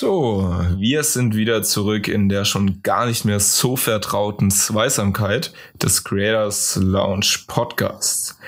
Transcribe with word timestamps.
So, 0.00 0.48
wir 0.76 1.02
sind 1.02 1.34
wieder 1.34 1.64
zurück 1.64 2.06
in 2.06 2.28
der 2.28 2.44
schon 2.44 2.82
gar 2.84 3.06
nicht 3.06 3.24
mehr 3.24 3.40
so 3.40 3.74
vertrauten 3.74 4.48
Zweisamkeit 4.52 5.52
des 5.82 6.04
Creators 6.04 6.78
Lounge 6.80 7.38
Podcasts. 7.48 8.38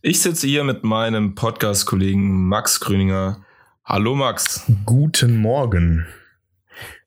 Ich 0.00 0.20
sitze 0.20 0.46
hier 0.46 0.62
mit 0.62 0.84
meinem 0.84 1.34
Podcast-Kollegen 1.34 2.46
Max 2.46 2.78
Grüninger. 2.78 3.44
Hallo 3.84 4.14
Max. 4.14 4.62
Guten 4.86 5.38
Morgen. 5.38 6.06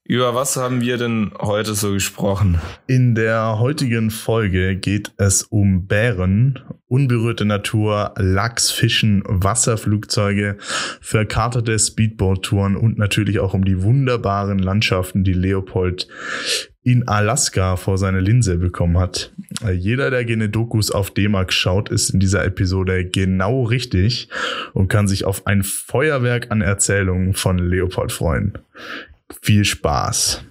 Über 0.08 0.36
was 0.36 0.56
haben 0.56 0.82
wir 0.82 0.98
denn 0.98 1.32
heute 1.40 1.74
so 1.74 1.92
gesprochen? 1.92 2.62
In 2.86 3.16
der 3.16 3.58
heutigen 3.58 4.12
Folge 4.12 4.76
geht 4.76 5.12
es 5.18 5.42
um 5.42 5.88
Bären, 5.88 6.60
unberührte 6.88 7.44
Natur, 7.44 8.14
Lachs, 8.16 8.70
Fischen, 8.70 9.24
Wasserflugzeuge, 9.26 10.58
verkaterte 11.02 11.80
Speedboat-Touren 11.80 12.76
und 12.76 13.00
natürlich 13.00 13.40
auch 13.40 13.56
um 13.56 13.66
die 13.66 13.82
wunderbaren 13.82 14.60
Landschaften, 14.60 15.24
die 15.24 15.34
Leopold 15.34 16.08
in 16.84 17.08
Alaska 17.08 17.76
vor 17.76 17.98
seine 17.98 18.20
Linse 18.20 18.58
bekommen 18.58 19.00
hat. 19.00 19.34
Jeder, 19.74 20.12
der 20.12 20.24
gerne 20.24 20.50
Dokus 20.50 20.92
auf 20.92 21.10
D-Mark 21.10 21.52
schaut, 21.52 21.90
ist 21.90 22.12
in 22.12 22.20
dieser 22.20 22.46
Episode 22.46 23.06
genau 23.06 23.64
richtig 23.64 24.30
und 24.74 24.88
kann 24.88 25.08
sich 25.08 25.26
auf 25.26 25.48
ein 25.48 25.64
Feuerwerk 25.64 26.52
an 26.52 26.62
Erzählungen 26.62 27.34
von 27.34 27.58
Leopold 27.58 28.12
freuen. 28.12 28.60
Viel 29.42 29.66
Spaß. 29.66 30.42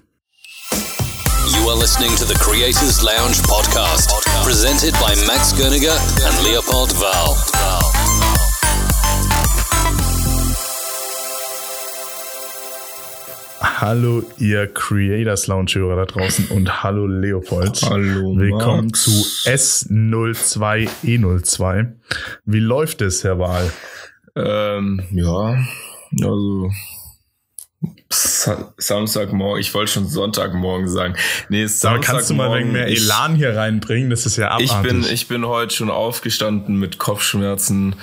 You 0.73 1.69
are 1.71 1.77
listening 1.79 2.15
to 2.17 2.25
the 2.25 2.35
Creators 2.35 3.03
Lounge 3.03 3.41
podcast, 3.43 4.11
presented 4.45 4.93
by 4.95 5.15
Max 5.27 5.53
Gerniger 5.53 5.97
and 6.27 6.43
Leopold 6.45 6.93
Val. 6.99 7.37
Hallo, 13.61 14.23
ihr 14.39 14.67
Creators 14.67 15.47
Lounge-Hörer 15.47 15.97
da 15.97 16.05
draußen 16.07 16.49
und 16.49 16.83
hallo 16.83 17.07
Leopold. 17.07 17.81
Hallo. 17.83 18.37
Willkommen 18.37 18.87
Max. 18.87 19.05
zu 19.05 19.11
S02E02. 19.49 21.93
Wie 22.45 22.59
läuft 22.59 23.01
es, 23.03 23.23
Herr 23.25 23.39
Wahl? 23.39 23.71
Ähm, 24.37 25.01
ja, 25.13 25.57
also 26.23 26.71
Samstagmorgen, 28.79 29.61
ich 29.61 29.73
wollte 29.75 29.93
schon 29.93 30.09
Sonntagmorgen 30.09 30.89
sagen. 30.89 31.15
Nee, 31.49 31.65
ist 31.65 31.85
Aber 31.85 32.01
kannst 32.01 32.31
du 32.31 32.35
mal 32.35 32.57
wegen 32.59 32.73
mehr 32.73 32.89
Ich- 32.89 33.03
Elan 33.03 33.35
hier 33.37 33.57
reinbringen? 33.57 34.11
Das 34.11 34.27
ist 34.27 34.37
ja 34.37 34.59
Ich 34.61 34.71
abartig. 34.71 34.91
bin, 34.93 35.05
ich 35.13 35.29
bin 35.29 35.47
heute 35.47 35.75
schon 35.75 35.91
aufgestanden 35.91 36.79
mit 36.79 36.99
Kopfschmerzen, 36.99 37.97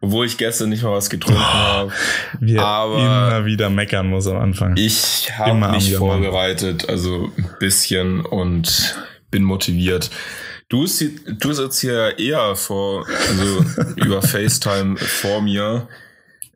obwohl 0.00 0.26
ich 0.26 0.36
gestern 0.38 0.68
nicht 0.70 0.82
mal 0.82 0.92
was 0.92 1.10
getrunken 1.10 1.40
habe. 1.42 1.92
Wir 2.40 2.62
aber- 2.62 2.98
immer 2.98 3.44
wieder 3.46 3.70
meckern 3.70 4.08
muss 4.08 4.26
am 4.26 4.38
Anfang. 4.38 4.76
Ich 4.76 5.30
habe 5.36 5.54
mich 5.72 5.94
vorbereitet, 5.96 6.88
also 6.88 7.30
ein 7.36 7.50
bisschen 7.58 8.20
und 8.24 8.96
bin 9.30 9.42
motiviert. 9.44 10.10
Du, 10.70 10.80
du 10.84 11.52
sitzt 11.52 11.80
hier 11.80 12.18
eher 12.18 12.54
vor, 12.54 13.06
also 13.28 13.64
über 13.96 14.20
FaceTime 14.22 14.96
vor 14.98 15.40
mir 15.40 15.88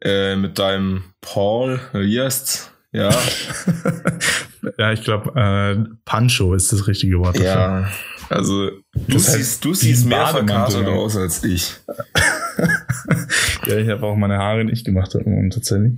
äh, 0.03 0.37
mit 0.37 0.59
deinem 0.59 1.05
Paul, 1.23 1.81
wie 1.95 2.21
heißt's? 2.21 2.72
Ja, 2.93 3.11
ja, 4.79 4.93
ich 4.93 5.03
glaube, 5.03 5.33
äh, 5.35 5.77
Pancho 6.05 6.55
ist 6.55 6.73
das 6.73 6.87
richtige 6.87 7.19
Wort. 7.19 7.37
dafür. 7.37 7.48
ja. 7.51 7.91
Also 8.29 8.71
du 8.71 8.79
Das 9.09 9.29
heißt, 9.29 9.37
siehst, 9.37 9.65
du 9.65 9.75
siehst 9.75 10.07
mehr 10.07 10.27
verkatert 10.27 10.87
aus 10.87 11.17
als 11.17 11.43
ich. 11.45 11.75
ja 13.67 13.77
ich 13.79 13.89
habe 13.89 14.07
auch 14.07 14.17
meine 14.17 14.39
Haare 14.39 14.65
nicht 14.65 14.85
gemacht 14.87 15.13
tatsächlich. 15.51 15.93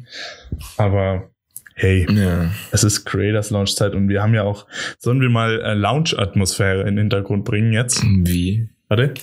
Aber 0.77 1.31
hey, 1.75 2.07
Ja. 2.11 2.51
es 2.73 2.83
ist 2.85 3.05
Creators 3.05 3.51
Lounge 3.51 3.67
Zeit 3.75 3.95
und 3.95 4.09
wir 4.09 4.23
haben 4.23 4.35
ja 4.35 4.43
auch, 4.43 4.67
sollen 4.99 5.21
wir 5.21 5.29
mal 5.31 5.61
äh, 5.61 5.75
Lounge-Atmosphäre 5.75 6.81
in 6.83 6.97
den 6.97 6.99
Hintergrund 6.99 7.45
bringen 7.45 7.73
jetzt? 7.73 8.03
Wie? 8.05 8.69
Warte. 8.89 9.15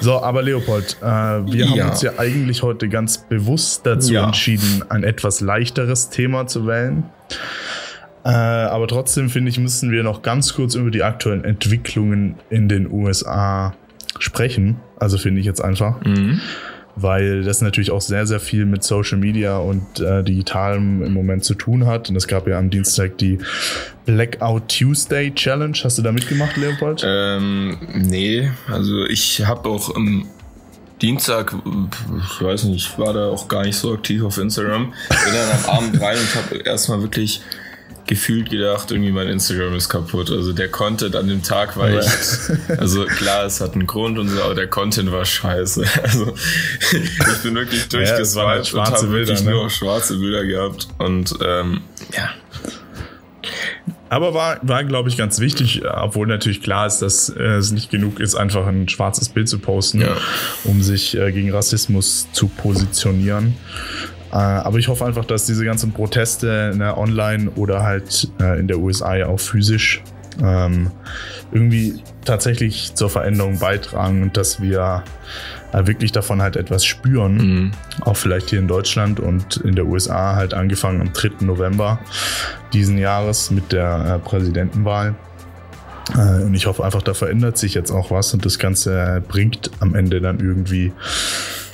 So, 0.00 0.20
aber 0.22 0.42
Leopold, 0.42 0.96
äh, 1.00 1.04
wir 1.06 1.68
haben 1.68 1.76
Ja. 1.76 1.88
uns 1.90 2.02
ja 2.02 2.12
eigentlich 2.18 2.62
heute 2.62 2.88
ganz 2.88 3.18
bewusst 3.18 3.86
dazu 3.86 4.12
Ja. 4.12 4.26
entschieden, 4.26 4.84
ein 4.88 5.04
etwas 5.04 5.40
leichteres 5.40 6.10
Thema 6.10 6.46
zu 6.46 6.66
wählen. 6.66 7.04
Äh, 8.24 8.28
aber 8.30 8.88
trotzdem 8.88 9.30
finde 9.30 9.50
ich, 9.50 9.58
müssen 9.58 9.90
wir 9.92 10.02
noch 10.02 10.22
ganz 10.22 10.54
kurz 10.54 10.74
über 10.74 10.90
die 10.90 11.02
aktuellen 11.02 11.44
Entwicklungen 11.44 12.34
in 12.50 12.68
den 12.68 12.90
USA 12.90 13.74
sprechen. 14.18 14.76
Also 14.98 15.16
finde 15.18 15.40
ich 15.40 15.46
jetzt 15.46 15.60
einfach, 15.62 16.00
Mhm. 16.04 16.40
Weil 16.96 17.44
das 17.44 17.60
natürlich 17.60 17.90
auch 17.90 18.00
sehr, 18.00 18.26
sehr 18.26 18.40
viel 18.40 18.64
mit 18.64 18.82
Social 18.82 19.18
Media 19.18 19.58
und 19.58 20.00
äh, 20.00 20.24
Digitalem 20.24 21.02
im 21.02 21.12
Moment 21.12 21.44
zu 21.44 21.54
tun 21.54 21.86
hat. 21.86 22.08
Und 22.08 22.16
es 22.16 22.26
gab 22.26 22.48
ja 22.48 22.58
am 22.58 22.70
Dienstag 22.70 23.18
die 23.18 23.38
Blackout 24.06 24.68
Tuesday 24.68 25.32
Challenge. 25.34 25.76
Hast 25.84 25.98
du 25.98 26.02
da 26.02 26.10
mitgemacht, 26.10 26.56
Leopold? 26.56 27.02
Ähm, 27.06 27.76
nee, 27.94 28.50
also 28.68 29.04
ich 29.04 29.46
habe 29.46 29.68
auch 29.68 29.94
am 29.94 30.26
Dienstag, 31.02 31.54
ich 31.54 32.42
weiß 32.42 32.64
nicht, 32.64 32.88
ich 32.88 32.98
war 32.98 33.12
da 33.12 33.28
auch 33.28 33.48
gar 33.48 33.64
nicht 33.64 33.76
so 33.76 33.92
aktiv 33.92 34.22
auf 34.24 34.38
Instagram. 34.38 34.94
Bin 35.08 35.18
dann 35.34 35.58
am 35.64 35.76
Abend 35.76 36.00
rein 36.00 36.16
und 36.16 36.34
habe 36.34 36.56
erstmal 36.64 37.02
wirklich 37.02 37.42
gefühlt 38.06 38.50
gedacht, 38.50 38.90
irgendwie 38.90 39.10
mein 39.10 39.28
Instagram 39.28 39.74
ist 39.74 39.88
kaputt. 39.88 40.30
Also 40.30 40.52
der 40.52 40.68
Content 40.68 41.16
an 41.16 41.26
dem 41.28 41.42
Tag 41.42 41.76
war 41.76 41.88
echt, 41.88 42.08
also 42.78 43.04
klar, 43.04 43.44
es 43.46 43.60
hat 43.60 43.74
einen 43.74 43.86
Grund 43.86 44.18
und 44.18 44.28
so, 44.28 44.42
aber 44.42 44.54
der 44.54 44.68
Content 44.68 45.10
war 45.12 45.24
scheiße. 45.24 45.84
Also 46.02 46.34
ich 46.92 47.42
bin 47.42 47.54
wirklich 47.54 47.86
Ja, 47.92 48.18
es 48.18 48.34
waren 48.36 48.48
halt 48.48 48.72
durchgeswiped 48.72 48.74
und 48.74 48.94
habe 48.94 49.10
wirklich 49.10 49.42
ne? 49.42 49.50
nur 49.50 49.70
schwarze 49.70 50.16
Bilder 50.18 50.44
gehabt. 50.44 50.88
Und 50.98 51.34
ähm, 51.44 51.80
ja, 52.16 52.30
Aber 54.08 54.34
war, 54.34 54.58
war 54.62 54.84
glaube 54.84 55.08
ich, 55.08 55.16
ganz 55.16 55.40
wichtig, 55.40 55.82
obwohl 55.84 56.26
natürlich 56.28 56.62
klar 56.62 56.86
ist, 56.86 56.98
dass 57.00 57.28
äh, 57.28 57.42
es 57.42 57.72
nicht 57.72 57.90
genug 57.90 58.20
ist, 58.20 58.34
einfach 58.36 58.66
ein 58.66 58.88
schwarzes 58.88 59.28
Bild 59.28 59.48
zu 59.48 59.58
posten, 59.58 60.00
Ja. 60.00 60.16
um 60.64 60.82
sich 60.82 61.16
äh, 61.16 61.32
gegen 61.32 61.50
Rassismus 61.52 62.28
zu 62.32 62.46
positionieren. 62.48 63.54
Äh, 64.36 64.38
aber 64.38 64.76
ich 64.78 64.88
hoffe 64.88 65.06
einfach, 65.06 65.24
dass 65.24 65.46
diese 65.46 65.64
ganzen 65.64 65.92
Proteste 65.92 66.74
ne, 66.76 66.94
online 66.96 67.50
oder 67.56 67.82
halt 67.82 68.28
äh, 68.38 68.60
in 68.60 68.68
der 68.68 68.78
USA 68.78 69.24
auch 69.24 69.40
physisch 69.40 70.02
ähm, 70.42 70.90
irgendwie 71.52 72.02
tatsächlich 72.26 72.94
zur 72.94 73.08
Veränderung 73.08 73.58
beitragen 73.58 74.22
und 74.22 74.36
dass 74.36 74.60
wir 74.60 75.04
äh, 75.72 75.86
wirklich 75.86 76.12
davon 76.12 76.42
halt 76.42 76.56
etwas 76.56 76.84
spüren 76.84 77.36
mhm. 77.36 77.70
auch 78.02 78.18
vielleicht 78.18 78.50
hier 78.50 78.58
in 78.58 78.68
Deutschland 78.68 79.20
und 79.20 79.56
in 79.56 79.74
der 79.74 79.86
USA 79.86 80.36
halt 80.36 80.52
angefangen 80.52 81.00
am 81.00 81.14
3. 81.14 81.46
November 81.46 81.98
diesen 82.74 82.98
Jahres 82.98 83.50
mit 83.50 83.72
der 83.72 84.16
äh, 84.16 84.28
Präsidentenwahl. 84.28 85.14
Äh, 86.14 86.42
und 86.42 86.54
ich 86.54 86.66
hoffe 86.66 86.84
einfach, 86.84 87.00
da 87.00 87.14
verändert 87.14 87.56
sich 87.56 87.72
jetzt 87.72 87.90
auch 87.90 88.10
was 88.10 88.34
und 88.34 88.44
das 88.44 88.58
Ganze 88.58 89.22
bringt 89.26 89.70
am 89.80 89.94
Ende 89.94 90.20
dann 90.20 90.40
irgendwie 90.40 90.92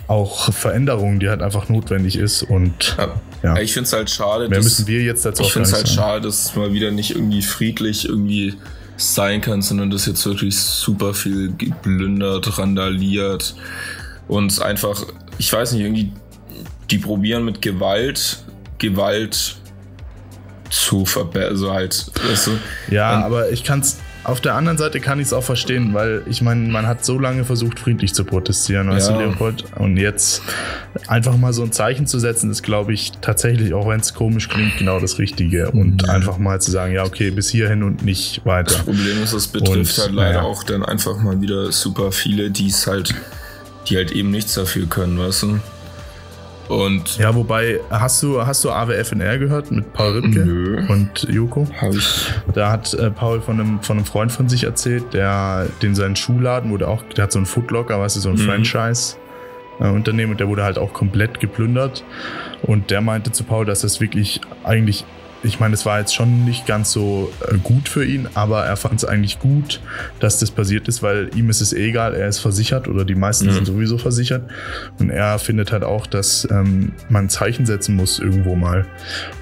auch 0.08 0.52
Veränderungen, 0.52 1.20
die 1.20 1.28
halt 1.28 1.42
einfach 1.42 1.68
notwendig 1.68 2.16
ist. 2.16 2.42
Und 2.42 2.96
ja. 2.98 3.14
Ja. 3.42 3.56
Ich 3.58 3.72
finde 3.72 3.86
es 3.88 3.92
halt 3.92 4.08
schade, 4.10 4.48
mehr 4.48 4.58
dass- 4.58 4.64
müssen 4.64 4.86
wir 4.86 5.02
jetzt 5.02 5.24
dazu 5.24 5.42
Ich 5.42 5.52
finde 5.52 5.68
es 5.68 5.74
halt 5.74 5.86
sagen. 5.88 5.96
schade, 5.96 6.20
dass 6.26 6.44
es 6.46 6.54
mal 6.56 6.72
wieder 6.72 6.90
nicht 6.92 7.10
irgendwie 7.10 7.42
friedlich 7.42 8.04
irgendwie 8.08 8.54
sein 8.96 9.40
kann, 9.40 9.62
sondern 9.62 9.90
dass 9.90 10.06
jetzt 10.06 10.24
wirklich 10.26 10.56
super 10.56 11.12
viel 11.14 11.52
geplündert, 11.56 12.56
randaliert 12.58 13.54
und 14.28 14.62
einfach, 14.62 15.04
ich 15.38 15.52
weiß 15.52 15.72
nicht, 15.72 15.82
irgendwie, 15.82 16.12
die 16.90 16.98
probieren 16.98 17.44
mit 17.44 17.60
Gewalt, 17.62 18.44
Gewalt 18.78 19.56
zu 20.70 21.04
verbessern, 21.04 21.50
also 21.50 21.72
halt, 21.72 22.06
weißt 22.30 22.46
du, 22.46 22.50
Ja, 22.94 23.24
aber 23.24 23.50
ich 23.50 23.64
kann 23.64 23.80
es. 23.80 23.96
Auf 24.24 24.40
der 24.40 24.54
anderen 24.54 24.78
Seite 24.78 25.00
kann 25.00 25.18
ich 25.18 25.26
es 25.26 25.32
auch 25.32 25.42
verstehen, 25.42 25.94
weil 25.94 26.22
ich 26.26 26.42
meine, 26.42 26.68
man 26.70 26.86
hat 26.86 27.04
so 27.04 27.18
lange 27.18 27.44
versucht, 27.44 27.80
friedlich 27.80 28.14
zu 28.14 28.24
protestieren, 28.24 28.88
weißt 28.88 29.10
Ja. 29.10 29.16
du, 29.16 29.22
Leopold? 29.24 29.64
Und 29.76 29.96
jetzt 29.96 30.42
einfach 31.08 31.36
mal 31.36 31.52
so 31.52 31.62
ein 31.64 31.72
Zeichen 31.72 32.06
zu 32.06 32.20
setzen, 32.20 32.48
ist, 32.50 32.62
glaube 32.62 32.92
ich, 32.92 33.10
tatsächlich, 33.20 33.74
auch 33.74 33.88
wenn 33.88 33.98
es 33.98 34.14
komisch 34.14 34.48
klingt, 34.48 34.78
genau 34.78 35.00
das 35.00 35.18
Richtige. 35.18 35.70
Und 35.72 36.08
einfach 36.08 36.38
mal 36.38 36.60
zu 36.60 36.70
sagen, 36.70 36.92
ja, 36.94 37.04
okay, 37.04 37.30
bis 37.32 37.50
hierhin 37.50 37.82
und 37.82 38.04
nicht 38.04 38.46
weiter. 38.46 38.74
Das 38.76 38.84
Problem 38.84 39.22
ist, 39.24 39.32
es 39.32 39.48
betrifft 39.48 39.98
Und, 39.98 40.04
halt 40.04 40.12
leider 40.14 40.28
naja. 40.38 40.42
auch 40.42 40.62
dann 40.62 40.84
einfach 40.84 41.18
mal 41.20 41.40
wieder 41.40 41.72
super 41.72 42.12
viele, 42.12 42.50
die 42.50 42.68
es 42.68 42.86
halt, 42.86 43.14
die 43.88 43.96
halt 43.96 44.12
eben 44.12 44.30
nichts 44.30 44.54
dafür 44.54 44.86
können, 44.86 45.18
weißt 45.18 45.42
du? 45.42 45.58
Und 46.68 47.18
Ja, 47.18 47.34
wobei, 47.34 47.80
hast 47.90 48.22
du, 48.22 48.44
hast 48.46 48.64
du 48.64 48.70
AWFNR 48.70 49.38
gehört 49.38 49.70
mit 49.70 49.92
Paul 49.92 50.12
Ripke 50.12 50.40
Nö. 50.40 50.86
und 50.88 51.26
Joko? 51.28 51.66
ich 51.92 52.30
Da 52.54 52.70
hat 52.70 52.94
äh, 52.94 53.10
Paul 53.10 53.40
von 53.40 53.60
einem, 53.60 53.80
von 53.82 53.96
einem 53.98 54.06
Freund 54.06 54.32
von 54.32 54.48
sich 54.48 54.64
erzählt, 54.64 55.12
der 55.12 55.66
den 55.82 55.94
seinen 55.94 56.16
Schuhladen 56.16 56.70
wurde 56.70 56.88
auch, 56.88 57.02
der 57.16 57.24
hat 57.24 57.32
so 57.32 57.38
einen 57.38 57.46
Footlocker, 57.46 57.98
weißt 58.00 58.16
du, 58.16 58.20
so 58.20 58.28
ein 58.30 58.36
Mhm. 58.36 58.38
Franchise. 58.38 59.16
äh, 59.80 59.88
Unternehmen 59.88 60.32
und 60.32 60.40
der 60.40 60.48
wurde 60.48 60.64
halt 60.64 60.78
auch 60.78 60.92
komplett 60.92 61.40
geplündert. 61.40 62.04
Und 62.62 62.90
der 62.90 63.00
meinte 63.00 63.32
zu 63.32 63.42
Paul, 63.44 63.64
dass 63.66 63.80
das 63.80 64.00
wirklich 64.00 64.40
eigentlich 64.64 65.04
ich 65.44 65.58
meine, 65.58 65.74
es 65.74 65.84
war 65.84 65.98
jetzt 65.98 66.14
schon 66.14 66.44
nicht 66.44 66.66
ganz 66.66 66.92
so 66.92 67.32
äh, 67.50 67.56
gut 67.58 67.88
für 67.88 68.04
ihn, 68.04 68.28
aber 68.34 68.64
er 68.64 68.76
fand 68.76 68.94
es 68.94 69.04
eigentlich 69.04 69.38
gut, 69.40 69.80
dass 70.20 70.38
das 70.38 70.50
passiert 70.50 70.86
ist, 70.88 71.02
weil 71.02 71.30
ihm 71.34 71.50
ist 71.50 71.60
es 71.60 71.72
eh 71.72 71.88
egal, 71.88 72.14
er 72.14 72.28
ist 72.28 72.38
versichert 72.38 72.86
oder 72.88 73.04
die 73.04 73.14
meisten 73.16 73.46
Mhm. 73.46 73.52
sind 73.52 73.66
sowieso 73.66 73.98
versichert. 73.98 74.48
Und 75.00 75.10
er 75.10 75.38
findet 75.38 75.72
halt 75.72 75.82
auch, 75.84 76.06
dass 76.06 76.46
ähm, 76.50 76.92
man 77.08 77.28
Zeichen 77.28 77.66
setzen 77.66 77.96
muss 77.96 78.18
irgendwo 78.20 78.54
mal. 78.54 78.86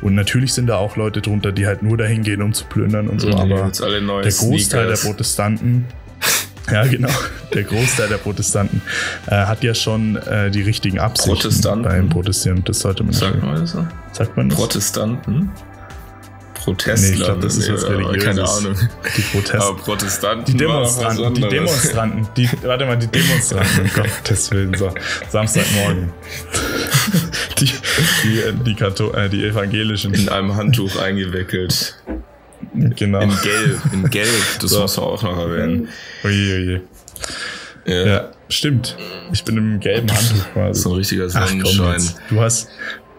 Und 0.01 0.15
natürlich 0.15 0.55
sind 0.55 0.67
da 0.69 0.77
auch 0.77 0.97
Leute 0.97 1.21
drunter, 1.21 1.53
die 1.53 1.67
halt 1.67 1.83
nur 1.83 1.97
dahin 1.99 2.23
gehen, 2.23 2.41
um 2.43 2.53
zu 2.55 2.65
plündern 2.65 3.09
und 3.09 3.21
so, 3.21 3.29
Die 3.29 3.35
aber 3.37 3.71
der 3.71 4.33
Großteil 4.33 4.87
der 4.87 4.97
Sneakers. 4.97 5.05
Protestanten, 5.05 5.85
ja 6.73 6.85
genau, 6.87 7.09
der 7.53 7.65
Großteil 7.65 8.09
der 8.09 8.17
Protestanten 8.19 8.81
äh, 9.27 9.33
hat 9.33 9.63
ja 9.65 9.75
schon 9.75 10.17
äh, 10.17 10.51
die 10.51 10.63
richtigen 10.63 10.99
Absichten 10.99 11.33
Protestanten? 11.33 11.83
beim 11.85 12.09
Protestieren. 12.09 12.63
Das 12.65 12.81
sollte 12.81 13.03
man 13.05 13.13
Sagt 13.13 13.35
nicht. 13.35 13.45
man 13.45 13.61
das 13.61 13.73
so? 13.73 13.87
Sagt 14.13 14.37
man 14.37 14.49
das? 14.49 14.59
Protestanten? 14.59 15.51
Protestler? 16.65 17.09
Nee, 17.09 17.15
ich 17.17 17.23
glaube, 17.25 17.41
das 17.43 17.57
ist 17.57 17.73
was 17.73 17.83
Nee, 17.83 17.89
Religiöses. 17.95 18.25
Keine 18.25 18.49
Ahnung. 18.49 18.89
Die 19.17 19.23
Protest 19.23 19.55
Aber 19.55 19.77
Protestanten 19.77 20.45
die 20.53 20.57
Demonstranten, 20.59 21.35
die. 21.35 21.41
Demonstranten, 21.49 22.29
die, 22.37 22.49
warte 22.63 22.87
mal, 22.87 22.97
die 22.97 23.07
Demonstranten, 23.19 23.81
um 23.81 23.91
Gottes 23.95 24.51
Willen, 24.51 24.75
so, 24.77 24.93
Samstagmorgen. 25.31 26.13
Die, 27.59 27.67
die, 27.67 28.43
die, 28.65 28.75
Kato 28.75 29.13
äh, 29.13 29.29
die 29.29 29.45
Evangelischen, 29.45 30.15
In 30.15 30.29
einem 30.29 30.55
Handtuch 30.57 30.97
eingewickelt. 30.97 31.97
genau. 32.97 33.21
In 33.21 33.31
Gelb. 33.43 33.81
In 33.93 34.11
Gelb. 34.11 34.29
Das 34.61 34.71
So. 34.71 34.81
muss 34.83 34.97
man 34.97 35.07
auch 35.07 35.23
noch 35.23 35.39
erwähnen. 35.39 35.89
Oje, 36.25 36.55
oje. 36.55 36.81
Ja. 37.87 38.07
Ja, 38.07 38.29
stimmt. 38.49 38.97
Ich 39.33 39.43
bin 39.45 39.57
im 39.57 39.81
gelben 39.81 40.11
Handtuch 40.13 40.53
quasi. 40.53 40.83
So 40.83 40.91
ein 40.91 40.97
richtiger 40.97 41.29
Ach, 41.35 41.49
komm 41.49 41.61
Sonnenschein. 41.65 41.93
jetzt. 41.95 42.17
Du 42.29 42.41
hast, 42.41 42.69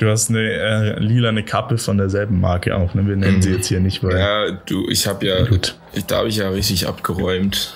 du 0.02 0.10
hast 0.10 0.30
eine 0.30 0.40
äh, 0.42 1.00
lilane 1.00 1.44
Kappe 1.44 1.78
von 1.78 1.98
derselben 1.98 2.40
Marke 2.42 2.76
auch, 2.76 2.94
ne? 2.94 3.08
Wir 3.08 3.16
nennen 3.16 3.42
sie 3.42 3.52
jetzt 3.54 3.68
hier 3.68 3.80
nicht, 3.80 4.04
weil. 4.04 4.14
Mhm. 4.14 4.20
Ja, 4.20 4.52
du, 4.66 4.90
ich 4.90 5.08
habe 5.08 5.26
ja, 5.26 5.46
Gut. 5.46 5.78
ich, 5.94 6.06
da 6.06 6.18
habe 6.18 6.28
ich 6.30 6.38
ja 6.38 6.50
richtig 6.50 6.88
abgeräumt. 6.88 7.74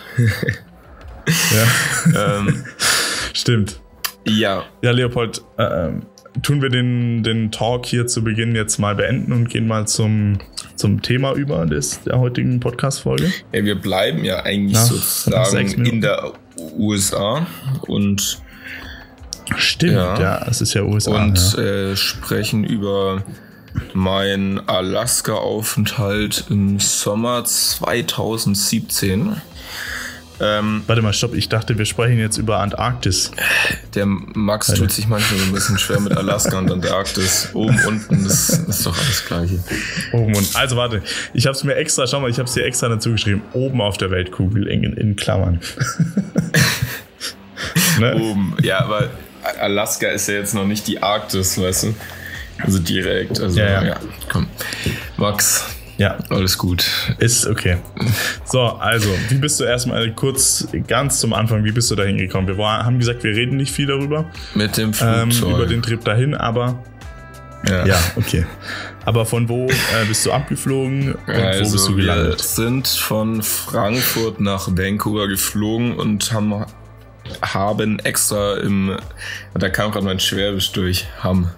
Ja, 2.13 2.38
ähm, 2.39 2.63
stimmt. 3.33 3.80
ja, 4.27 4.63
Ja, 4.81 4.92
Leopold, 4.92 5.42
äh, 5.57 5.63
ähm, 5.63 6.04
tun 6.44 6.62
wir 6.62 6.69
den, 6.69 7.24
den 7.24 7.51
Talk 7.51 7.86
hier 7.86 8.07
zu 8.07 8.24
Beginn 8.24 8.56
jetzt 8.56 8.78
mal 8.78 8.95
beenden 8.95 9.31
und 9.31 9.50
gehen 9.50 9.68
mal 9.68 9.88
zum, 9.88 10.39
zum 10.75 11.01
Thema 11.01 11.33
über 11.33 11.66
des, 11.66 12.01
der 12.04 12.19
heutigen 12.19 12.60
Podcast-Folge. 12.60 13.31
ja, 13.54 13.63
wir 13.63 13.75
bleiben 13.75 14.24
ja 14.24 14.44
eigentlich 14.44 14.74
Nach- 14.74 14.92
nach 14.92 15.45
sozusagen 15.45 15.68
Minuten. 15.71 15.86
in 15.95 16.01
der 16.01 16.33
USA 16.78 17.48
und, 17.88 18.42
Stimmt, 19.57 19.94
Ja. 19.94 20.19
ja, 20.19 20.45
es 20.50 20.62
ist 20.62 20.74
ja 20.74 20.81
USA. 20.83 21.12
und 21.12 21.53
ja. 21.57 21.63
äh, 21.63 21.95
sprechen 21.95 22.63
über 22.63 23.24
meinen 23.94 24.68
Alaska-Aufenthalt 24.68 26.45
im 26.50 26.80
Sommer 26.80 27.44
2017. 27.44 29.36
Ähm, 30.42 30.83
Warte 30.88 31.01
mal, 31.01 31.13
stopp, 31.13 31.33
ich 31.33 31.47
dachte, 31.47 31.77
wir 31.77 31.86
sprechen 31.86 32.19
jetzt 32.19 32.38
über 32.38 32.59
Antarktis. 32.59 33.31
der 33.94 34.06
Max 34.06 34.68
tut 34.74 34.92
sich 34.92 35.07
manchmal 35.07 35.39
so 35.39 35.45
ein 35.45 35.53
bisschen 35.53 35.77
schwer 35.77 36.01
mit 36.01 36.15
Alaska 36.18 36.57
und 36.59 36.69
Antarktis. 36.69 37.51
Oben, 37.53 37.80
unten, 37.88 38.24
das 38.25 38.50
ist 38.50 38.86
doch 38.86 38.97
alles 38.97 39.25
gleiche. 39.25 39.59
Oben 40.12 40.36
und. 40.36 40.56
Also 40.56 40.75
warte, 40.75 41.01
ich 41.33 41.45
habe 41.45 41.56
es 41.56 41.63
mir 41.63 41.75
extra, 41.75 42.06
schau 42.06 42.19
mal, 42.19 42.30
ich 42.30 42.38
habe 42.38 42.47
es 42.50 42.53
dir 42.53 42.65
extra 42.65 42.89
dazu 42.89 43.12
geschrieben. 43.12 43.44
Oben 43.53 43.80
auf 43.80 43.97
der 43.97 44.12
Weltkugel 44.12 44.68
in, 44.68 44.83
in 44.83 45.15
Klammern. 45.15 45.62
ne? 48.00 48.15
Oben, 48.15 48.57
ja, 48.62 48.80
aber 48.80 49.09
Alaska 49.59 50.07
ist 50.07 50.27
ja 50.27 50.36
jetzt 50.36 50.53
noch 50.53 50.65
nicht 50.65 50.88
die 50.88 51.01
Arktis, 51.01 51.59
weißt 51.62 51.83
du? 51.83 51.95
Also 52.62 52.80
direkt, 52.80 53.39
also 53.39 53.59
Ja, 53.59 53.65
ja, 53.68 53.83
ja. 53.83 53.95
komm. 54.31 54.47
Max, 55.18 55.65
Ja, 55.97 56.18
alles 56.30 56.57
gut. 56.57 56.86
ist 57.19 57.45
okay. 57.47 57.77
So, 58.45 58.62
also, 58.62 59.09
wie 59.30 59.36
bist 59.36 59.59
du 59.59 59.63
erstmal 59.65 60.09
kurz 60.13 60.68
ganz 60.88 61.19
zum 61.19 61.33
Anfang, 61.33 61.63
wie 61.63 61.71
bist 61.71 61.92
du 61.92 61.95
da 61.95 62.03
hingekommen? 62.03 62.47
Wir 62.47 62.57
war, 62.57 62.86
haben 62.86 62.97
gesagt, 63.00 63.24
wir 63.24 63.31
reden 63.36 63.57
nicht 63.57 63.71
viel 63.74 63.88
darüber, 63.88 64.25
Mit 64.53 64.77
dem 64.77 64.94
ähm, 65.01 65.31
Flugzeug. 65.31 65.56
über 65.56 65.65
den 65.68 65.81
Trip 65.81 66.03
dahin, 66.03 66.33
aber 66.36 66.80
ja. 67.69 67.86
ja, 67.86 67.97
okay. 68.15 68.45
Aber 69.06 69.25
von 69.25 69.50
wo 69.50 69.68
äh, 69.68 70.06
bist 70.07 70.25
du 70.25 70.31
abgeflogen 70.31 71.13
und 71.13 71.27
wo 71.27 71.71
bist 71.71 71.88
du 71.88 71.97
wir 71.97 72.06
gelandet? 72.06 72.42
sind 72.42 72.88
von 72.88 73.42
Frankfurt 73.44 74.39
nach 74.39 74.68
Vancouver 74.69 75.27
geflogen 75.27 75.95
und 75.95 76.31
haben, 76.31 76.65
haben 77.42 78.00
extra 78.00 78.57
im, 78.57 78.98
da 79.54 79.69
kam 79.69 79.92
gerade 79.92 80.06
mein 80.06 80.19
Schwäbisch 80.19 80.72
durch, 80.72 81.07
haben, 81.19 81.50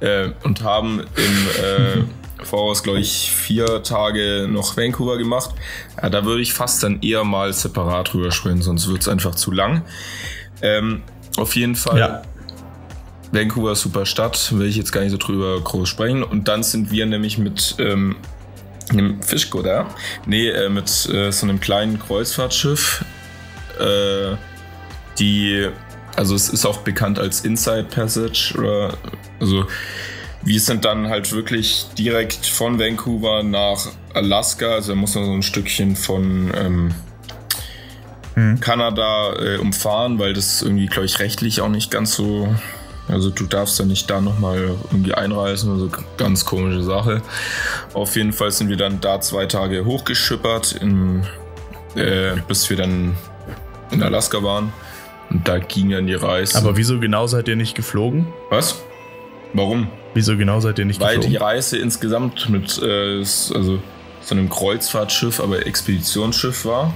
äh, 0.00 0.30
und 0.42 0.62
haben 0.62 1.00
im 1.00 1.64
äh, 1.64 2.44
Voraus, 2.44 2.82
glaube 2.82 3.00
ich, 3.00 3.30
vier 3.34 3.82
Tage 3.82 4.48
noch 4.50 4.76
Vancouver 4.76 5.16
gemacht. 5.18 5.50
Ja, 6.02 6.10
da 6.10 6.24
würde 6.24 6.42
ich 6.42 6.52
fast 6.52 6.82
dann 6.82 7.00
eher 7.00 7.24
mal 7.24 7.52
separat 7.52 8.12
drüber 8.12 8.30
sprechen, 8.30 8.62
sonst 8.62 8.88
wird 8.88 9.02
es 9.02 9.08
einfach 9.08 9.34
zu 9.34 9.50
lang. 9.50 9.82
Ähm, 10.62 11.02
auf 11.36 11.56
jeden 11.56 11.74
Fall. 11.74 11.98
Ja, 11.98 12.22
Vancouver 13.34 13.74
super 13.74 14.06
Stadt, 14.06 14.52
will 14.56 14.68
ich 14.68 14.76
jetzt 14.76 14.92
gar 14.92 15.00
nicht 15.00 15.10
so 15.10 15.18
drüber 15.18 15.60
groß 15.60 15.88
sprechen. 15.88 16.22
Und 16.22 16.48
dann 16.48 16.62
sind 16.62 16.90
wir 16.90 17.04
nämlich 17.04 17.36
mit 17.36 17.74
ähm, 17.78 18.16
einem 18.90 19.22
Fischko 19.22 19.62
da. 19.62 19.88
Nee, 20.26 20.48
äh, 20.48 20.68
mit 20.68 21.08
äh, 21.12 21.30
so 21.32 21.46
einem 21.46 21.60
kleinen 21.60 21.98
Kreuzfahrtschiff. 21.98 23.04
Äh, 23.80 24.36
die, 25.18 25.68
also 26.16 26.34
es 26.34 26.48
ist 26.48 26.64
auch 26.66 26.78
bekannt 26.78 27.18
als 27.18 27.40
Inside 27.40 27.84
Passage. 27.84 28.54
Oder, 28.58 28.94
also 29.40 29.66
wir 30.42 30.60
sind 30.60 30.84
dann 30.84 31.08
halt 31.08 31.32
wirklich 31.32 31.86
direkt 31.96 32.46
von 32.46 32.78
Vancouver 32.78 33.42
nach 33.42 33.86
Alaska. 34.12 34.66
Also 34.66 34.92
da 34.92 34.96
muss 34.96 35.14
man 35.14 35.24
so 35.24 35.32
ein 35.32 35.42
Stückchen 35.42 35.96
von 35.96 36.52
ähm, 36.54 36.94
Kanada 38.60 39.34
äh, 39.34 39.58
umfahren, 39.58 40.18
weil 40.18 40.32
das 40.32 40.60
irgendwie, 40.62 40.86
glaube 40.86 41.06
ich, 41.06 41.20
rechtlich 41.20 41.60
auch 41.60 41.68
nicht 41.68 41.90
ganz 41.90 42.14
so. 42.14 42.52
Also 43.06 43.30
du 43.30 43.44
darfst 43.44 43.78
ja 43.78 43.84
nicht 43.84 44.08
da 44.10 44.20
nochmal 44.20 44.76
irgendwie 44.90 45.14
einreisen, 45.14 45.70
also 45.72 45.90
ganz 46.16 46.44
komische 46.44 46.82
Sache. 46.82 47.22
Auf 47.92 48.16
jeden 48.16 48.32
Fall 48.32 48.50
sind 48.50 48.70
wir 48.70 48.76
dann 48.76 49.00
da 49.00 49.20
zwei 49.20 49.46
Tage 49.46 49.84
hochgeschippert, 49.84 50.72
in, 50.72 51.24
äh, 51.94 52.32
bis 52.48 52.68
wir 52.70 52.76
dann 52.76 53.14
in 53.90 54.02
Alaska 54.02 54.42
waren. 54.42 54.72
Und 55.34 55.46
da 55.46 55.58
ging 55.58 55.90
dann 55.90 56.06
die 56.06 56.14
Reise. 56.14 56.56
aber 56.56 56.76
wieso 56.78 56.98
genau 57.00 57.26
seid 57.26 57.48
ihr 57.48 57.56
nicht 57.56 57.74
geflogen? 57.74 58.26
Was? 58.50 58.82
Warum? 59.52 59.88
Wieso 60.14 60.36
genau 60.36 60.60
seid 60.60 60.78
ihr 60.78 60.84
nicht 60.86 61.00
Weil 61.00 61.16
die 61.18 61.26
geflogen? 61.28 61.42
Reise 61.46 61.76
insgesamt 61.78 62.48
mit 62.48 62.80
äh, 62.82 63.18
also 63.18 63.78
so 64.22 64.34
einem 64.34 64.48
Kreuzfahrtschiff, 64.48 65.40
aber 65.40 65.66
Expeditionsschiff 65.66 66.64
war. 66.64 66.94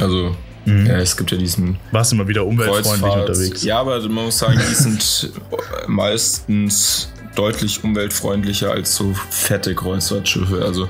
Also 0.00 0.34
Mhm. 0.66 0.86
ja, 0.86 0.94
es 0.96 1.14
gibt 1.18 1.30
ja 1.30 1.36
diesen 1.36 1.76
Warst 1.92 2.14
mal 2.14 2.26
wieder 2.26 2.46
umweltfreundlich 2.46 3.02
unterwegs? 3.12 3.62
Ja, 3.64 3.80
aber 3.80 4.00
man 4.00 4.24
muss 4.24 4.38
sagen, 4.38 4.58
die 4.58 4.74
sind 4.74 5.30
meistens 5.86 7.12
deutlich 7.34 7.84
umweltfreundlicher 7.84 8.70
als 8.70 8.94
so 8.96 9.12
fette 9.30 9.74
Kreuzfahrtschiffe. 9.74 10.64
Also 10.64 10.88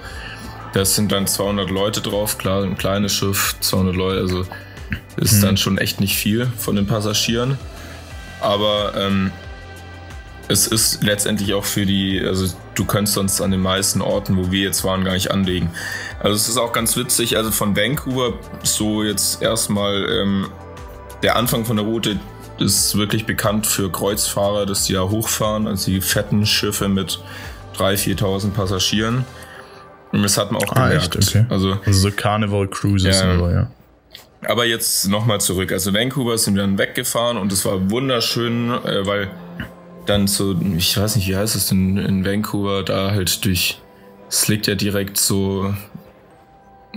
das 0.75 0.95
sind 0.95 1.11
dann 1.11 1.27
200 1.27 1.71
Leute 1.71 2.01
drauf, 2.03 2.39
klar, 2.39 2.63
ein 2.63 2.77
kleines 2.79 3.13
Schiff, 3.13 3.57
200 3.61 3.97
Leute, 3.97 4.21
also 4.21 4.47
ist 5.17 5.43
dann 5.43 5.57
schon 5.57 5.79
echt 5.79 6.01
nicht 6.01 6.17
viel 6.17 6.47
von 6.59 6.77
den 6.77 6.87
Passagieren. 6.87 7.59
Aber 8.41 8.93
ähm, 8.97 9.31
es 10.49 10.67
ist 10.67 11.03
letztendlich 11.03 11.55
auch 11.55 11.65
für 11.65 11.87
die, 11.87 12.21
also 12.25 12.55
du 12.75 12.85
könntest 12.85 13.15
sonst 13.15 13.41
an 13.41 13.51
den 13.51 13.61
meisten 13.61 14.03
Orten, 14.03 14.37
wo 14.37 14.51
wir 14.51 14.61
jetzt 14.63 14.85
waren, 14.85 15.05
gar 15.05 15.15
nicht 15.15 15.31
anlegen. 15.31 15.71
Also 16.21 16.37
es 16.37 16.49
ist 16.49 16.59
auch 16.59 16.73
ganz 16.73 16.97
witzig, 16.97 17.37
also 17.37 17.51
von 17.51 17.77
Vancouver 17.77 18.35
so 18.63 19.03
jetzt 19.03 19.41
erstmal 19.43 20.07
ähm, 20.11 20.49
der 21.23 21.37
Anfang 21.37 21.65
von 21.65 21.77
der 21.77 21.87
Route 21.87 22.19
ist 22.59 22.97
wirklich 22.97 23.25
bekannt 23.25 23.67
für 23.67 23.91
Kreuzfahrer, 23.91 24.67
dass 24.67 24.85
die 24.85 24.93
da 24.93 25.03
hochfahren, 25.03 25.67
also 25.67 25.91
die 25.91 26.01
fetten 26.01 26.45
Schiffe 26.47 26.89
mit 26.89 27.19
3.000, 27.79 28.19
4.000 28.21 28.51
Passagieren. 28.51 29.25
Und 30.13 30.23
das 30.23 30.37
hat 30.39 30.53
man 30.53 30.63
auch 30.63 30.77
Ah, 30.77 30.89
gemerkt. 30.89 31.17
echt? 31.17 31.29
Okay. 31.31 31.47
Also 31.49 31.79
Also 31.85 31.99
so 32.11 32.11
Carnival 32.15 32.69
Cruises 32.69 33.21
oder 33.23 33.39
so, 33.39 33.49
ja. 33.49 33.67
Aber 34.49 34.65
jetzt 34.65 35.09
nochmal 35.09 35.41
zurück. 35.41 35.73
Also 35.73 35.93
Vancouver 35.95 36.37
sind 36.39 36.55
wir 36.55 36.63
dann 36.63 36.79
weggefahren 36.79 37.37
und 37.37 37.53
es 37.53 37.65
war 37.65 37.91
wunderschön, 37.91 38.71
äh, 38.71 39.07
weil 39.07 39.31
dann 40.07 40.27
so, 40.27 40.55
ich 40.77 40.97
weiß 40.99 41.17
nicht, 41.17 41.29
wie 41.29 41.37
heißt 41.37 41.57
es 41.57 41.69
denn 41.69 41.97
in 41.97 42.25
Vancouver, 42.25 42.83
da 42.83 43.11
halt 43.13 43.45
durch, 43.45 43.81
es 44.29 44.49
liegt 44.49 44.67
ja 44.67 44.75
direkt 44.75 45.17
so, 45.17 45.75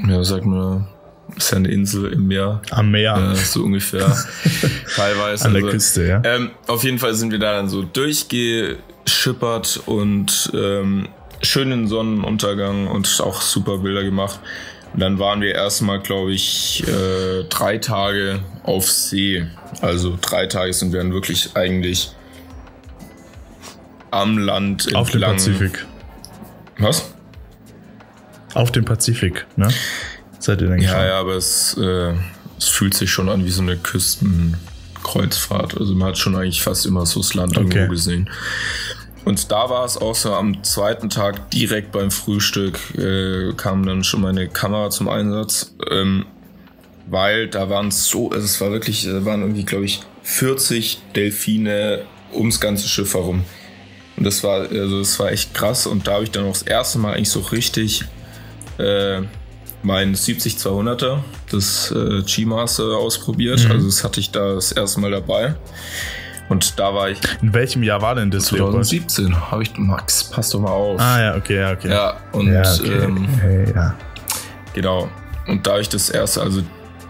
ja, 0.07 0.23
sag 0.23 0.45
mal, 0.45 0.87
ist 1.35 1.51
ja 1.51 1.57
eine 1.57 1.69
Insel 1.69 2.11
im 2.13 2.27
Meer, 2.27 2.61
Am 2.71 2.91
Meer, 2.91 3.33
äh, 3.33 3.35
so 3.35 3.63
ungefähr, 3.63 4.15
teilweise. 4.95 5.45
an 5.45 5.53
der 5.53 5.63
Also, 5.63 5.71
Küste, 5.73 6.05
ja. 6.07 6.21
ähm, 6.25 6.51
auf 6.67 6.83
jeden 6.83 6.99
Fall 6.99 7.13
sind 7.15 7.31
wir 7.31 7.39
da 7.39 7.53
dann 7.53 7.69
so 7.69 7.81
durchgeschippert 7.83 9.81
und 9.85 10.51
ähm, 10.53 11.07
schönen 11.41 11.87
Sonnenuntergang 11.87 12.87
und 12.87 13.21
auch 13.23 13.41
super 13.41 13.79
Bilder 13.79 14.03
gemacht. 14.03 14.39
Und 14.93 14.99
dann 15.01 15.19
waren 15.19 15.41
wir 15.41 15.53
erstmal, 15.53 15.99
glaube 15.99 16.33
ich, 16.33 16.83
äh, 16.87 17.43
drei 17.49 17.77
Tage 17.77 18.39
auf 18.63 18.89
See. 18.89 19.45
Also 19.81 20.17
drei 20.21 20.47
Tage 20.47 20.73
sind 20.73 20.93
wir 20.93 20.99
dann 20.99 21.13
wirklich 21.13 21.55
eigentlich 21.55 22.11
am 24.11 24.37
Land 24.37 24.93
Auf 24.95 25.09
dem 25.11 25.15
entlang. 25.21 25.33
Pazifik. 25.37 25.85
Was? 26.79 27.11
Auf 28.53 28.71
dem 28.71 28.85
Pazifik, 28.85 29.45
ne? 29.55 29.67
Seid 30.39 30.61
ihr 30.61 30.69
denn 30.69 30.79
Ja, 30.79 31.05
ja, 31.05 31.19
aber 31.19 31.35
es, 31.35 31.75
äh, 31.77 32.13
es 32.57 32.67
fühlt 32.69 32.93
sich 32.93 33.11
schon 33.11 33.29
an 33.29 33.45
wie 33.45 33.49
so 33.49 33.61
eine 33.61 33.77
Küstenkreuzfahrt. 33.77 35.77
Also 35.77 35.93
man 35.93 36.09
hat 36.09 36.17
schon 36.17 36.35
eigentlich 36.35 36.61
fast 36.61 36.85
immer 36.85 37.05
so 37.05 37.19
das 37.19 37.33
Land 37.33 37.57
Okay. 37.57 37.67
irgendwo 37.67 37.91
gesehen. 37.91 38.29
Und 39.27 39.51
da 39.51 39.69
war 39.69 39.83
es 39.83 39.97
auch 39.97 40.15
so 40.15 40.33
am 40.33 40.63
zweiten 40.63 41.09
Tag 41.09 41.51
direkt 41.51 41.91
beim 41.91 42.11
Frühstück 42.11 42.79
äh, 42.97 43.51
kam 43.57 43.85
dann 43.85 44.05
schon 44.05 44.21
meine 44.21 44.47
Kamera 44.47 44.89
zum 44.89 45.09
Einsatz, 45.09 45.75
ähm, 45.91 46.25
weil 47.07 47.49
da 47.49 47.69
waren 47.69 47.91
so, 47.91 48.29
also 48.29 48.45
es 48.45 48.61
war 48.61 48.71
wirklich, 48.71 49.03
da 49.03 49.25
waren 49.25 49.41
irgendwie, 49.41 49.65
glaube 49.65 49.83
ich, 49.83 49.99
40 50.23 50.99
Delfine 51.13 52.03
ums 52.33 52.61
ganze 52.61 52.87
Schiff 52.87 53.15
herum. 53.15 53.43
Und 54.15 54.23
das 54.23 54.45
war, 54.45 54.61
also 54.61 54.99
das 54.99 55.19
war 55.19 55.29
echt 55.29 55.53
krass. 55.53 55.87
Und 55.87 56.07
da 56.07 56.13
habe 56.13 56.23
ich 56.23 56.31
dann 56.31 56.45
auch 56.45 56.53
das 56.53 56.61
erste 56.61 56.97
Mal 56.97 57.15
eigentlich 57.15 57.29
so 57.29 57.41
richtig 57.41 58.05
äh, 58.77 59.23
mein 59.83 60.15
70-200er, 60.15 61.19
das 61.51 61.91
äh, 61.91 62.21
G-Master 62.21 62.95
ausprobiert. 62.95 63.65
Mhm. 63.65 63.71
Also 63.71 63.87
das 63.87 64.05
hatte 64.05 64.21
ich 64.21 64.31
da 64.31 64.53
das 64.53 64.71
erste 64.71 65.01
Mal 65.01 65.11
dabei. 65.11 65.55
Und 66.49 66.79
da 66.79 66.93
war 66.93 67.09
ich 67.09 67.19
In 67.41 67.53
welchem 67.53 67.83
Jahr 67.83 68.01
war 68.01 68.15
denn 68.15 68.31
das, 68.31 68.51
Leopold? 68.51 68.85
2017. 68.85 69.51
Habe 69.51 69.63
ich, 69.63 69.77
Max, 69.77 70.23
pass 70.23 70.49
doch 70.49 70.61
mal 70.61 70.71
auf. 70.71 70.99
Ah, 70.99 71.19
ja, 71.19 71.35
okay, 71.35 71.59
ja, 71.59 71.71
okay. 71.71 71.89
Ja, 71.89 72.17
und 72.31 72.51
ja, 72.51 72.61
okay. 72.61 73.03
ähm, 73.03 73.27
hey, 73.41 73.73
ja. 73.73 73.95
Genau. 74.73 75.09
Und 75.47 75.65
da 75.67 75.79
ich 75.79 75.89
das 75.89 76.09
erste, 76.09 76.41
also 76.41 76.61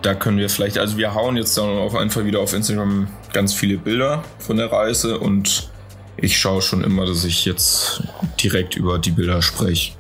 da 0.02 0.16
können 0.16 0.38
wir 0.38 0.50
vielleicht, 0.50 0.78
also 0.78 0.98
wir 0.98 1.14
hauen 1.14 1.38
jetzt 1.38 1.58
dann 1.58 1.66
auch 1.66 1.96
einfach 1.96 2.24
wieder 2.24 2.40
auf 2.40 2.54
Instagram 2.54 3.08
ganz 3.34 3.54
viele 3.54 3.78
Bilder 3.78 4.24
von 4.40 4.58
der 4.58 4.72
Reise 4.72 5.20
und 5.20 5.70
ich 6.18 6.38
schaue 6.38 6.62
schon 6.62 6.84
immer, 6.84 7.06
dass 7.06 7.24
ich 7.24 7.46
jetzt 7.46 8.04
direkt 8.42 8.76
über 8.76 9.00
die 9.00 9.12
Bilder 9.12 9.42
spreche, 9.42 9.94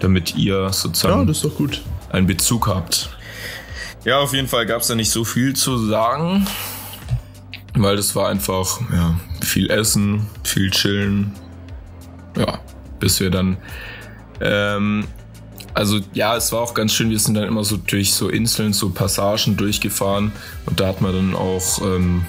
damit 0.00 0.36
ihr 0.36 0.62
ja, 0.62 0.72
sozusagen 0.72 1.26
das 1.26 1.38
ist 1.38 1.44
doch 1.44 1.54
gut. 1.54 1.82
einen 2.10 2.26
Bezug 2.26 2.66
habt. 2.66 3.10
Ja, 4.04 4.18
auf 4.18 4.32
jeden 4.32 4.48
Fall 4.48 4.66
gab 4.66 4.80
es 4.80 4.88
da 4.88 4.94
nicht 4.94 5.10
so 5.10 5.24
viel 5.24 5.54
zu 5.54 5.86
sagen, 5.88 6.46
weil 7.74 7.96
das 7.96 8.14
war 8.14 8.28
einfach 8.28 8.80
ja, 8.92 9.18
viel 9.42 9.70
Essen, 9.70 10.26
viel 10.44 10.70
Chillen. 10.70 11.32
Ja, 12.36 12.60
bis 13.00 13.20
wir 13.20 13.30
dann. 13.30 13.56
Ähm, 14.40 15.06
also 15.74 16.00
ja, 16.12 16.36
es 16.36 16.52
war 16.52 16.60
auch 16.60 16.74
ganz 16.74 16.92
schön. 16.92 17.10
Wir 17.10 17.18
sind 17.18 17.34
dann 17.34 17.44
immer 17.44 17.64
so 17.64 17.76
durch 17.76 18.12
so 18.12 18.28
Inseln, 18.28 18.72
so 18.72 18.90
Passagen 18.90 19.56
durchgefahren 19.56 20.32
und 20.66 20.80
da 20.80 20.88
hat 20.88 21.00
man 21.00 21.12
dann 21.12 21.34
auch. 21.34 21.80
Ähm, 21.82 22.24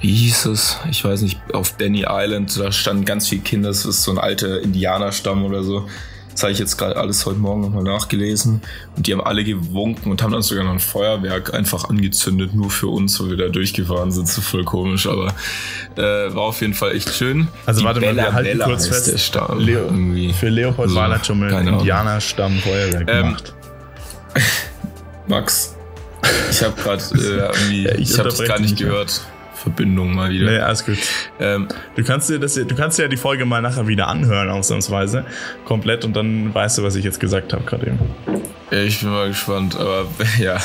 wie 0.00 0.14
hieß 0.14 0.46
es? 0.46 0.78
Ich 0.90 1.04
weiß 1.04 1.20
nicht, 1.22 1.38
auf 1.52 1.74
Benny 1.74 2.06
Island, 2.08 2.58
da 2.58 2.72
standen 2.72 3.04
ganz 3.04 3.28
viele 3.28 3.42
Kinder, 3.42 3.68
das 3.68 3.84
ist 3.84 4.02
so 4.02 4.12
ein 4.12 4.18
alter 4.18 4.62
Indianerstamm 4.62 5.44
oder 5.44 5.62
so. 5.62 5.88
Das 6.32 6.42
habe 6.44 6.52
ich 6.52 6.58
jetzt 6.58 6.76
gerade 6.78 6.96
alles 6.96 7.26
heute 7.26 7.38
Morgen 7.38 7.60
nochmal 7.60 7.82
nachgelesen. 7.82 8.62
Und 8.96 9.06
die 9.06 9.12
haben 9.12 9.20
alle 9.20 9.44
gewunken 9.44 10.10
und 10.10 10.22
haben 10.22 10.32
dann 10.32 10.42
sogar 10.42 10.64
noch 10.64 10.72
ein 10.72 10.78
Feuerwerk 10.80 11.52
einfach 11.52 11.88
angezündet, 11.90 12.54
nur 12.54 12.70
für 12.70 12.86
uns, 12.86 13.20
wo 13.20 13.28
wir 13.28 13.36
da 13.36 13.48
durchgefahren 13.48 14.10
sind. 14.12 14.28
So 14.28 14.40
voll 14.40 14.64
komisch, 14.64 15.06
aber 15.06 15.34
äh, 15.96 16.02
war 16.34 16.42
auf 16.44 16.60
jeden 16.60 16.74
Fall 16.74 16.94
echt 16.96 17.12
schön. 17.14 17.48
Also 17.66 17.80
Die 17.80 17.86
warte 17.86 18.00
mal, 18.00 18.06
wir 18.06 18.14
Bella 18.14 18.32
halten 18.32 18.58
Bella 18.58 18.64
kurz 18.66 18.86
fest. 18.86 19.34
Leo, 19.58 19.84
irgendwie. 19.84 20.32
Für 20.32 20.48
Leopold 20.48 20.88
Also, 20.88 21.00
Wahler 21.00 21.22
schon 21.24 21.40
mal 21.40 21.52
ein. 21.54 21.68
Indianerstamm 21.68 22.58
Feuerwerk 22.58 23.08
Ähm, 23.10 23.22
gemacht. 23.24 23.54
Max, 25.26 25.76
ich 26.50 26.62
habe 26.62 26.80
gerade 26.80 27.02
äh, 27.02 27.18
irgendwie, 27.18 27.84
Ja, 27.84 27.94
ich 27.94 28.00
ich, 28.10 28.18
habe 28.18 28.28
unterbreche 28.28 28.48
gar 28.48 28.60
nicht 28.60 28.76
gehört. 28.78 29.20
Verbindung 29.60 30.14
mal 30.14 30.30
wieder. 30.30 30.50
Nee, 30.50 30.58
alles 30.58 30.84
gut. 30.84 30.98
Ähm, 31.38 31.68
Du 31.96 32.02
kannst, 32.04 32.30
dir 32.30 32.38
das, 32.38 32.54
du 32.54 32.74
kannst 32.74 32.98
dir 32.98 33.02
ja 33.02 33.08
die 33.08 33.16
Folge 33.16 33.44
mal 33.44 33.60
nachher 33.60 33.86
wieder 33.86 34.08
anhören, 34.08 34.48
ausnahmsweise. 34.48 35.24
Komplett 35.66 36.04
und 36.04 36.14
dann 36.16 36.54
weißt 36.54 36.78
du, 36.78 36.82
was 36.82 36.94
ich 36.96 37.04
jetzt 37.04 37.20
gesagt 37.20 37.52
habe 37.52 37.64
gerade 37.64 37.88
eben. 37.88 37.98
Ich 38.70 39.00
bin 39.00 39.10
mal 39.10 39.28
gespannt, 39.28 39.76
aber 39.78 40.06
ja. 40.38 40.58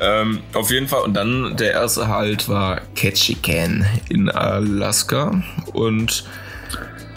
ähm, 0.00 0.40
auf 0.54 0.70
jeden 0.70 0.88
Fall. 0.88 1.02
Und 1.02 1.14
dann 1.14 1.56
der 1.56 1.72
erste 1.72 2.08
Halt 2.08 2.48
war 2.48 2.80
Ketchikan 2.94 3.84
in 4.08 4.30
Alaska. 4.30 5.42
Und 5.72 6.24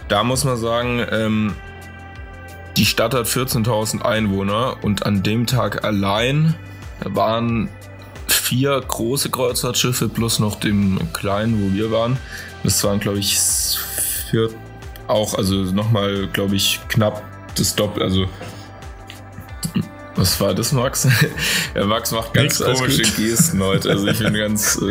da 0.10 0.24
muss 0.24 0.44
man 0.44 0.58
sagen, 0.58 1.06
ähm, 1.12 1.54
die 2.76 2.86
Stadt 2.86 3.14
hat 3.14 3.28
14.000 3.28 4.02
Einwohner 4.02 4.78
und 4.82 5.06
an 5.06 5.24
dem 5.24 5.46
Tag 5.46 5.86
allein 5.86 6.56
waren 7.04 7.70
vier 8.30 8.80
große 8.88 9.30
Kreuzfahrtschiffe 9.30 10.10
plus 10.10 10.40
noch 10.40 10.60
dem 10.60 11.00
kleinen, 11.14 11.62
wo 11.62 11.74
wir 11.76 11.92
waren. 11.92 12.18
Das 12.64 12.84
waren, 12.84 13.00
glaube 13.00 13.20
ich, 13.20 13.38
vier, 14.30 14.50
auch, 15.08 15.34
also 15.36 15.56
nochmal, 15.56 16.28
glaube 16.34 16.56
ich, 16.56 16.80
knapp 16.90 17.24
das 17.56 17.76
Doppel, 17.76 18.04
also 18.04 18.28
was 20.16 20.40
war 20.42 20.54
das, 20.54 20.74
Max? 20.74 21.08
ja, 21.76 21.86
Max 21.86 22.12
macht 22.12 22.34
ganz 22.34 22.62
alles 22.62 22.80
komische 22.80 23.04
gut. 23.04 23.16
Gesten 23.16 23.64
heute. 23.64 23.90
Also 23.90 24.06
ich 24.08 24.20
bin 24.20 24.34
ganz 24.34 24.78
äh, 24.82 24.86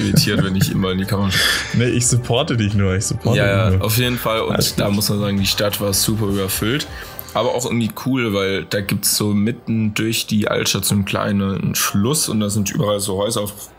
irritiert, 0.00 0.42
wenn 0.42 0.56
ich 0.56 0.72
immer 0.72 0.90
in 0.90 0.98
die 0.98 1.04
Kamera 1.04 1.30
schaue. 1.30 1.40
Nee, 1.74 1.90
ich 1.90 2.08
supporte 2.08 2.56
dich 2.56 2.74
nur. 2.74 2.92
Ich 2.96 3.06
supporte 3.06 3.38
Ja, 3.38 3.44
dich 3.44 3.72
ja, 3.72 3.78
nur. 3.78 3.86
auf 3.86 3.96
jeden 3.98 4.18
Fall. 4.18 4.40
Alles 4.40 4.72
Und 4.72 4.80
da 4.80 4.86
gut. 4.86 4.96
muss 4.96 5.08
man 5.10 5.20
sagen, 5.20 5.38
die 5.38 5.46
Stadt 5.46 5.80
war 5.80 5.92
super 5.92 6.26
überfüllt. 6.26 6.88
Aber 7.34 7.54
auch 7.54 7.64
irgendwie 7.64 7.90
cool, 8.06 8.32
weil 8.32 8.64
da 8.64 8.80
gibt's 8.80 9.16
so 9.16 9.28
mitten 9.28 9.92
durch 9.94 10.26
die 10.26 10.48
Altstadt 10.48 10.84
so 10.84 10.94
einen 10.94 11.04
kleinen 11.04 11.74
Fluss 11.74 12.28
und 12.28 12.40
da 12.40 12.48
sind 12.48 12.70
überall 12.70 13.00
so 13.00 13.18
Häuser 13.18 13.42
auf 13.42 13.70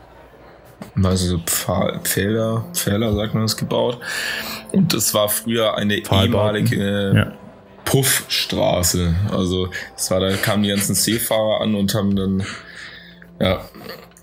also 1.03 1.38
so 1.38 1.43
Pfahl, 1.45 2.00
Pfähler, 2.03 2.65
Pfähler 2.74 3.13
sagt 3.13 3.33
man 3.33 3.43
das 3.43 3.57
gebaut. 3.57 4.00
Und 4.71 4.93
das 4.93 5.13
war 5.13 5.29
früher 5.29 5.75
eine 5.77 5.95
ehemalige 5.95 7.13
Ja. 7.15 7.31
Puffstraße. 7.85 9.15
Also 9.31 9.69
es 9.95 10.09
war, 10.12 10.19
da 10.19 10.35
kamen 10.35 10.63
die 10.63 10.69
ganzen 10.69 10.95
Seefahrer 10.95 11.62
an 11.62 11.75
und 11.75 11.93
haben 11.93 12.15
dann 12.15 12.43
ja, 13.39 13.62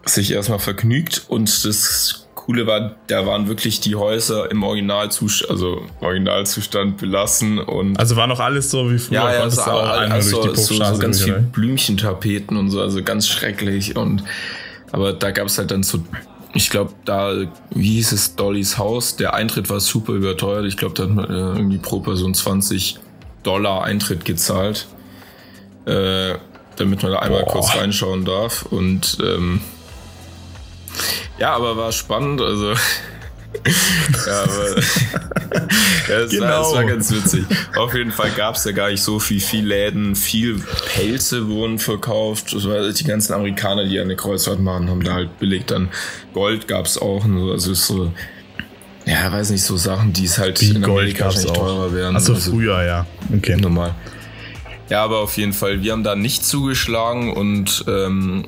sich 0.04 0.32
erstmal 0.32 0.58
vergnügt. 0.58 1.24
Und 1.28 1.64
das 1.64 2.21
Coole 2.44 2.66
war, 2.66 2.96
da 3.06 3.24
waren 3.24 3.46
wirklich 3.46 3.78
die 3.78 3.94
Häuser 3.94 4.50
im 4.50 4.64
Originalzustand, 4.64 5.48
also 5.48 5.82
Originalzustand 6.00 6.96
belassen 6.96 7.60
und 7.60 7.96
Also 8.00 8.16
war 8.16 8.26
noch 8.26 8.40
alles 8.40 8.68
so 8.68 8.90
wie 8.90 8.98
früher. 8.98 9.18
ja, 9.18 9.32
ja, 9.32 9.40
also, 9.42 10.42
durch 10.42 10.54
die 10.54 10.74
so, 10.74 10.84
so 10.84 10.98
ganz 10.98 11.22
viel? 11.22 11.38
Blümchentapeten 11.38 12.56
und 12.56 12.70
so, 12.70 12.80
also 12.80 13.00
ganz 13.04 13.28
schrecklich. 13.28 13.94
Und 13.94 14.24
aber 14.90 15.12
da 15.12 15.30
gab 15.30 15.46
es 15.46 15.56
halt 15.56 15.70
dann 15.70 15.84
so, 15.84 16.02
ich 16.52 16.68
glaube, 16.68 16.92
da, 17.04 17.32
wie 17.70 17.92
hieß 17.94 18.10
es, 18.10 18.34
Dollys 18.34 18.76
Haus, 18.76 19.14
der 19.14 19.34
Eintritt 19.34 19.70
war 19.70 19.78
super 19.78 20.12
überteuert. 20.14 20.64
Ich 20.64 20.76
glaube, 20.76 20.94
da 20.94 21.04
hat 21.04 21.10
man 21.10 21.24
äh, 21.26 21.58
irgendwie 21.58 21.78
pro 21.78 22.00
Person 22.00 22.34
20 22.34 22.98
Dollar 23.44 23.84
Eintritt 23.84 24.24
gezahlt, 24.24 24.88
äh, 25.86 26.34
damit 26.74 27.04
man 27.04 27.12
da 27.12 27.20
einmal 27.20 27.44
Boah. 27.44 27.52
kurz 27.52 27.76
reinschauen 27.76 28.24
darf. 28.24 28.62
Und 28.62 29.18
ähm, 29.22 29.60
ja, 31.38 31.54
aber 31.54 31.76
war 31.76 31.92
spannend, 31.92 32.40
also. 32.40 32.72
ja, 34.26 34.42
aber. 34.44 34.68
ja, 36.08 36.18
es, 36.18 36.32
war, 36.32 36.48
Genau. 36.48 36.68
es 36.70 36.74
war 36.74 36.84
ganz 36.84 37.10
witzig. 37.12 37.44
Auf 37.76 37.94
jeden 37.94 38.10
Fall 38.12 38.30
gab 38.30 38.56
es 38.56 38.64
ja 38.64 38.72
gar 38.72 38.90
nicht 38.90 39.02
so 39.02 39.18
viel, 39.18 39.40
viel 39.40 39.66
Läden, 39.66 40.16
viel 40.16 40.62
Pelze 40.94 41.48
wurden 41.48 41.78
verkauft. 41.78 42.54
Das 42.54 42.66
war 42.66 42.88
die 42.90 43.04
ganzen 43.04 43.34
Amerikaner, 43.34 43.84
die 43.84 44.00
eine 44.00 44.16
Kreuzfahrt 44.16 44.60
machen, 44.60 44.88
haben 44.90 45.02
da 45.04 45.14
halt 45.14 45.38
billig 45.38 45.66
dann 45.66 45.88
Gold 46.32 46.66
gab 46.68 46.86
es 46.86 46.96
auch. 46.98 47.24
so. 47.26 47.52
Also 47.52 47.72
ist 47.72 47.86
so, 47.86 48.12
ja, 49.04 49.30
weiß 49.30 49.50
nicht, 49.50 49.62
so 49.64 49.76
Sachen, 49.76 50.12
die 50.12 50.24
es 50.24 50.38
halt 50.38 50.60
Wie 50.60 50.70
in 50.70 50.82
Gold 50.82 51.00
Amerika 51.00 51.24
wahrscheinlich 51.26 51.50
auch. 51.50 51.56
teurer 51.56 51.92
wären. 51.94 52.16
Achso, 52.16 52.34
Also- 52.34 52.52
früher, 52.52 52.82
ja. 52.84 53.06
Okay. 53.36 53.56
normal. 53.56 53.94
Ja, 54.88 55.04
aber 55.04 55.18
auf 55.20 55.36
jeden 55.36 55.52
Fall, 55.52 55.82
wir 55.82 55.92
haben 55.92 56.04
da 56.04 56.14
nicht 56.16 56.44
zugeschlagen 56.44 57.32
und 57.32 57.84
ähm, 57.88 58.46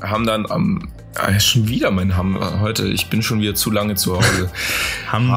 haben 0.00 0.26
dann 0.26 0.46
am 0.50 0.88
ah, 1.16 1.38
schon 1.40 1.68
wieder 1.68 1.90
mein 1.90 2.16
Hammer 2.16 2.60
heute. 2.60 2.86
Ich 2.88 3.08
bin 3.08 3.22
schon 3.22 3.40
wieder 3.40 3.54
zu 3.54 3.70
lange 3.70 3.94
zu 3.94 4.16
Hause. 4.16 4.50
Wir. 5.06 5.12
haben 5.12 5.30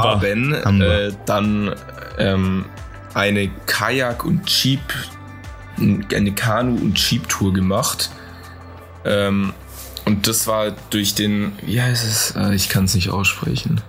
Haben 0.65 0.79
wir. 0.79 1.07
äh, 1.07 1.13
dann 1.25 1.75
ähm, 2.17 2.65
eine 3.13 3.49
Kajak 3.65 4.23
und 4.25 4.49
Jeep, 4.49 4.81
eine 5.77 6.31
Kanu 6.33 6.75
und 6.75 6.97
Jeep 6.99 7.27
Tour 7.29 7.53
gemacht. 7.53 8.09
Ähm, 9.05 9.53
und 10.05 10.27
das 10.27 10.47
war 10.47 10.71
durch 10.89 11.15
den, 11.15 11.53
wie 11.65 11.81
heißt 11.81 12.05
es? 12.05 12.35
Äh, 12.35 12.55
Ich 12.55 12.69
kann 12.69 12.85
es 12.85 12.95
nicht 12.95 13.09
aussprechen. 13.09 13.81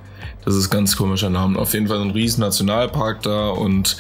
Das 0.45 0.55
ist 0.57 0.71
ganz 0.71 0.97
komischer 0.97 1.31
Name. 1.31 1.59
Auf 1.59 1.73
jeden 1.73 1.89
Fall 1.89 2.01
ein 2.01 2.11
riesen 2.11 2.41
Nationalpark 2.41 3.23
da 3.23 3.49
und 3.51 3.97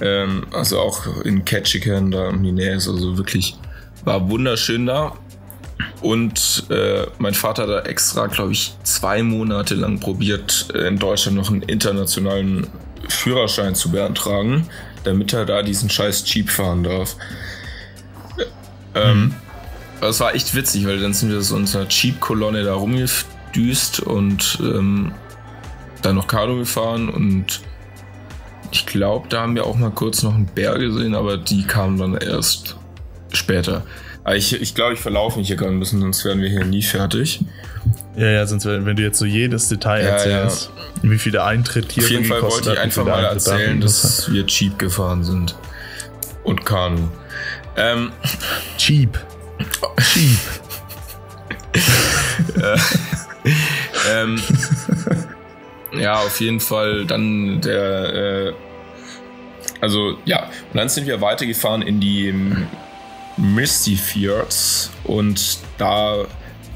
ähm, 0.00 0.46
also 0.52 0.80
auch 0.80 1.06
in 1.24 1.44
Ketchikan 1.44 2.10
da 2.10 2.30
in 2.30 2.42
die 2.42 2.52
Nähe 2.52 2.74
ist 2.74 2.88
also 2.88 3.16
wirklich 3.18 3.56
war 4.04 4.28
wunderschön 4.28 4.86
da. 4.86 5.12
Und 6.02 6.64
äh, 6.70 7.06
mein 7.18 7.34
Vater 7.34 7.62
hat 7.62 7.68
da 7.68 7.80
extra, 7.80 8.26
glaube 8.26 8.52
ich, 8.52 8.74
zwei 8.84 9.22
Monate 9.22 9.74
lang 9.74 10.00
probiert, 10.00 10.68
äh, 10.74 10.86
in 10.88 10.98
Deutschland 10.98 11.36
noch 11.36 11.50
einen 11.50 11.62
internationalen 11.62 12.66
Führerschein 13.08 13.74
zu 13.74 13.90
beantragen, 13.90 14.68
damit 15.04 15.32
er 15.32 15.44
da 15.44 15.62
diesen 15.62 15.90
scheiß 15.90 16.24
Jeep 16.32 16.50
fahren 16.50 16.84
darf. 16.84 17.16
Ähm, 18.94 19.34
Das 20.00 20.20
war 20.20 20.34
echt 20.34 20.54
witzig, 20.54 20.86
weil 20.86 21.00
dann 21.00 21.14
sind 21.14 21.30
wir 21.30 21.40
so 21.40 21.56
in 21.56 21.62
unserer 21.62 21.86
Jeep-Kolonne 21.88 22.62
da 22.64 22.74
rumgedüst 22.74 24.00
und 24.00 24.58
ähm, 24.60 25.12
dann 26.02 26.16
noch 26.16 26.26
Kanu 26.26 26.58
gefahren 26.58 27.08
und 27.08 27.60
glaube, 28.94 29.28
da 29.28 29.42
haben 29.42 29.56
wir 29.56 29.66
auch 29.66 29.76
mal 29.76 29.90
kurz 29.90 30.22
noch 30.22 30.34
einen 30.34 30.46
Bär 30.46 30.78
gesehen, 30.78 31.16
aber 31.16 31.36
die 31.36 31.64
kamen 31.64 31.98
dann 31.98 32.14
erst 32.14 32.76
später. 33.32 33.82
Aber 34.24 34.36
ich, 34.36 34.58
ich 34.60 34.74
glaube, 34.74 34.94
ich 34.94 35.00
verlaufe 35.00 35.38
mich 35.38 35.48
hier 35.48 35.56
gerade 35.56 35.72
ein 35.72 35.78
bisschen, 35.78 36.00
sonst 36.00 36.24
werden 36.24 36.40
wir 36.42 36.48
hier 36.48 36.64
nie 36.64 36.82
fertig. 36.82 37.40
Ja, 38.16 38.30
ja, 38.30 38.46
sonst 38.46 38.64
wenn, 38.64 38.86
wenn 38.86 38.96
du 38.96 39.02
jetzt 39.02 39.18
so 39.18 39.26
jedes 39.26 39.68
Detail 39.68 40.02
ja, 40.02 40.10
erzählst, 40.10 40.70
ja. 41.02 41.10
wie 41.10 41.18
viel 41.18 41.32
der 41.32 41.44
Eintritt 41.44 41.92
hier 41.92 42.04
Auf 42.04 42.10
jeden 42.10 42.24
Fall 42.24 42.42
wollte 42.42 42.72
ich 42.72 42.78
einfach 42.78 43.04
mal 43.04 43.24
erzählen, 43.24 43.80
dass 43.80 44.32
wir 44.32 44.46
cheap 44.46 44.78
gefahren 44.78 45.24
sind. 45.24 45.54
Und 46.42 46.64
Kanu. 46.64 47.08
Ähm, 47.76 48.12
cheap. 48.78 49.18
Cheap. 50.00 50.38
äh, 52.56 52.78
ähm, 54.22 54.40
ja, 55.92 56.14
auf 56.14 56.40
jeden 56.40 56.60
Fall 56.60 57.04
dann 57.04 57.60
der, 57.60 58.14
äh, 58.14 58.52
also 59.80 60.16
ja, 60.24 60.44
und 60.72 60.78
dann 60.78 60.88
sind 60.88 61.06
wir 61.06 61.20
weitergefahren 61.20 61.82
in 61.82 62.00
die 62.00 62.32
Misty 63.36 63.96
Fjords 63.96 64.90
und 65.04 65.58
da 65.78 66.24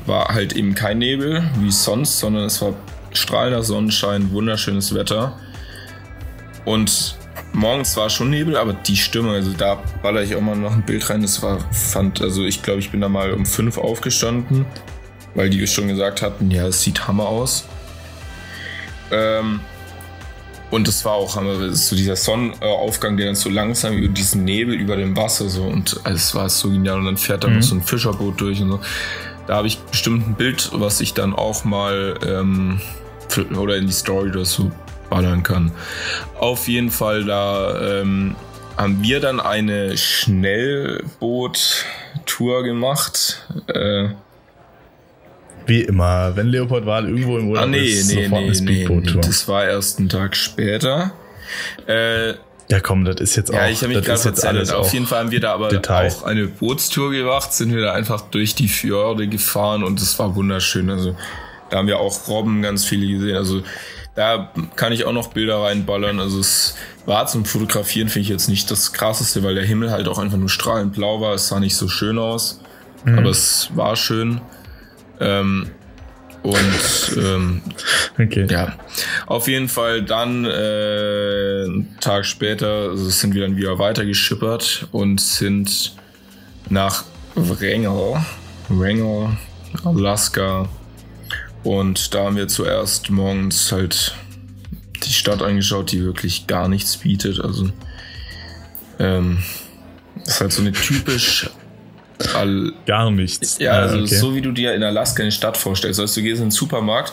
war 0.06 0.28
halt 0.28 0.54
eben 0.54 0.74
kein 0.74 0.98
Nebel 0.98 1.48
wie 1.58 1.70
sonst, 1.70 2.18
sondern 2.18 2.44
es 2.44 2.60
war 2.62 2.74
strahlender 3.12 3.62
Sonnenschein, 3.62 4.32
wunderschönes 4.32 4.94
Wetter. 4.94 5.38
Und 6.64 7.16
morgens 7.52 7.96
war 7.96 8.10
schon 8.10 8.30
Nebel, 8.30 8.56
aber 8.56 8.72
die 8.72 8.96
Stimmung, 8.96 9.32
also 9.32 9.52
da 9.52 9.82
baller 10.02 10.22
ich 10.22 10.34
auch 10.34 10.40
mal 10.40 10.56
noch 10.56 10.72
ein 10.72 10.84
Bild 10.84 11.08
rein, 11.08 11.22
das 11.22 11.42
war, 11.42 11.60
fand, 11.72 12.20
also 12.20 12.44
ich 12.44 12.62
glaube, 12.62 12.80
ich 12.80 12.90
bin 12.90 13.00
da 13.00 13.08
mal 13.08 13.32
um 13.32 13.46
fünf 13.46 13.78
aufgestanden, 13.78 14.66
weil 15.34 15.50
die 15.50 15.66
schon 15.66 15.88
gesagt 15.88 16.22
hatten, 16.22 16.50
ja, 16.50 16.66
es 16.66 16.82
sieht 16.82 17.06
Hammer 17.06 17.26
aus. 17.26 17.66
Ähm, 19.10 19.60
und 20.70 20.86
es 20.86 21.04
war 21.04 21.14
auch 21.14 21.40
so 21.70 21.96
dieser 21.96 22.16
Sonnenaufgang, 22.16 23.16
der 23.16 23.26
dann 23.26 23.34
so 23.34 23.48
langsam 23.48 23.94
über 23.94 24.12
diesen 24.12 24.44
Nebel 24.44 24.74
über 24.74 24.96
dem 24.96 25.16
Wasser 25.16 25.48
so 25.48 25.62
und 25.62 26.00
es 26.04 26.34
war 26.34 26.48
so 26.48 26.68
genial 26.68 26.98
und 26.98 27.06
dann 27.06 27.16
fährt 27.16 27.44
da 27.44 27.48
mhm. 27.48 27.56
noch 27.56 27.62
so 27.62 27.74
ein 27.74 27.82
Fischerboot 27.82 28.40
durch 28.40 28.60
und 28.60 28.72
so. 28.72 28.80
Da 29.46 29.56
habe 29.56 29.66
ich 29.66 29.78
bestimmt 29.78 30.28
ein 30.28 30.34
Bild, 30.34 30.70
was 30.74 31.00
ich 31.00 31.14
dann 31.14 31.34
auch 31.34 31.64
mal 31.64 32.18
ähm, 32.26 32.80
oder 33.56 33.76
in 33.76 33.86
die 33.86 33.92
Story 33.92 34.30
oder 34.30 34.44
so 34.44 34.70
ballern 35.08 35.42
kann. 35.42 35.72
Auf 36.38 36.68
jeden 36.68 36.90
Fall 36.90 37.24
da 37.24 38.00
ähm, 38.00 38.36
haben 38.76 39.02
wir 39.02 39.20
dann 39.20 39.40
eine 39.40 39.96
Schnellboot-Tour 39.96 42.62
gemacht. 42.62 43.46
Äh, 43.68 44.10
wie 45.68 45.82
immer, 45.82 46.34
wenn 46.34 46.48
Leopold 46.48 46.86
Wahl 46.86 47.08
irgendwo 47.08 47.38
im 47.38 47.48
Urlaub 47.48 47.64
ah, 47.64 47.66
nee, 47.68 47.78
ist, 47.78 48.08
nee, 48.08 48.24
sofort 48.24 48.40
nee, 48.40 48.46
eine 48.46 48.54
Speedboot-Tour. 48.54 49.20
Nee, 49.20 49.26
das 49.26 49.48
war 49.48 49.64
erst 49.64 49.98
einen 49.98 50.08
Tag 50.08 50.36
später. 50.36 51.12
Äh, 51.86 52.34
ja, 52.70 52.80
komm, 52.82 53.04
das 53.04 53.16
ist 53.16 53.36
jetzt 53.36 53.50
auch. 53.50 53.54
Ja, 53.54 53.68
ich 53.68 53.82
habe 53.82 53.94
mich 53.94 54.04
gerade 54.04 54.22
erzählt. 54.22 54.72
Auf 54.72 54.92
jeden 54.92 55.06
Fall 55.06 55.20
haben 55.20 55.30
wir 55.30 55.40
da 55.40 55.54
aber 55.54 55.68
Detail. 55.68 56.10
auch 56.10 56.24
eine 56.24 56.46
Bootstour 56.46 57.10
gemacht, 57.12 57.52
sind 57.52 57.74
wir 57.74 57.80
da 57.80 57.92
einfach 57.92 58.22
durch 58.22 58.54
die 58.54 58.68
Fjorde 58.68 59.26
gefahren 59.26 59.84
und 59.84 60.00
es 60.00 60.18
war 60.18 60.34
wunderschön. 60.36 60.90
Also 60.90 61.16
da 61.70 61.78
haben 61.78 61.86
wir 61.86 61.98
auch 61.98 62.28
Robben 62.28 62.60
ganz 62.60 62.84
viele 62.84 63.06
gesehen. 63.06 63.36
Also 63.36 63.62
da 64.14 64.52
kann 64.76 64.92
ich 64.92 65.04
auch 65.04 65.12
noch 65.12 65.28
Bilder 65.28 65.62
reinballern. 65.62 66.20
Also 66.20 66.40
es 66.40 66.74
war 67.06 67.26
zum 67.26 67.46
Fotografieren, 67.46 68.08
finde 68.08 68.24
ich 68.24 68.28
jetzt 68.28 68.48
nicht 68.48 68.70
das 68.70 68.92
krasseste, 68.92 69.42
weil 69.42 69.54
der 69.54 69.64
Himmel 69.64 69.90
halt 69.90 70.06
auch 70.08 70.18
einfach 70.18 70.38
nur 70.38 70.50
strahlend 70.50 70.92
blau 70.92 71.20
war. 71.22 71.34
Es 71.34 71.48
sah 71.48 71.60
nicht 71.60 71.76
so 71.76 71.88
schön 71.88 72.18
aus, 72.18 72.60
mhm. 73.04 73.18
aber 73.18 73.30
es 73.30 73.70
war 73.74 73.96
schön. 73.96 74.42
Ähm, 75.20 75.70
und 76.42 77.16
ähm, 77.16 77.62
okay. 78.18 78.46
ja, 78.48 78.74
auf 79.26 79.48
jeden 79.48 79.68
Fall 79.68 80.02
dann 80.02 80.44
äh, 80.44 80.48
einen 80.48 81.96
Tag 82.00 82.24
später 82.24 82.96
sind 82.96 83.34
wir 83.34 83.42
dann 83.42 83.56
wieder 83.56 83.78
weiter 83.78 84.04
geschippert 84.04 84.86
und 84.92 85.20
sind 85.20 85.94
nach 86.70 87.04
Wrangell, 87.34 88.20
Wrangell, 88.68 89.36
Alaska. 89.84 90.68
Und 91.64 92.14
da 92.14 92.24
haben 92.24 92.36
wir 92.36 92.48
zuerst 92.48 93.10
morgens 93.10 93.72
halt 93.72 94.14
die 95.04 95.12
Stadt 95.12 95.42
angeschaut, 95.42 95.92
die 95.92 96.02
wirklich 96.02 96.46
gar 96.46 96.68
nichts 96.68 96.96
bietet. 96.96 97.40
Also 97.40 97.68
ähm, 98.98 99.38
ist 100.24 100.40
halt 100.40 100.52
so 100.52 100.62
eine 100.62 100.72
typisch 100.72 101.50
All 102.34 102.72
Gar 102.86 103.10
nichts. 103.10 103.58
Ja, 103.58 103.72
also 103.72 103.98
okay. 103.98 104.06
so 104.06 104.34
wie 104.34 104.40
du 104.40 104.52
dir 104.52 104.74
in 104.74 104.82
Alaska 104.82 105.22
eine 105.22 105.32
Stadt 105.32 105.56
vorstellst. 105.56 106.00
Also 106.00 106.20
du 106.20 106.26
gehst 106.26 106.38
in 106.38 106.46
den 106.46 106.50
Supermarkt 106.50 107.12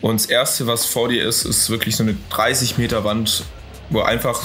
und 0.00 0.20
das 0.20 0.26
Erste, 0.26 0.66
was 0.66 0.86
vor 0.86 1.08
dir 1.08 1.26
ist, 1.26 1.44
ist 1.44 1.70
wirklich 1.70 1.96
so 1.96 2.02
eine 2.02 2.16
30 2.30 2.78
Meter 2.78 3.04
Wand, 3.04 3.44
wo 3.90 4.00
einfach, 4.00 4.40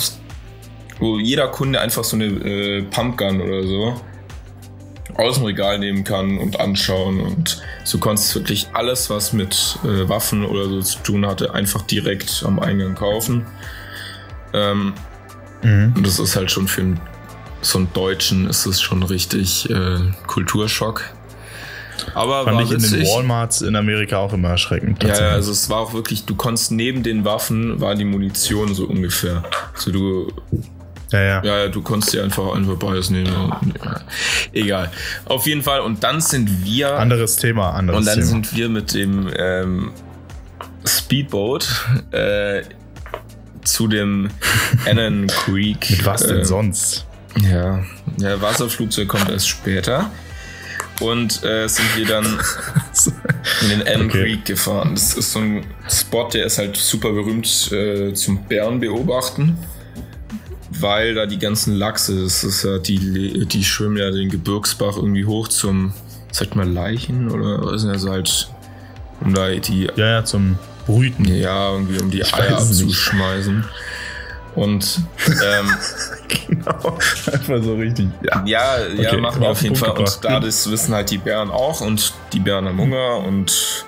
wo 1.00 1.20
jeder 1.20 1.48
Kunde 1.48 1.80
einfach 1.80 2.04
so 2.04 2.16
eine 2.16 2.26
äh, 2.26 2.84
Pumpgun 2.84 3.42
oder 3.42 3.64
so 3.68 4.02
aus 5.16 5.36
dem 5.36 5.46
Regal 5.46 5.78
nehmen 5.78 6.04
kann 6.04 6.38
und 6.40 6.60
anschauen. 6.60 7.22
Und 7.22 7.62
du 7.92 8.00
konntest 8.00 8.34
wirklich 8.36 8.68
alles, 8.74 9.10
was 9.10 9.34
mit 9.34 9.78
äh, 9.84 10.10
Waffen 10.10 10.46
oder 10.46 10.66
so 10.66 10.82
zu 10.82 11.00
tun 11.00 11.26
hatte, 11.26 11.54
einfach 11.54 11.84
direkt 11.84 12.44
am 12.46 12.60
Eingang 12.60 12.96
kaufen. 12.96 13.46
Ähm, 14.54 14.94
mhm. 15.62 15.94
Und 15.96 16.08
das 16.08 16.20
ist 16.20 16.36
halt 16.36 16.50
schon 16.50 16.68
für 16.68 16.82
einen 16.82 17.00
so 17.64 17.80
einen 17.80 17.92
Deutschen 17.94 18.48
ist 18.48 18.66
es 18.66 18.82
schon 18.82 19.04
richtig 19.04 19.70
äh, 19.70 19.98
Kulturschock. 20.28 21.04
Aber 22.14 22.44
Fand 22.44 22.58
war 22.58 22.64
ich 22.64 22.72
in 22.72 22.82
den 22.82 23.08
Walmarts 23.08 23.62
in 23.62 23.76
Amerika 23.76 24.18
auch 24.18 24.34
immer 24.34 24.50
erschreckend. 24.50 25.04
Ja, 25.04 25.20
ja, 25.20 25.30
also 25.30 25.52
es 25.52 25.70
war 25.70 25.80
auch 25.80 25.94
wirklich, 25.94 26.26
du 26.26 26.36
konntest 26.36 26.72
neben 26.72 27.04
den 27.04 27.24
Waffen 27.24 27.80
war 27.80 27.96
die 27.96 28.06
Munition 28.06 28.74
so 28.74 28.86
ungefähr. 28.86 29.44
Also 29.74 29.92
du 29.92 30.34
ja, 31.12 31.22
ja. 31.22 31.44
Ja, 31.44 31.68
du 31.68 31.82
konntest 31.84 32.14
dir 32.14 32.24
einfach 32.24 32.56
einfach 32.56 32.76
beides 32.76 33.12
nehmen. 33.12 33.54
Egal. 34.52 34.92
Auf 35.26 35.46
jeden 35.46 35.62
Fall. 35.62 35.82
Und 35.82 36.04
dann 36.04 36.20
sind 36.20 36.66
wir. 36.66 36.98
Anderes 36.98 37.36
Thema, 37.36 37.72
anderes 37.72 38.00
Und 38.00 38.08
dann 38.08 38.16
Thema. 38.16 38.26
sind 38.26 38.56
wir 38.56 38.68
mit 38.70 38.96
dem 38.96 39.30
ähm, 39.38 39.92
Speedboat 40.86 41.68
äh, 42.12 42.64
zu 43.64 43.88
dem 43.88 44.30
Annan 44.90 45.28
Creek. 45.28 45.92
mit 45.92 46.06
was 46.06 46.26
denn 46.26 46.40
äh, 46.40 46.46
sonst? 46.46 47.06
Ja, 47.42 47.84
der 48.18 48.42
Wasserflugzeug 48.42 49.08
kommt 49.08 49.30
erst 49.30 49.50
später. 49.50 50.12
Und 51.00 51.44
äh, 51.44 51.68
sind 51.68 51.98
wir 51.98 52.06
dann 52.06 52.26
in 53.62 53.70
den 53.70 53.82
Elm 53.82 54.08
okay. 54.08 54.24
Creek 54.24 54.46
gefahren. 54.46 54.92
Das 54.94 55.16
ist 55.16 55.32
so 55.32 55.40
ein 55.40 55.66
Spot, 55.90 56.30
der 56.30 56.46
ist 56.46 56.60
halt 56.60 56.78
super 56.78 57.12
berühmt 57.12 57.72
äh, 57.72 58.14
zum 58.14 58.44
Bären 58.46 58.80
beobachten. 58.80 59.58
Weil 60.70 61.16
da 61.16 61.26
die 61.26 61.40
ganzen 61.40 61.76
Lachse, 61.76 62.24
das 62.24 62.44
ist 62.44 62.64
ja 62.64 62.78
die, 62.78 63.46
die 63.46 63.64
schwimmen 63.64 63.98
ja 63.98 64.12
den 64.12 64.30
Gebirgsbach 64.30 64.98
irgendwie 64.98 65.26
hoch 65.26 65.48
zum, 65.48 65.94
sag 66.32 66.56
mal, 66.56 66.68
Leichen 66.68 67.30
oder 67.30 67.64
was 67.64 67.84
ist 67.84 68.04
das 68.04 68.10
halt, 68.10 68.50
um 69.22 69.34
da 69.34 69.50
die. 69.50 69.90
Ja, 69.96 70.08
ja, 70.08 70.26
zum 70.26 70.58
Brüten. 70.86 71.26
Ja, 71.26 71.72
irgendwie 71.72 72.00
um 72.00 72.12
die 72.12 72.22
ich 72.22 72.34
Eier 72.34 72.58
abzuschmeißen. 72.58 73.66
Und 74.56 75.02
ähm, 75.28 75.72
genau, 76.48 76.98
einfach 77.32 77.64
so 77.64 77.76
richtig. 77.76 78.08
Ja, 78.24 78.44
ja, 78.46 78.76
okay, 78.94 79.04
ja 79.04 79.18
machen 79.18 79.42
wir 79.42 79.50
auf 79.50 79.62
jeden 79.62 79.76
Fall. 79.76 79.92
Und 79.92 80.20
da 80.24 80.40
das 80.40 80.70
wissen 80.70 80.94
halt 80.94 81.12
die 81.12 81.18
Bären 81.18 81.52
auch 81.52 81.82
und 81.82 82.14
die 82.32 82.40
Bären 82.40 82.68
haben 82.68 82.80
Hunger 82.80 83.18
und 83.18 83.86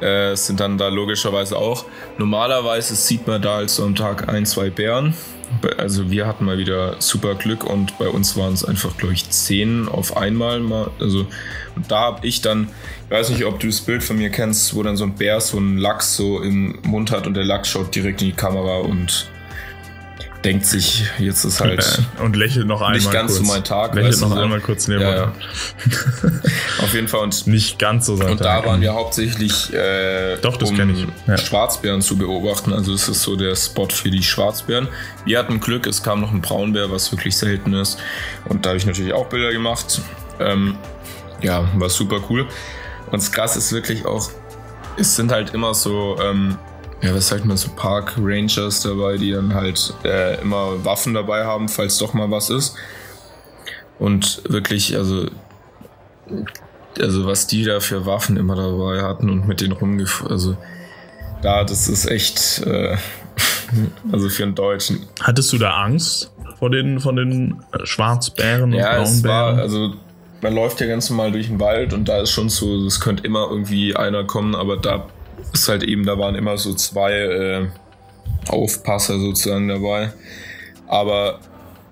äh, 0.00 0.34
sind 0.36 0.60
dann 0.60 0.78
da 0.78 0.88
logischerweise 0.88 1.56
auch. 1.56 1.84
Normalerweise 2.18 2.94
sieht 2.94 3.26
man 3.26 3.40
da 3.40 3.56
halt 3.56 3.70
so 3.70 3.84
am 3.84 3.94
Tag 3.94 4.28
ein, 4.28 4.46
zwei 4.46 4.70
Bären. 4.70 5.14
Also 5.78 6.10
wir 6.10 6.26
hatten 6.26 6.44
mal 6.44 6.58
wieder 6.58 6.96
super 6.98 7.34
Glück 7.34 7.64
und 7.64 7.96
bei 7.98 8.08
uns 8.08 8.36
waren 8.36 8.54
es 8.54 8.64
einfach, 8.64 8.96
glaube 8.96 9.14
ich, 9.14 9.30
zehn 9.30 9.88
auf 9.88 10.16
einmal 10.16 10.60
mal. 10.60 10.90
Also 11.00 11.26
und 11.76 11.90
da 11.90 12.00
habe 12.00 12.26
ich 12.26 12.40
dann, 12.40 12.68
ich 13.06 13.10
weiß 13.10 13.30
nicht, 13.30 13.44
ob 13.44 13.60
du 13.60 13.66
das 13.66 13.80
Bild 13.80 14.02
von 14.02 14.16
mir 14.16 14.30
kennst, 14.30 14.74
wo 14.74 14.82
dann 14.82 14.96
so 14.96 15.04
ein 15.04 15.14
Bär 15.14 15.40
so 15.40 15.58
einen 15.58 15.78
Lachs 15.78 16.16
so 16.16 16.40
im 16.40 16.78
Mund 16.82 17.10
hat 17.10 17.26
und 17.26 17.34
der 17.34 17.44
Lachs 17.44 17.68
schaut 17.68 17.94
direkt 17.94 18.22
in 18.22 18.28
die 18.28 18.34
Kamera 18.34 18.78
und 18.78 19.28
denkt 20.44 20.66
sich, 20.66 21.04
jetzt 21.18 21.44
ist 21.44 21.60
halt 21.60 22.02
und 22.22 22.36
lächelt 22.36 22.66
noch 22.66 22.82
einmal 22.82 22.98
nicht 22.98 23.10
ganz 23.10 23.32
kurz. 23.32 23.46
so 23.46 23.52
mein 23.52 23.64
Tag. 23.64 23.94
Lächelt 23.94 24.20
noch 24.20 24.30
so. 24.30 24.36
einmal 24.36 24.60
kurz 24.60 24.88
neben 24.88 25.00
ja, 25.00 25.14
ja. 25.14 25.32
Auf 26.82 26.92
jeden 26.92 27.08
Fall 27.08 27.20
und 27.20 27.46
nicht 27.46 27.78
ganz 27.78 28.06
so 28.06 28.16
sein 28.16 28.32
Und 28.32 28.38
Tag. 28.38 28.62
da 28.62 28.68
waren 28.68 28.80
wir 28.80 28.92
hauptsächlich 28.92 29.72
äh, 29.72 30.36
Doch, 30.42 30.56
das 30.58 30.70
um 30.70 30.90
ich. 30.90 31.06
Ja. 31.26 31.38
Schwarzbären 31.38 32.02
zu 32.02 32.18
beobachten. 32.18 32.72
Also 32.72 32.92
es 32.92 33.08
ist 33.08 33.22
so 33.22 33.36
der 33.36 33.56
Spot 33.56 33.88
für 33.88 34.10
die 34.10 34.22
Schwarzbären. 34.22 34.88
Wir 35.24 35.38
hatten 35.38 35.60
Glück, 35.60 35.86
es 35.86 36.02
kam 36.02 36.20
noch 36.20 36.32
ein 36.32 36.42
Braunbär, 36.42 36.90
was 36.90 37.10
wirklich 37.10 37.36
selten 37.36 37.72
ist. 37.72 37.98
Und 38.44 38.66
da 38.66 38.70
habe 38.70 38.78
ich 38.78 38.86
natürlich 38.86 39.14
auch 39.14 39.26
Bilder 39.26 39.50
gemacht. 39.50 40.02
Ähm, 40.40 40.76
ja, 41.40 41.66
war 41.76 41.88
super 41.88 42.20
cool. 42.28 42.46
Und 43.06 43.14
das 43.22 43.32
Krass 43.32 43.56
ist 43.56 43.72
wirklich 43.72 44.04
auch, 44.04 44.30
es 44.98 45.16
sind 45.16 45.32
halt 45.32 45.54
immer 45.54 45.74
so 45.74 46.18
ähm, 46.22 46.58
ja, 47.04 47.14
was 47.14 47.28
sagt 47.28 47.44
man 47.44 47.56
so, 47.56 47.68
Park 47.76 48.14
Rangers 48.18 48.80
dabei, 48.82 49.16
die 49.16 49.32
dann 49.32 49.54
halt 49.54 49.94
äh, 50.04 50.40
immer 50.40 50.84
Waffen 50.84 51.14
dabei 51.14 51.44
haben, 51.44 51.68
falls 51.68 51.98
doch 51.98 52.14
mal 52.14 52.30
was 52.30 52.50
ist. 52.50 52.76
Und 53.98 54.42
wirklich, 54.48 54.96
also, 54.96 55.26
also 56.98 57.26
was 57.26 57.46
die 57.46 57.64
da 57.64 57.80
für 57.80 58.06
Waffen 58.06 58.36
immer 58.36 58.56
dabei 58.56 59.02
hatten 59.02 59.30
und 59.30 59.46
mit 59.46 59.60
denen 59.60 59.72
rumgefahren, 59.72 60.32
also 60.32 60.56
da, 61.42 61.62
das 61.64 61.88
ist 61.88 62.06
echt, 62.06 62.62
äh, 62.66 62.96
Also 64.12 64.28
für 64.28 64.44
einen 64.44 64.54
Deutschen. 64.54 65.06
Hattest 65.20 65.52
du 65.52 65.58
da 65.58 65.70
Angst 65.82 66.32
vor 66.58 66.70
den, 66.70 67.00
von 67.00 67.16
den 67.16 67.62
Schwarzbären 67.84 68.64
und 68.64 68.72
Ja, 68.74 69.02
es 69.02 69.24
war, 69.24 69.54
Braunbären? 69.54 69.60
also 69.60 69.94
man 70.40 70.54
läuft 70.54 70.80
ja 70.80 70.86
ganz 70.86 71.08
normal 71.10 71.32
durch 71.32 71.46
den 71.48 71.60
Wald 71.60 71.92
und 71.92 72.08
da 72.08 72.18
ist 72.20 72.30
schon 72.30 72.48
so, 72.48 72.84
es 72.86 73.00
könnte 73.00 73.24
immer 73.24 73.48
irgendwie 73.50 73.96
einer 73.96 74.24
kommen, 74.24 74.54
aber 74.54 74.76
da 74.76 75.06
ist 75.52 75.68
halt 75.68 75.82
eben, 75.84 76.04
da 76.04 76.18
waren 76.18 76.34
immer 76.34 76.56
so 76.58 76.74
zwei 76.74 77.12
äh, 77.12 77.66
Aufpasser 78.48 79.18
sozusagen 79.18 79.68
dabei. 79.68 80.12
Aber 80.86 81.40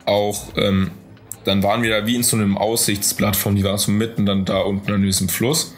auch, 0.04 0.44
ähm, 0.56 0.90
dann 1.44 1.62
waren 1.62 1.82
wir 1.82 1.90
da 1.90 2.06
wie 2.06 2.16
in 2.16 2.22
so 2.22 2.36
einem 2.36 2.56
Aussichtsplattform, 2.56 3.56
die 3.56 3.64
war 3.64 3.78
so 3.78 3.90
mitten 3.90 4.26
dann 4.26 4.44
da 4.44 4.60
unten 4.60 4.92
an 4.92 5.02
diesem 5.02 5.28
Fluss. 5.28 5.74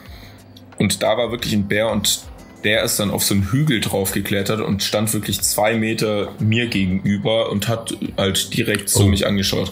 Und 0.79 1.03
da 1.03 1.17
war 1.17 1.31
wirklich 1.31 1.53
ein 1.55 1.69
Bär 1.69 1.91
und 1.91 2.21
der 2.65 2.83
ist 2.83 2.99
dann 2.99 3.11
auf 3.11 3.23
so 3.23 3.35
einen 3.35 3.51
Hügel 3.53 3.81
drauf 3.81 4.13
geklettert 4.13 4.61
und 4.61 4.83
stand 4.83 5.13
wirklich 5.13 5.43
zwei 5.43 5.75
Meter 5.75 6.33
mir 6.39 6.67
gegenüber 6.67 7.51
und 7.51 7.69
hat 7.69 7.95
halt 8.17 8.57
direkt 8.57 8.89
so 8.89 9.05
Oh. 9.05 9.07
mich 9.07 9.27
angeschaut. 9.27 9.71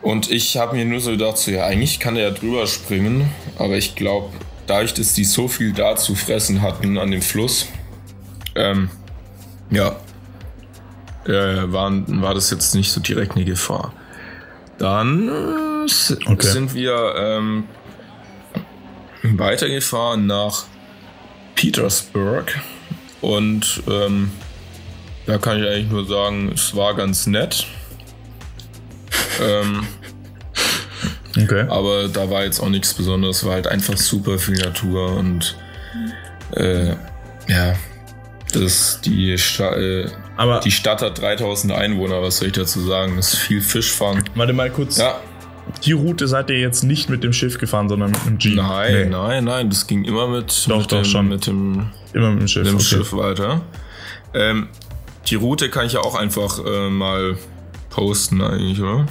Und 0.00 0.30
ich 0.30 0.56
habe 0.56 0.76
mir 0.76 0.84
nur 0.84 1.00
so 1.00 1.10
gedacht, 1.10 1.36
so, 1.36 1.50
ja, 1.50 1.66
eigentlich 1.66 1.98
kann 1.98 2.14
der 2.14 2.28
ja 2.28 2.30
drüber 2.30 2.68
springen, 2.68 3.28
aber 3.58 3.76
ich 3.76 3.96
glaube, 3.96 4.30
dadurch, 4.66 4.94
dass 4.94 5.12
die 5.14 5.24
so 5.24 5.48
viel 5.48 5.72
da 5.72 5.96
zu 5.96 6.14
fressen 6.14 6.62
hatten 6.62 6.98
an 6.98 7.10
dem 7.10 7.22
Fluss, 7.22 7.66
ähm, 8.54 8.90
ja, 9.70 9.96
äh, 11.26 11.72
waren, 11.72 12.22
war 12.22 12.34
das 12.34 12.50
jetzt 12.50 12.74
nicht 12.74 12.90
so 12.92 13.00
direkt 13.00 13.32
eine 13.36 13.44
Gefahr. 13.44 13.92
Dann 14.78 15.28
äh, 15.28 15.86
Okay. 16.26 16.46
sind 16.46 16.74
wir 16.74 17.14
ähm, 17.16 17.64
weitergefahren 19.22 20.26
nach 20.26 20.64
Petersburg 21.54 22.58
und 23.20 23.82
ähm, 23.88 24.30
da 25.26 25.38
kann 25.38 25.60
ich 25.62 25.68
eigentlich 25.68 25.90
nur 25.90 26.06
sagen, 26.06 26.50
es 26.54 26.74
war 26.76 26.94
ganz 26.94 27.26
nett. 27.26 27.66
Ähm, 29.40 29.86
Okay. 31.38 31.66
aber 31.68 32.08
da 32.08 32.30
war 32.30 32.44
jetzt 32.44 32.60
auch 32.60 32.68
nichts 32.68 32.94
Besonderes, 32.94 33.44
war 33.44 33.54
halt 33.54 33.66
einfach 33.66 33.96
super 33.96 34.38
viel 34.38 34.56
Natur 34.56 35.16
und 35.16 35.56
äh, 36.52 36.90
ja, 37.48 37.74
das, 38.52 39.00
die, 39.04 39.36
Sta 39.38 39.74
äh, 39.76 40.08
Aber 40.36 40.60
die 40.60 40.70
Stadt 40.70 41.02
hat 41.02 41.20
3000 41.20 41.72
Einwohner, 41.72 42.22
was 42.22 42.38
soll 42.38 42.48
ich 42.48 42.54
dazu 42.54 42.80
sagen? 42.80 43.16
Das 43.16 43.34
ist 43.34 43.40
viel 43.40 43.60
Fischfang. 43.60 44.24
warte 44.34 44.52
mal 44.52 44.70
kurz. 44.70 44.98
Ja, 44.98 45.20
Die 45.84 45.92
Route 45.92 46.28
seid 46.28 46.48
ihr 46.50 46.58
jetzt 46.60 46.84
nicht 46.84 47.10
mit 47.10 47.24
dem 47.24 47.32
Schiff 47.32 47.58
gefahren, 47.58 47.88
sondern 47.88 48.12
mit 48.12 48.24
dem 48.24 48.38
Jeep. 48.38 48.56
nein, 48.56 48.92
Nee, 48.92 49.04
nein, 49.06 49.44
nein, 49.44 49.68
das 49.68 49.86
ging 49.86 50.04
immer 50.04 50.28
mit, 50.28 50.64
Doch, 50.68 50.78
mit, 50.80 50.92
doch, 50.92 51.02
dem, 51.02 51.04
schon. 51.04 51.28
mit 51.28 51.46
dem, 51.46 51.90
Immer 52.14 52.30
mit 52.30 52.40
dem 52.42 52.48
Schiff. 52.48 52.64
dem 52.66 52.76
okay. 52.76 52.84
Schiff 52.84 53.12
weiter. 53.12 53.60
Ähm, 54.32 54.68
die 55.26 55.34
Route 55.34 55.68
kann 55.70 55.86
ich 55.86 55.94
ja 55.94 56.00
auch 56.00 56.14
einfach 56.14 56.64
äh, 56.64 56.88
mal 56.88 57.36
posten 57.90 58.40
eigentlich, 58.42 58.80
oder? 58.80 59.06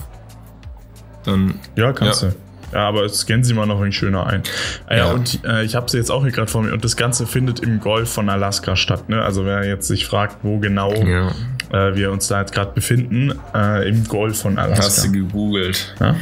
Dann 1.26 1.60
Ja, 1.76 1.94
kannst 1.94 2.24
Ja. 2.24 2.30
du. 2.30 2.36
Ja, 2.74 2.88
aber 2.90 3.08
scannen 3.08 3.44
sie 3.44 3.54
mal 3.54 3.66
noch 3.68 3.80
ein 3.80 3.92
schöner 3.94 4.26
ein. 4.26 4.44
Ah, 4.88 4.96
ja, 4.96 5.06
und 5.12 5.40
äh, 5.46 5.64
ich 5.64 5.76
habe 5.76 5.90
sie 5.90 5.98
jetzt 5.98 6.10
auch 6.12 6.24
hier 6.24 6.32
gerade 6.32 6.50
vor 6.52 6.62
mir. 6.62 6.74
Und 6.74 6.84
das 6.84 6.98
Ganze 6.98 7.26
findet 7.26 7.62
im 7.62 7.80
Golf 7.80 8.12
von 8.12 8.28
Alaska 8.28 8.76
statt. 8.76 9.08
Ne? 9.08 9.22
Also 9.22 9.46
wer 9.46 9.64
jetzt 9.66 9.88
sich 9.88 10.06
fragt, 10.06 10.38
wo 10.44 10.58
genau 10.60 10.94
ja. 10.94 11.30
äh, 11.72 11.96
wir 11.96 12.12
uns 12.12 12.28
da 12.28 12.42
jetzt 12.42 12.54
gerade 12.54 12.74
befinden, 12.74 13.34
äh, 13.54 13.88
im 13.88 14.04
Golf 14.06 14.42
von 14.42 14.58
hast 14.58 14.72
Alaska. 14.72 15.08
du 15.08 15.12
gegoogelt. 15.14 15.96
Ja? 16.02 16.16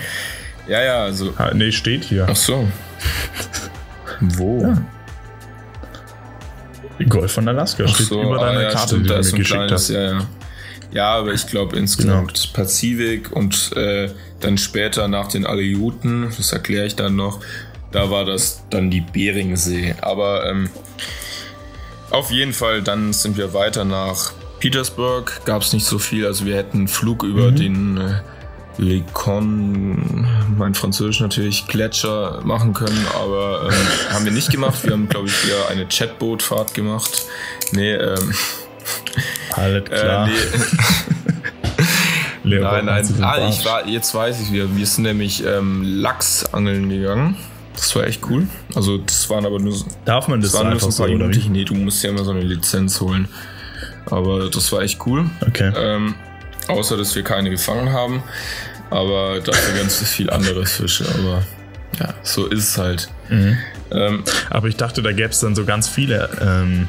Ja, 0.68 0.84
ja, 0.84 1.04
also. 1.04 1.34
Ah, 1.38 1.52
nee, 1.54 1.72
steht 1.72 2.04
hier. 2.04 2.28
Ach 2.30 2.36
so. 2.36 2.68
Wo? 4.20 4.62
Ja. 4.62 4.78
Golf 7.10 7.32
von 7.32 7.48
Alaska 7.48 7.84
Ach 7.88 7.96
steht 7.96 8.08
so, 8.08 8.22
über 8.22 8.40
ah, 8.40 8.46
deiner 8.46 8.62
ja, 8.64 8.70
Karte, 8.70 8.88
stimmt, 8.90 9.06
die 9.06 9.08
du 9.10 9.16
mir 9.16 9.22
geschickt 9.22 9.50
kleines, 9.50 9.72
hast. 9.72 9.90
ja, 9.90 10.02
ja. 10.12 10.22
Ja, 10.94 11.16
aber 11.16 11.34
ich 11.34 11.48
glaube 11.48 11.76
insgesamt 11.78 12.34
Genau. 12.34 12.54
Pazifik 12.54 13.32
und 13.32 13.72
äh, 13.76 14.10
dann 14.40 14.58
später 14.58 15.08
nach 15.08 15.28
den 15.28 15.46
Aleuten, 15.46 16.32
das 16.38 16.52
erkläre 16.52 16.86
ich 16.86 16.96
dann 16.96 17.16
noch, 17.16 17.40
da 17.92 18.10
war 18.12 18.26
das 18.26 18.64
dann 18.70 18.92
die 18.92 19.02
Beringsee. 19.02 19.96
Aber 20.02 20.46
ähm, 20.50 20.70
auf 22.12 22.30
jeden 22.32 22.54
Fall, 22.54 22.82
dann 22.84 23.12
sind 23.14 23.38
wir 23.38 23.54
weiter 23.54 23.86
nach 23.86 24.34
Petersburg. 24.60 25.42
Gab 25.46 25.64
es 25.64 25.74
nicht 25.74 25.86
so 25.86 25.98
viel, 26.00 26.26
also 26.28 26.46
wir 26.46 26.56
hätten 26.58 26.78
einen 26.80 26.88
Flug 26.88 27.24
über 27.24 27.52
Mhm. 27.52 27.56
den 27.56 27.98
äh, 27.98 28.22
Lecon, 28.78 30.28
mein 30.58 30.74
Französisch 30.74 31.20
natürlich, 31.22 31.68
Gletscher 31.68 32.42
machen 32.44 32.74
können, 32.74 33.06
aber 33.16 33.70
ähm, 33.70 34.14
haben 34.14 34.26
wir 34.26 34.32
nicht 34.32 34.52
gemacht. 34.52 34.84
Wir 34.84 34.94
haben, 34.94 35.08
glaube 35.10 35.28
ich, 35.28 35.46
wieder 35.46 35.70
eine 35.70 35.86
Chatbootfahrt 35.88 36.74
gemacht. 36.74 37.26
Nee, 37.72 37.94
ähm, 37.94 38.34
Alles 39.52 39.84
äh, 39.84 39.90
klar. 39.90 40.28
nee, 40.28 40.34
Leopold 42.44 42.86
nein, 42.86 43.06
nein. 43.20 43.24
Ah, 43.24 43.50
ich 43.50 43.64
war, 43.66 43.88
jetzt 43.88 44.14
weiß 44.14 44.42
ich 44.42 44.52
wieder. 44.52 44.76
Wir 44.76 44.86
sind 44.86 45.04
nämlich 45.04 45.46
ähm, 45.46 45.82
Lachsangeln 45.84 46.90
gegangen. 46.90 47.38
Das 47.76 47.96
war 47.96 48.06
echt 48.06 48.22
cool. 48.30 48.48
Also, 48.76 48.98
das 48.98 49.30
waren 49.30 49.46
aber 49.46 49.60
nur, 49.60 49.74
so- 49.74 49.86
Darf 50.06 50.28
man 50.28 50.42
das, 50.42 50.52
das 50.52 50.60
waren 50.62 50.72
nur 50.72 50.80
so 50.80 50.90
so, 50.92 51.04
ein 51.04 51.10
paar 51.10 51.18
Minuten. 51.18 51.44
wie? 51.46 51.50
Nee, 51.50 51.66
du 51.66 51.74
musst 51.74 52.04
ja 52.04 52.10
immer 52.10 52.24
so 52.24 52.32
eine 52.32 52.42
Lizenz 52.42 53.00
holen. 53.02 53.28
Aber 54.08 54.50
das 54.50 54.72
war 54.72 54.82
echt 54.82 55.00
cool. 55.06 55.30
Okay. 55.48 55.72
Ähm, 55.76 56.16
außer, 56.68 56.98
dass 56.98 57.16
wir 57.16 57.24
keine 57.24 57.50
gefangen 57.50 57.92
haben. 57.92 58.22
Aber 58.90 59.40
dafür 59.40 59.80
ganz 59.80 59.98
viel 60.10 60.30
andere 60.30 60.66
Fische. 60.66 61.06
Aber 61.18 61.44
ja, 62.00 62.14
so 62.24 62.48
ist 62.48 62.70
es 62.70 62.78
halt. 62.78 63.10
Mhm. 63.30 63.58
Ähm, 63.92 64.24
Aber 64.50 64.68
ich 64.68 64.76
dachte, 64.76 65.02
da 65.02 65.12
gäbe 65.12 65.30
es 65.30 65.40
dann 65.40 65.56
so 65.56 65.66
ganz 65.66 65.88
viele, 65.88 66.30
ähm, 66.42 66.88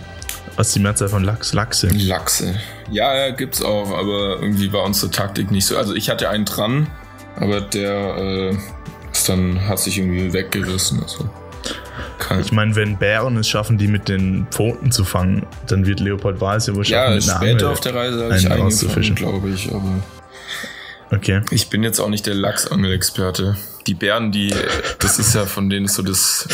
was 0.57 0.73
die 0.73 0.81
Mehrzahl 0.81 1.09
von 1.09 1.25
Lachs, 1.25 1.53
Lachse. 1.53 1.89
Lachse. 1.89 2.55
Ja, 2.91 3.31
gibt's 3.31 3.63
auch, 3.63 3.91
aber 3.97 4.41
irgendwie 4.41 4.73
war 4.73 4.83
unsere 4.85 5.11
Taktik 5.11 5.51
nicht 5.51 5.67
so. 5.67 5.77
Also 5.77 5.95
ich 5.95 6.11
hatte 6.11 6.29
einen 6.29 6.45
dran, 6.45 6.89
aber 7.37 7.61
der 7.61 8.17
äh, 8.17 8.57
ist 9.13 9.29
dann 9.29 9.67
hat 9.69 9.79
sich 9.79 9.99
irgendwie 9.99 10.33
weggerissen. 10.33 11.03
Also 11.03 11.29
Ich 12.41 12.53
meine, 12.53 12.77
wenn 12.77 12.97
Bären 12.99 13.37
es 13.37 13.49
schaffen, 13.49 13.79
die 13.79 13.89
mit 13.89 14.09
den 14.09 14.47
Pfoten 14.51 14.93
zu 14.93 15.05
fangen, 15.05 15.47
dann 15.67 15.87
wird 15.87 16.01
Leopold 16.01 16.41
Weiß 16.41 16.67
ja 16.69 16.75
wohl 16.75 16.85
schaffen, 16.85 17.11
ja, 17.11 17.15
mit 17.17 17.25
einer 17.29 17.37
später 17.37 17.53
Angel. 17.53 17.67
auf 17.67 17.81
der 17.81 17.95
Reise 17.95 18.25
habe 18.25 18.37
ich 18.37 18.51
einen 18.51 19.15
glaube 19.15 19.51
ich. 19.51 19.69
Aber 19.73 20.03
Okay. 21.11 21.43
ich 21.51 21.69
bin 21.69 21.83
jetzt 21.85 22.01
auch 22.01 22.09
nicht 22.09 22.27
der 22.27 22.35
Lachsangelexperte. 22.35 23.57
Die 23.87 23.95
Bären, 23.95 24.33
die, 24.33 24.53
das 24.99 25.19
ist 25.19 25.35
ja 25.35 25.45
von 25.45 25.69
denen 25.71 25.87
so 25.87 26.03
das 26.03 26.49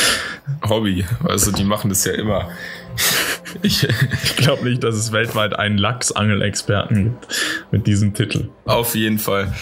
Hobby. 0.69 1.07
Also 1.25 1.53
die 1.53 1.65
machen 1.65 1.89
das 1.89 2.05
ja 2.05 2.13
immer. 2.13 2.51
Ich, 3.63 3.87
Ich 4.25 4.37
glaube 4.37 4.65
nicht, 4.69 4.83
dass 4.85 4.95
es 4.95 5.13
weltweit 5.13 5.59
einen 5.59 5.79
Lachsangelexperten 5.79 7.05
gibt 7.05 7.29
mit 7.71 7.87
diesem 7.87 8.15
Titel. 8.15 8.49
Auf 8.65 8.95
jeden 8.95 9.19
Fall. 9.19 9.53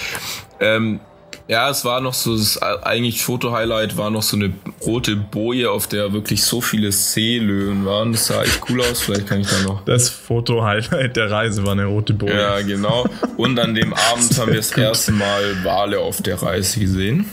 Ähm, 0.61 1.01
ja, 1.47 1.71
es 1.71 1.83
war 1.87 2.03
noch 2.03 2.13
so, 2.13 2.37
das 2.37 2.61
eigentlich 2.61 3.23
Foto-Highlight 3.23 3.97
war 3.97 4.11
noch 4.11 4.23
so 4.23 4.37
eine 4.37 4.53
rote 4.85 5.17
Boje, 5.17 5.71
auf 5.71 5.87
der 5.87 6.13
wirklich 6.13 6.43
so 6.43 6.61
viele 6.61 6.93
Seelöwen 6.93 7.87
waren. 7.87 8.13
Das 8.13 8.27
sah 8.27 8.43
echt 8.43 8.61
cool 8.69 8.83
aus. 8.83 9.01
Vielleicht 9.01 9.27
kann 9.29 9.41
ich 9.41 9.49
da 9.49 9.63
noch. 9.63 9.83
Das 9.87 10.11
Foto-Highlight 10.11 11.17
der 11.17 11.31
Reise 11.31 11.65
war 11.65 11.73
eine 11.73 11.87
rote 11.87 12.13
Boje. 12.13 12.35
Ja, 12.39 12.61
genau. 12.61 13.07
Und 13.39 13.59
an 13.59 13.75
dem 13.75 13.95
Abend 13.95 14.37
haben 14.39 14.49
wir 14.49 14.57
das 14.59 14.73
gut. 14.75 14.85
erste 14.85 15.13
Mal 15.13 15.65
Wale 15.65 16.01
auf 16.01 16.21
der 16.21 16.43
Reise 16.43 16.81
gesehen. 16.81 17.25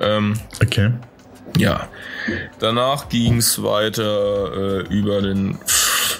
Ähm, 0.00 0.34
Okay. 0.62 0.90
ja. 1.56 1.88
Danach 2.58 3.08
ging 3.08 3.36
es 3.38 3.62
weiter 3.62 4.82
äh, 4.82 4.94
über 4.94 5.22
den 5.22 5.56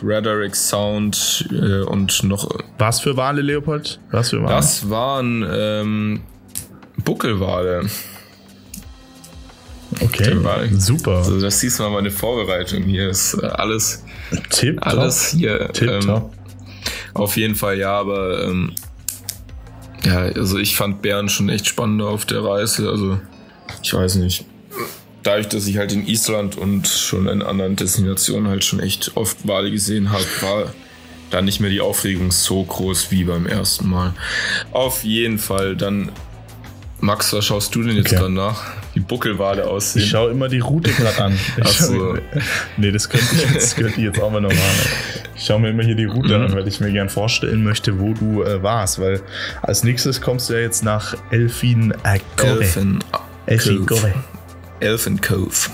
Frederick 0.06 0.54
Sound 0.54 1.48
äh, 1.50 1.82
und 1.82 2.22
noch 2.22 2.48
Was 2.78 3.00
für 3.00 3.16
Wale, 3.16 3.42
Leopold? 3.42 3.98
Was 4.12 4.30
für 4.30 4.40
Wale? 4.40 4.54
Das 4.54 4.88
waren 4.88 5.44
ähm, 5.50 6.20
Buckelwale. 7.04 7.88
Okay. 10.00 10.36
Super. 10.78 11.16
Also 11.18 11.40
das 11.40 11.58
siehst 11.58 11.78
du 11.78 11.84
mal 11.84 11.90
meine 11.90 12.10
Vorbereitung 12.10 12.84
hier. 12.84 13.08
Ist 13.08 13.34
äh, 13.34 13.46
alles, 13.46 14.04
Tipp. 14.50 14.78
alles 14.86 15.30
hier. 15.30 15.70
Tipp 15.72 15.90
ähm, 15.90 16.00
top. 16.02 16.32
auf 17.14 17.36
jeden 17.36 17.56
Fall 17.56 17.78
ja, 17.78 17.98
aber 17.98 18.44
ähm, 18.44 18.72
ja, 20.04 20.18
also 20.18 20.58
ich 20.58 20.76
fand 20.76 21.02
Bären 21.02 21.28
schon 21.28 21.48
echt 21.48 21.66
spannender 21.66 22.06
auf 22.06 22.24
der 22.26 22.44
Reise. 22.44 22.88
Also 22.88 23.18
ich 23.82 23.92
weiß 23.92 24.16
nicht. 24.16 24.44
Dadurch, 25.26 25.48
dass 25.48 25.66
ich 25.66 25.76
halt 25.76 25.90
in 25.92 26.06
Island 26.06 26.56
und 26.56 26.86
schon 26.86 27.26
in 27.26 27.42
anderen 27.42 27.74
Destinationen 27.74 28.48
halt 28.48 28.64
schon 28.64 28.78
echt 28.78 29.16
oft 29.16 29.36
Wale 29.48 29.72
gesehen 29.72 30.12
habe, 30.12 30.24
war 30.40 30.72
da 31.30 31.42
nicht 31.42 31.58
mehr 31.58 31.70
die 31.70 31.80
Aufregung 31.80 32.30
so 32.30 32.62
groß 32.62 33.10
wie 33.10 33.24
beim 33.24 33.44
ersten 33.46 33.88
Mal. 33.88 34.12
Auf 34.70 35.02
jeden 35.02 35.38
Fall 35.38 35.74
dann. 35.76 36.10
Max, 37.00 37.32
was 37.34 37.44
schaust 37.44 37.74
du 37.74 37.82
denn 37.82 37.96
jetzt 37.96 38.06
Okay. 38.06 38.16
gerade 38.16 38.32
nach? 38.32 38.62
Wie 38.94 39.00
Buckelwale 39.00 39.66
aussehen? 39.66 40.02
Ich 40.02 40.08
schaue 40.10 40.30
immer 40.30 40.48
die 40.48 40.60
Route 40.60 40.90
gerade 40.92 41.24
an. 41.24 41.32
Ich 41.58 41.64
Ach 41.64 41.72
schau- 41.72 41.84
so. 41.86 42.18
Nee, 42.78 42.90
das 42.92 43.08
könnte 43.10 43.26
ich 43.34 43.50
jetzt, 43.54 43.76
könnte 43.76 43.98
ich 44.00 44.04
jetzt 44.06 44.20
auch 44.22 44.30
mal 44.30 44.40
nochmal. 44.40 44.58
Ich 45.36 45.44
schaue 45.44 45.60
mir 45.60 45.70
immer 45.70 45.82
hier 45.82 45.94
die 45.96 46.06
Route 46.06 46.38
Mhm. 46.38 46.44
an, 46.46 46.54
weil 46.54 46.66
ich 46.68 46.80
mir 46.80 46.90
gern 46.92 47.08
vorstellen 47.10 47.64
möchte, 47.64 47.98
wo 48.00 48.14
du 48.14 48.44
äh, 48.44 48.62
warst. 48.62 48.98
Weil 49.00 49.20
als 49.60 49.82
nächstes 49.84 50.20
kommst 50.22 50.48
du 50.48 50.54
ja 50.54 50.60
jetzt 50.60 50.84
nach 50.84 51.14
Elfin 51.30 51.92
äh, 52.04 52.18
Cove. 52.36 52.64
Elfen, 54.80 55.18
Elfin 55.18 55.20
Cove. 55.20 55.70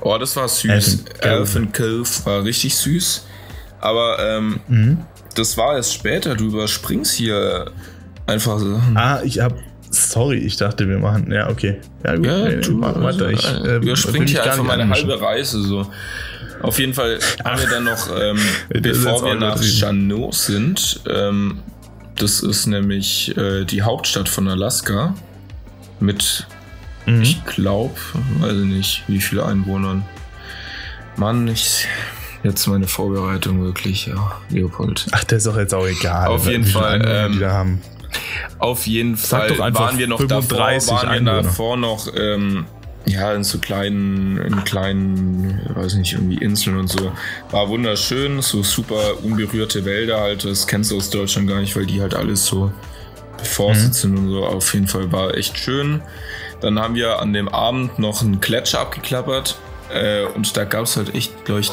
Oh, 0.00 0.16
das 0.18 0.36
war 0.36 0.48
süß. 0.48 1.04
Elfen 1.20 1.72
Cove. 1.72 2.08
War 2.24 2.44
richtig 2.44 2.76
süß. 2.76 3.26
Aber 3.80 4.18
ähm, 4.20 4.60
Mhm. 4.68 4.98
das 5.34 5.56
war 5.56 5.76
erst 5.76 5.94
später. 5.94 6.34
Du 6.34 6.46
überspringst 6.46 7.12
hier 7.14 7.70
einfach 8.26 8.58
so. 8.58 8.80
Ah, 8.94 9.20
ich 9.24 9.40
hab. 9.40 9.54
Sorry, 9.92 10.38
ich 10.38 10.56
dachte, 10.56 10.88
wir 10.88 10.98
machen. 10.98 11.32
Ja, 11.32 11.48
okay. 11.50 11.80
Ja, 12.04 12.14
gut. 12.14 12.26
Ja, 12.26 12.38
nee, 12.48 12.56
du, 12.60 12.72
mach 12.72 12.94
weiter. 13.02 13.28
Ich, 13.30 13.44
äh, 13.44 13.56
äh, 13.56 13.76
überspringt 13.78 14.28
hier 14.30 14.44
einfach 14.44 14.62
meine 14.62 14.84
einmischen. 14.84 15.10
halbe 15.10 15.22
Reise 15.22 15.60
so. 15.62 15.90
Auf 16.62 16.78
jeden 16.78 16.94
Fall 16.94 17.18
haben 17.44 17.60
wir 17.60 17.68
dann 17.68 17.84
noch, 17.84 18.08
ähm, 18.20 18.38
bevor 18.82 19.24
wir 19.24 19.34
nach. 19.34 19.60
Chanot 19.62 20.34
sind, 20.34 21.00
ähm, 21.08 21.58
das 22.16 22.40
ist 22.40 22.66
nämlich 22.66 23.36
äh, 23.36 23.64
die 23.64 23.82
Hauptstadt 23.82 24.28
von 24.28 24.46
Alaska 24.46 25.14
mit, 26.00 26.46
Mhm. 27.16 27.22
ich 27.22 27.44
glaube, 27.44 27.94
weiß 28.40 28.52
ich 28.52 28.64
nicht, 28.66 29.04
wie 29.08 29.20
viele 29.20 29.44
Einwohnern. 29.44 30.04
Mann, 31.16 31.48
ich 31.48 31.86
jetzt 32.42 32.66
meine 32.66 32.86
Vorbereitung 32.86 33.62
wirklich, 33.62 34.06
ja, 34.06 34.40
Leopold. 34.48 35.06
Ach, 35.12 35.24
das 35.24 35.38
ist 35.38 35.46
doch 35.46 35.58
jetzt 35.58 35.74
auch 35.74 35.86
egal. 35.86 36.28
Auf 36.28 36.46
jeden 36.46 36.64
Fall, 36.64 36.94
Einwohner 37.02 37.26
ähm, 37.26 37.32
die 37.32 37.38
da 37.40 37.52
haben. 37.52 37.82
Auf 38.58 38.86
jeden 38.86 39.16
Sag 39.16 39.40
Fall 39.40 39.48
doch 39.56 39.60
einfach 39.64 39.80
waren 39.80 39.98
wir 39.98 40.06
noch 40.08 40.18
35 40.18 40.88
davor, 40.88 40.96
waren 41.08 41.08
wir 41.24 41.32
Einwohner. 41.32 41.42
davor 41.42 41.76
noch 41.76 42.08
ähm, 42.16 42.64
ja 43.06 43.32
in 43.34 43.44
so 43.44 43.58
kleinen, 43.58 44.38
in 44.38 44.64
kleinen, 44.64 45.60
weiß 45.74 45.94
nicht, 45.94 46.12
irgendwie 46.14 46.38
Inseln 46.38 46.76
und 46.78 46.88
so. 46.88 47.12
War 47.50 47.68
wunderschön, 47.68 48.40
so 48.42 48.62
super 48.62 49.22
unberührte 49.22 49.84
Wälder 49.84 50.20
halt. 50.20 50.44
Das 50.44 50.66
kennst 50.66 50.90
du 50.90 50.96
aus 50.96 51.10
Deutschland 51.10 51.48
gar 51.48 51.60
nicht, 51.60 51.76
weil 51.76 51.86
die 51.86 52.00
halt 52.00 52.14
alles 52.14 52.44
so 52.46 52.72
beforstet 53.38 53.88
Mhm. 53.88 53.92
sind 53.92 54.18
und 54.18 54.28
so. 54.30 54.46
Auf 54.46 54.74
jeden 54.74 54.88
Fall 54.88 55.10
war 55.12 55.34
echt 55.34 55.58
schön. 55.58 56.02
Dann 56.60 56.78
haben 56.78 56.94
wir 56.94 57.20
an 57.20 57.32
dem 57.32 57.48
Abend 57.48 57.98
noch 57.98 58.22
einen 58.22 58.40
Gletscher 58.40 58.80
abgeklappert 58.80 59.58
äh, 59.92 60.24
und 60.34 60.56
da 60.56 60.64
gab 60.64 60.84
es 60.84 60.96
halt 60.96 61.14
echt, 61.14 61.44
glaube 61.44 61.60
ich, 61.60 61.70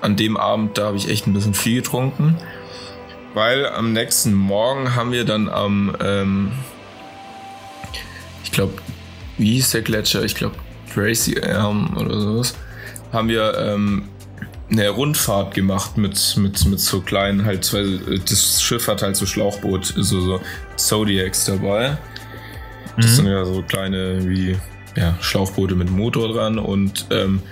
an 0.00 0.16
dem 0.16 0.36
Abend, 0.36 0.76
da 0.76 0.86
habe 0.86 0.96
ich 0.96 1.08
echt 1.08 1.26
ein 1.26 1.32
bisschen 1.32 1.54
viel 1.54 1.76
getrunken. 1.76 2.36
Weil 3.32 3.66
am 3.66 3.92
nächsten 3.92 4.32
Morgen 4.32 4.94
haben 4.94 5.10
wir 5.10 5.24
dann 5.24 5.48
am, 5.48 5.96
ähm, 6.00 6.52
ich 8.44 8.52
glaube, 8.52 8.74
wie 9.38 9.54
hieß 9.54 9.72
der 9.72 9.82
Gletscher? 9.82 10.22
Ich 10.22 10.36
glaube, 10.36 10.54
Tracy 10.94 11.34
Elm 11.34 11.96
oder 11.96 12.20
sowas. 12.20 12.54
Haben 13.12 13.28
wir 13.28 13.58
ähm, 13.58 14.08
eine 14.70 14.88
Rundfahrt 14.90 15.54
gemacht 15.54 15.96
mit, 15.96 16.36
mit, 16.36 16.64
mit 16.66 16.80
so 16.80 17.00
kleinen, 17.00 17.44
halt 17.44 17.64
zwei, 17.64 17.98
das 18.28 18.62
Schiff 18.62 18.86
hat 18.86 19.02
halt 19.02 19.16
so 19.16 19.26
Schlauchboot, 19.26 19.94
so, 19.96 20.20
so 20.20 20.40
Zodiacs 20.76 21.46
dabei. 21.46 21.98
Das 22.96 23.16
sind 23.16 23.26
ja 23.26 23.44
so 23.44 23.62
kleine 23.62 24.28
wie 24.28 24.56
ja, 24.96 25.14
Schlauchboote 25.20 25.74
mit 25.74 25.90
Motor 25.90 26.32
dran 26.32 26.58
und 26.58 27.06
ähm, 27.10 27.42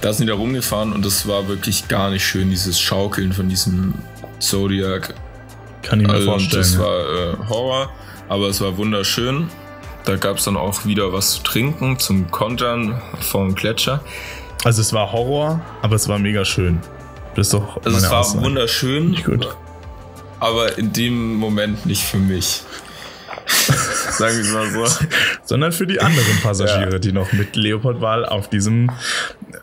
da 0.00 0.12
sind 0.12 0.26
die 0.26 0.32
da 0.32 0.36
rumgefahren 0.38 0.92
und 0.92 1.04
das 1.04 1.28
war 1.28 1.46
wirklich 1.48 1.86
gar 1.88 2.10
nicht 2.10 2.24
schön, 2.26 2.50
dieses 2.50 2.80
Schaukeln 2.80 3.32
von 3.32 3.48
diesem 3.48 3.94
Zodiac. 4.40 5.14
Kann 5.82 6.00
ich 6.00 6.06
mir 6.06 6.12
Also, 6.14 6.30
vorstellen. 6.32 6.62
das 6.62 6.74
ja. 6.74 6.80
war 6.80 6.98
äh, 7.00 7.36
Horror, 7.48 7.90
aber 8.28 8.48
es 8.48 8.60
war 8.60 8.76
wunderschön. 8.76 9.48
Da 10.06 10.16
gab 10.16 10.38
es 10.38 10.44
dann 10.44 10.56
auch 10.56 10.84
wieder 10.86 11.12
was 11.12 11.32
zu 11.34 11.42
trinken 11.42 11.98
zum 11.98 12.30
Kontern 12.30 13.00
vom 13.20 13.54
Gletscher. 13.54 14.02
Also 14.64 14.80
es 14.80 14.92
war 14.92 15.12
Horror, 15.12 15.60
aber 15.82 15.94
es 15.96 16.08
war 16.08 16.18
mega 16.18 16.44
schön. 16.44 16.80
Das 17.36 17.48
ist 17.48 17.54
doch 17.54 17.76
Also 17.84 17.96
es 17.98 18.10
war 18.10 18.20
Aussage. 18.20 18.44
wunderschön, 18.44 19.10
Nicht 19.10 19.24
gut. 19.24 19.46
aber 20.40 20.76
in 20.78 20.92
dem 20.92 21.34
Moment 21.36 21.86
nicht 21.86 22.02
für 22.02 22.16
mich. 22.18 22.62
Sagen 24.10 24.36
wir 24.36 24.42
es 24.42 24.52
mal 24.52 24.70
so. 24.70 25.06
Sondern 25.44 25.72
für 25.72 25.86
die 25.86 26.00
anderen 26.00 26.38
Passagiere, 26.42 27.00
die 27.00 27.12
noch 27.12 27.32
mit 27.32 27.56
Leopoldwahl 27.56 28.24
auf 28.26 28.48
diesem 28.48 28.90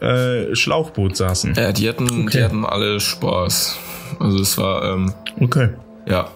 äh, 0.01 0.55
Schlauchboot 0.55 1.15
saßen. 1.17 1.55
Ja, 1.55 1.71
die 1.71 1.87
hatten, 1.89 2.07
die 2.07 2.23
Okay. 2.23 2.43
hatten 2.43 2.65
alle 2.65 2.99
Spaß. 2.99 3.77
Also 4.19 4.39
es 4.39 4.57
war, 4.57 4.83
ähm, 4.83 5.13
Okay. 5.39 5.69
ja. 6.07 6.31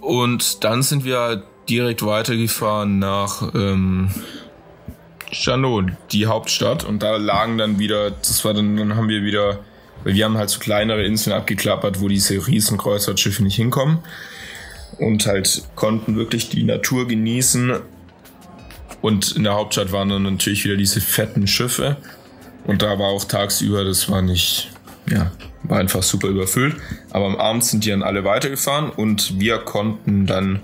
Und 0.00 0.64
dann 0.64 0.82
sind 0.82 1.04
wir 1.04 1.42
direkt 1.68 2.04
weitergefahren 2.04 2.98
nach 2.98 3.42
ähm, 3.54 4.10
die 6.12 6.26
Hauptstadt. 6.26 6.84
Und 6.84 7.02
da 7.02 7.16
lagen 7.16 7.58
dann 7.58 7.78
wieder, 7.78 8.10
das 8.10 8.44
war 8.44 8.54
dann, 8.54 8.76
dann 8.76 8.96
haben 8.96 9.08
wir 9.08 9.22
wieder, 9.22 9.58
weil 10.04 10.14
wir 10.14 10.24
haben 10.24 10.38
halt 10.38 10.50
so 10.50 10.60
kleinere 10.60 11.04
Inseln 11.04 11.34
abgeklappert, 11.36 12.00
wo 12.00 12.08
diese 12.08 12.46
riesen 12.46 12.78
Kreuzfahrtschiffe 12.78 13.42
nicht 13.42 13.56
hinkommen. 13.56 13.98
Und 14.98 15.26
halt 15.26 15.62
konnten 15.74 16.16
wirklich 16.16 16.48
die 16.48 16.62
Natur 16.62 17.06
genießen. 17.06 17.74
Und 19.02 19.36
in 19.36 19.44
der 19.44 19.54
Hauptstadt 19.54 19.92
waren 19.92 20.08
dann 20.08 20.22
natürlich 20.22 20.64
wieder 20.64 20.76
diese 20.76 21.00
fetten 21.00 21.46
Schiffe. 21.46 21.96
Und 22.64 22.82
da 22.82 22.98
war 22.98 23.08
auch 23.08 23.24
tagsüber, 23.24 23.84
das 23.84 24.10
war 24.10 24.22
nicht, 24.22 24.70
ja, 25.08 25.30
war 25.62 25.78
einfach 25.78 26.02
super 26.02 26.28
überfüllt. 26.28 26.76
Aber 27.10 27.26
am 27.26 27.36
Abend 27.36 27.64
sind 27.64 27.84
die 27.84 27.90
dann 27.90 28.02
alle 28.02 28.24
weitergefahren 28.24 28.90
und 28.90 29.38
wir 29.38 29.58
konnten 29.58 30.26
dann 30.26 30.60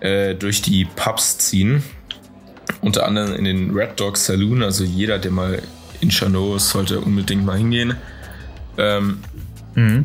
äh, 0.00 0.34
durch 0.34 0.62
die 0.62 0.86
Pubs 0.96 1.38
ziehen. 1.38 1.82
Unter 2.80 3.06
anderem 3.06 3.34
in 3.34 3.44
den 3.44 3.70
Red 3.70 4.00
Dog 4.00 4.16
Saloon. 4.16 4.62
Also 4.62 4.84
jeder, 4.84 5.18
der 5.18 5.30
mal 5.30 5.62
in 6.00 6.10
Chanot 6.10 6.56
ist, 6.56 6.70
sollte 6.70 7.00
unbedingt 7.00 7.44
mal 7.44 7.58
hingehen. 7.58 7.94
Ähm, 8.78 9.20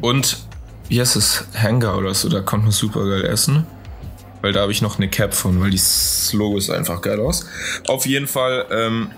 Und 0.02 0.38
wie 0.90 1.00
heißt 1.00 1.16
es? 1.16 1.46
Hangar 1.56 1.98
oder 1.98 2.14
so, 2.14 2.28
da 2.30 2.42
konnte 2.42 2.66
man 2.66 2.72
super 2.72 3.06
geil 3.08 3.26
essen. 3.26 3.66
Weil 4.42 4.54
da 4.54 4.62
habe 4.62 4.72
ich 4.72 4.82
noch 4.82 4.98
eine 4.98 5.10
Cap 5.10 5.34
von, 5.34 5.60
weil 5.60 5.72
das 5.72 6.32
Logo 6.34 6.58
ist 6.58 6.70
einfach 6.70 7.02
geil 7.02 7.20
aus. 7.20 7.46
Auf 7.88 8.06
jeden 8.06 8.28
Fall, 8.28 8.66
ähm, 8.72 9.10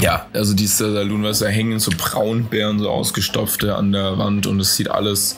ja, 0.00 0.26
also 0.32 0.54
dieser 0.54 0.92
Saloon, 0.92 1.24
was 1.24 1.40
da 1.40 1.46
hängen 1.46 1.80
so 1.80 1.90
Braunbären, 1.96 2.78
so 2.78 2.88
ausgestopfte 2.88 3.74
an 3.74 3.90
der 3.90 4.16
Wand 4.16 4.46
und 4.46 4.60
es 4.60 4.76
sieht 4.76 4.88
alles 4.90 5.36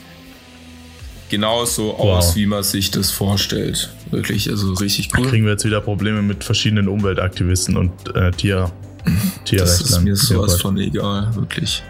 genauso 1.31 1.97
aus, 1.97 2.37
wie 2.37 2.45
man 2.45 2.63
sich 2.63 2.91
das 2.91 3.11
vorstellt. 3.11 3.91
Wirklich, 4.11 4.51
also 4.51 4.73
richtig 4.75 5.11
cool. 5.17 5.27
Kriegen 5.27 5.45
wir 5.45 5.53
jetzt 5.53 5.65
wieder 5.65 5.81
Probleme 5.81 6.21
mit 6.21 6.45
verschiedenen 6.45 6.89
Umweltaktivisten 6.89 7.77
und 7.79 7.93
äh, 8.15 8.33
Tier, 8.33 8.71
Das 9.05 9.13
ist 9.15 9.45
Tierrechtlern. 9.47 10.05
mir 10.05 10.17
sowas 10.17 10.31
Leopold. 10.31 10.61
von 10.61 10.79
egal, 10.79 11.35
wirklich. 11.37 11.83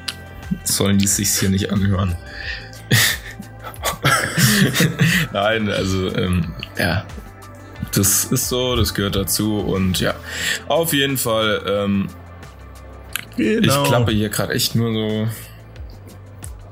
Sollen 0.62 0.98
die 0.98 1.06
sich 1.08 1.30
hier 1.30 1.48
nicht 1.48 1.72
anhören? 1.72 2.14
Nein, 5.32 5.68
also, 5.68 6.14
ähm, 6.14 6.52
ja. 6.78 7.04
Das 7.94 8.24
ist 8.26 8.48
so, 8.48 8.76
das 8.76 8.94
gehört 8.94 9.16
dazu 9.16 9.58
und 9.58 9.98
ja. 10.00 10.14
Auf 10.68 10.92
jeden 10.92 11.18
Fall, 11.18 11.60
ähm, 11.66 12.08
Genau. 13.36 13.82
ich 13.82 13.88
klappe 13.88 14.12
hier 14.12 14.28
gerade 14.28 14.52
echt 14.52 14.74
nur 14.74 14.92
so 14.92 15.28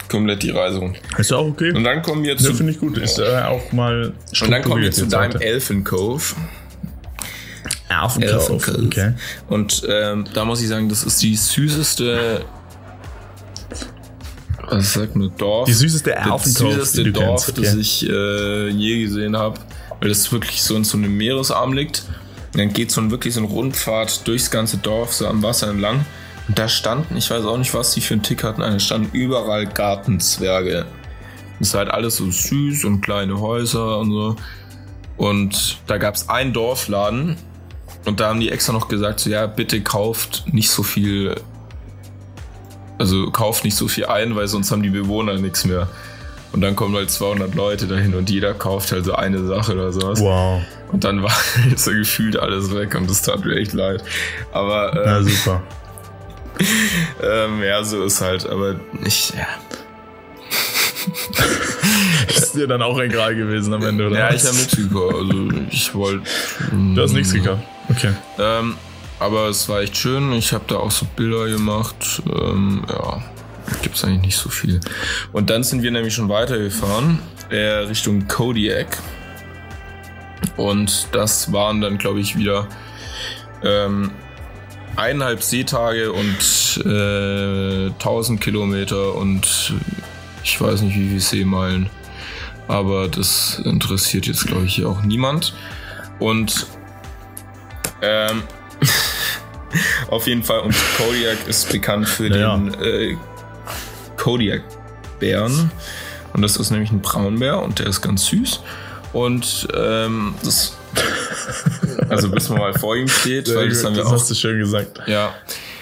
komplett 0.08 0.42
die 0.42 0.50
Reise 0.50 0.78
rum. 0.78 0.94
Ist 1.16 1.30
ja 1.30 1.38
auch 1.38 1.46
okay. 1.46 1.72
Und 1.72 1.84
dann 1.84 2.02
kommen 2.02 2.24
wir 2.24 2.36
zu. 2.36 2.54
finde 2.54 2.72
ich 2.72 2.78
gut. 2.78 2.98
Ist 2.98 3.18
äh, 3.18 3.42
auch 3.42 3.72
mal 3.72 4.12
und 4.40 4.50
dann 4.50 4.62
kommen 4.62 4.82
wir 4.82 4.92
zu 4.92 5.06
deinem. 5.06 5.40
Elfen 5.40 5.84
Cove. 5.84 6.34
Elfencove. 7.88 8.22
Elfencove. 8.22 8.86
Okay. 8.86 9.12
Und 9.48 9.82
ähm, 9.88 10.24
da 10.34 10.44
muss 10.44 10.60
ich 10.60 10.68
sagen, 10.68 10.88
das 10.88 11.04
ist 11.04 11.22
die 11.22 11.36
süßeste. 11.36 12.44
Was 14.70 14.94
sagt 14.94 15.16
man? 15.16 15.32
Dorf. 15.36 15.66
Die 15.66 15.72
süßeste 15.72 16.10
das 16.10 16.18
Elfencove, 16.18 16.72
süßeste 16.74 17.04
die 17.04 17.12
Dorf, 17.12 17.44
kennst, 17.46 17.58
das 17.58 17.72
okay. 17.72 17.80
ich 17.80 18.08
äh, 18.08 18.68
je 18.68 19.04
gesehen 19.04 19.36
habe, 19.36 19.58
weil 20.00 20.08
das 20.08 20.30
wirklich 20.32 20.62
so 20.62 20.76
in 20.76 20.84
so 20.84 20.96
einem 20.96 21.16
Meeresarm 21.16 21.72
liegt. 21.72 22.04
Und 22.52 22.60
dann 22.60 22.72
geht 22.72 22.90
so 22.90 23.00
ein 23.00 23.10
wirklich 23.10 23.34
so 23.34 23.40
eine 23.40 23.48
Rundfahrt 23.48 24.26
durchs 24.26 24.50
ganze 24.50 24.78
Dorf, 24.78 25.12
so 25.12 25.26
am 25.26 25.42
Wasser 25.42 25.68
entlang. 25.68 26.04
Und 26.48 26.58
da 26.58 26.68
standen, 26.68 27.16
ich 27.16 27.30
weiß 27.30 27.44
auch 27.44 27.58
nicht, 27.58 27.74
was 27.74 27.92
die 27.92 28.00
für 28.00 28.14
einen 28.14 28.22
Tick 28.22 28.42
hatten, 28.42 28.62
da 28.62 28.78
standen 28.80 29.10
überall 29.12 29.66
Gartenzwerge. 29.66 30.86
Das 31.58 31.68
ist 31.68 31.74
halt 31.74 31.90
alles 31.90 32.16
so 32.16 32.30
süß 32.30 32.84
und 32.84 33.00
kleine 33.02 33.40
Häuser 33.40 33.98
und 33.98 34.12
so. 34.12 34.36
Und 35.16 35.78
da 35.86 35.98
gab 35.98 36.14
es 36.14 36.28
einen 36.28 36.52
Dorfladen 36.52 37.36
und 38.04 38.20
da 38.20 38.28
haben 38.28 38.40
die 38.40 38.50
extra 38.50 38.72
noch 38.72 38.88
gesagt, 38.88 39.20
so 39.20 39.28
ja, 39.28 39.46
bitte 39.46 39.82
kauft 39.82 40.44
nicht 40.52 40.70
so 40.70 40.82
viel, 40.82 41.34
also 42.98 43.30
kauft 43.30 43.64
nicht 43.64 43.76
so 43.76 43.88
viel 43.88 44.06
ein, 44.06 44.36
weil 44.36 44.48
sonst 44.48 44.70
haben 44.70 44.82
die 44.82 44.90
Bewohner 44.90 45.34
nichts 45.34 45.64
mehr. 45.64 45.88
Und 46.52 46.62
dann 46.62 46.76
kommen 46.76 46.94
halt 46.96 47.10
200 47.10 47.54
Leute 47.54 47.86
dahin 47.86 48.14
und 48.14 48.30
jeder 48.30 48.54
kauft 48.54 48.90
halt 48.92 49.04
so 49.04 49.14
eine 49.14 49.44
Sache 49.46 49.74
oder 49.74 49.92
sowas. 49.92 50.20
Wow. 50.20 50.62
Und 50.90 51.04
dann 51.04 51.22
war 51.24 51.30
halt 51.30 51.78
so 51.78 51.90
gefühlt 51.92 52.38
alles 52.38 52.74
weg 52.74 52.94
und 52.94 53.08
das 53.08 53.22
tat 53.22 53.44
mir 53.44 53.56
echt 53.56 53.72
leid. 53.72 54.02
Aber 54.52 54.92
Na 54.94 55.18
ähm, 55.18 55.24
super. 55.28 55.62
ähm, 57.22 57.62
ja, 57.62 57.84
so 57.84 58.02
ist 58.02 58.20
halt, 58.20 58.48
aber 58.48 58.76
ich, 59.04 59.30
ja. 59.30 59.46
Ist 62.28 62.54
dir 62.54 62.66
dann 62.66 62.82
auch 62.82 62.98
egal 62.98 63.34
gewesen 63.34 63.72
am 63.72 63.84
Ende, 63.84 64.06
oder? 64.08 64.18
Ja, 64.18 64.32
ich 64.32 64.44
habe 64.44 64.56
nichts 64.56 64.76
gekauft. 64.76 65.14
Also 65.14 65.48
ich 65.70 65.94
wollte. 65.94 66.28
Du 66.94 67.00
hast 67.00 67.12
nichts 67.12 67.32
gekauft. 67.32 67.62
Okay. 67.88 68.12
Ähm, 68.38 68.74
aber 69.20 69.48
es 69.48 69.68
war 69.68 69.80
echt 69.80 69.96
schön. 69.96 70.32
Ich 70.32 70.52
habe 70.52 70.64
da 70.68 70.76
auch 70.76 70.90
so 70.90 71.06
Bilder 71.16 71.46
gemacht. 71.48 72.22
Ähm, 72.26 72.84
ja, 72.88 73.22
gibt's 73.82 74.04
eigentlich 74.04 74.22
nicht 74.22 74.36
so 74.36 74.48
viel. 74.48 74.80
Und 75.32 75.50
dann 75.50 75.62
sind 75.62 75.82
wir 75.82 75.90
nämlich 75.90 76.14
schon 76.14 76.28
weitergefahren 76.28 77.18
äh, 77.50 77.56
Richtung 77.56 78.28
Kodiak. 78.28 78.98
Und 80.56 81.08
das 81.12 81.52
waren 81.52 81.80
dann, 81.80 81.98
glaube 81.98 82.20
ich, 82.20 82.36
wieder 82.36 82.68
ähm, 83.62 84.10
eineinhalb 84.96 85.42
Seetage 85.42 86.10
und 86.10 86.84
äh, 86.84 87.86
1000 87.86 88.40
Kilometer 88.40 89.14
und 89.14 89.74
ich 90.42 90.60
weiß 90.60 90.82
nicht 90.82 90.96
wie 90.96 91.08
viele 91.08 91.20
Seemeilen. 91.20 91.90
Aber 92.66 93.08
das 93.08 93.60
interessiert 93.64 94.26
jetzt, 94.26 94.46
glaube 94.46 94.66
ich, 94.66 94.74
hier 94.74 94.88
auch 94.88 95.02
niemand. 95.02 95.54
Und 96.18 96.66
ähm, 98.02 98.42
auf 100.10 100.26
jeden 100.26 100.42
Fall, 100.42 100.60
und 100.60 100.74
Kodiak 100.96 101.46
ist 101.46 101.70
bekannt 101.70 102.08
für 102.08 102.28
Ja. 102.28 102.56
den 102.56 102.74
äh, 102.74 103.16
Kodiak-Bären. 104.16 105.70
Und 106.32 106.42
das 106.42 106.56
ist 106.56 106.70
nämlich 106.70 106.90
ein 106.90 107.00
Braunbär 107.00 107.60
und 107.62 107.78
der 107.78 107.86
ist 107.86 108.00
ganz 108.00 108.26
süß. 108.26 108.60
Und 109.12 109.66
ähm, 109.74 110.34
das. 110.44 110.76
Also 112.08 112.30
bis 112.30 112.48
man 112.48 112.58
mal 112.58 112.72
vor 112.78 112.96
ihm 112.96 113.08
steht, 113.08 113.54
weil 113.54 113.68
das 113.68 113.84
haben 113.84 113.94
wir 113.94 114.02
das 114.02 114.10
auch 114.10 114.14
hast 114.14 114.30
du 114.30 114.34
schön 114.34 114.58
gesagt. 114.58 115.00
ja. 115.06 115.34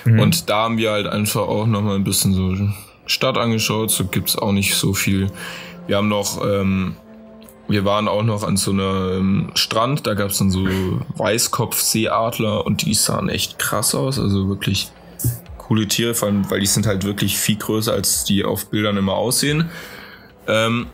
Und 0.05 0.49
da 0.49 0.63
haben 0.65 0.79
wir 0.79 0.93
halt 0.93 1.09
einfach 1.09 1.43
auch 1.43 1.67
nochmal 1.67 1.97
ein 1.97 2.05
bisschen 2.05 2.33
so 2.33 2.55
Stadt 3.07 3.37
angeschaut. 3.37 3.91
So 3.91 4.05
gibt's 4.05 4.37
auch 4.39 4.53
nicht 4.53 4.75
so 4.77 4.95
viel. 4.95 5.29
Wir 5.89 5.97
haben 5.97 6.09
noch, 6.09 6.45
ähm, 6.45 6.95
wir 7.69 7.85
waren 7.85 8.09
auch 8.09 8.23
noch 8.23 8.43
an 8.43 8.57
so 8.57 8.71
einem 8.71 9.51
Strand, 9.55 10.07
da 10.07 10.15
gab's 10.15 10.39
dann 10.39 10.51
so 10.51 10.67
Weißkopf-Seeadler 11.17 12.65
und 12.65 12.83
die 12.83 12.95
sahen 12.95 13.29
echt 13.29 13.59
krass 13.59 13.95
aus. 13.95 14.19
Also 14.19 14.49
wirklich 14.49 14.91
coole 15.59 15.89
Tiere, 15.89 16.15
vor 16.15 16.29
allem, 16.29 16.49
weil 16.51 16.61
die 16.61 16.67
sind 16.67 16.87
halt 16.87 17.05
wirklich 17.05 17.37
viel 17.37 17.57
größer, 17.57 17.93
als 17.93 18.25
die 18.25 18.45
auf 18.45 18.71
Bildern 18.71 18.97
immer 18.97 19.15
aussehen. 19.15 19.71
Ähm, 20.47 20.87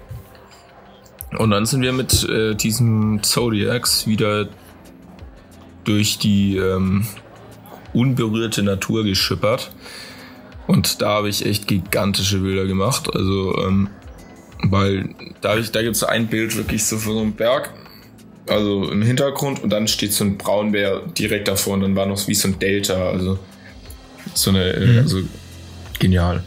und 1.38 1.50
dann 1.50 1.66
sind 1.66 1.82
wir 1.82 1.92
mit 1.92 2.28
äh, 2.28 2.54
diesem 2.54 3.22
Zodiacs 3.22 4.06
wieder 4.06 4.48
durch 5.84 6.18
die 6.18 6.56
ähm, 6.56 7.06
unberührte 7.92 8.62
Natur 8.62 9.04
geschippert. 9.04 9.72
Und 10.66 11.02
da 11.02 11.10
habe 11.16 11.28
ich 11.28 11.44
echt 11.44 11.66
gigantische 11.66 12.38
Bilder 12.38 12.66
gemacht. 12.66 13.10
Also, 13.14 13.56
ähm, 13.58 13.88
weil 14.62 15.10
da, 15.40 15.56
da 15.56 15.82
gibt 15.82 15.96
es 15.96 16.04
ein 16.04 16.28
Bild 16.28 16.56
wirklich 16.56 16.84
so 16.84 16.98
von 16.98 17.14
so 17.14 17.20
einem 17.20 17.32
Berg, 17.32 17.70
also 18.48 18.90
im 18.90 19.02
Hintergrund, 19.02 19.62
und 19.62 19.70
dann 19.70 19.88
steht 19.88 20.12
so 20.12 20.24
ein 20.24 20.38
Braunbär 20.38 21.02
direkt 21.18 21.48
davor 21.48 21.74
und 21.74 21.82
dann 21.82 21.96
war 21.96 22.06
noch 22.06 22.26
wie 22.28 22.34
so 22.34 22.48
ein 22.48 22.58
Delta. 22.58 23.10
Also, 23.10 23.38
so 24.34 24.50
eine, 24.50 24.72
äh, 24.72 24.98
also 24.98 25.20
genial. 25.98 26.42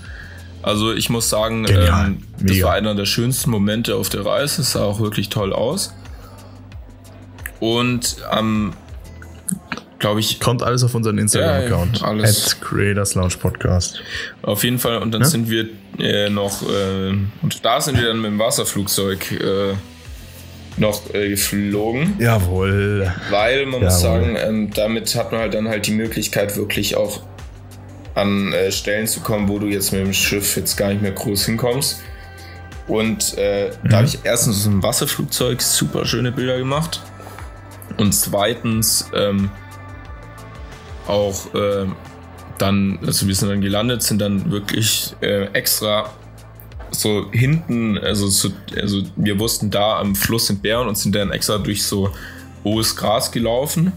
Also, 0.62 0.94
ich 0.94 1.10
muss 1.10 1.30
sagen, 1.30 1.66
ähm, 1.70 2.24
das 2.40 2.62
war 2.64 2.74
einer 2.74 2.96
der 2.96 3.06
schönsten 3.06 3.52
Momente 3.52 3.96
auf 3.96 4.10
der 4.10 4.26
Reise. 4.26 4.62
Es 4.62 4.72
sah 4.72 4.84
auch 4.84 5.00
wirklich 5.00 5.30
toll 5.30 5.54
aus. 5.54 5.94
Und 7.60 8.18
am, 8.30 8.74
glaube 10.06 10.20
ich, 10.20 10.40
Kommt 10.40 10.64
alles 10.64 10.84
auf 10.84 10.94
unseren 10.96 11.18
Instagram-Account. 11.18 12.00
Ja, 12.02 12.08
alles. 12.08 12.54
At 12.56 12.62
Creators 12.62 13.16
Lounge 13.16 13.36
Podcast. 13.40 14.00
Auf 14.42 14.64
jeden 14.64 14.80
Fall. 14.80 14.98
Und 15.00 15.12
dann 15.12 15.22
Ja? 15.22 15.28
sind 15.28 15.50
wir 15.50 15.68
äh, 16.00 16.30
noch, 16.30 16.62
äh, 16.62 17.10
und 17.42 17.64
da 17.66 17.82
sind 17.82 17.98
wir 18.00 18.08
dann 18.08 18.18
mit 18.22 18.32
dem 18.32 18.40
Wasserflugzeug 18.40 19.32
äh, 19.32 19.74
noch 20.78 21.14
äh, 21.14 21.30
geflogen, 21.30 22.16
Jawohl. 22.20 23.12
weil 23.30 23.66
man 23.66 23.82
muss 23.82 24.02
Jawohl. 24.04 24.20
sagen, 24.24 24.38
ähm, 24.40 24.70
damit 24.74 25.16
hat 25.16 25.32
man 25.32 25.42
halt 25.42 25.54
dann 25.54 25.68
halt 25.70 25.88
die 25.88 25.94
Möglichkeit, 25.94 26.58
wirklich 26.58 26.98
auch 26.98 27.22
an 28.14 28.52
äh, 28.54 28.72
Stellen 28.72 29.08
zu 29.08 29.22
kommen, 29.22 29.48
wo 29.48 29.58
du 29.60 29.68
jetzt 29.68 29.92
mit 29.94 30.02
dem 30.02 30.14
Schiff 30.14 30.56
jetzt 30.58 30.76
gar 30.76 30.90
nicht 30.90 31.02
mehr 31.02 31.12
groß 31.14 31.46
hinkommst. 31.46 32.02
Und 32.88 33.38
äh, 33.38 33.72
da 33.90 33.98
habe 33.98 34.06
ich 34.08 34.20
erstens 34.24 34.66
im 34.66 34.84
Wasserflugzeug 34.84 35.62
super 35.62 36.06
schöne 36.06 36.32
Bilder 36.32 36.58
gemacht. 36.58 37.02
Und 37.98 38.14
zweitens 38.14 39.10
ähm, 39.16 39.50
auch 41.08 41.54
äh, 41.54 41.86
dann, 42.58 43.00
also 43.06 43.28
wir 43.28 43.36
sind 43.36 43.50
dann 43.50 43.62
gelandet, 43.62 44.04
sind 44.04 44.22
dann 44.22 44.52
wirklich 44.52 45.16
äh, 45.22 45.46
extra 45.54 46.10
so 46.92 47.32
hinten, 47.32 47.98
also, 47.98 48.28
zu, 48.30 48.52
also 48.80 49.02
wir 49.16 49.40
wussten 49.40 49.70
da 49.70 50.00
am 50.00 50.16
Fluss 50.16 50.48
sind 50.48 50.62
Bären 50.62 50.88
und 50.88 50.98
sind 50.98 51.16
dann 51.16 51.32
extra 51.32 51.58
durch 51.58 51.84
so 51.84 52.12
hohes 52.64 52.96
Gras 52.96 53.32
gelaufen. 53.32 53.92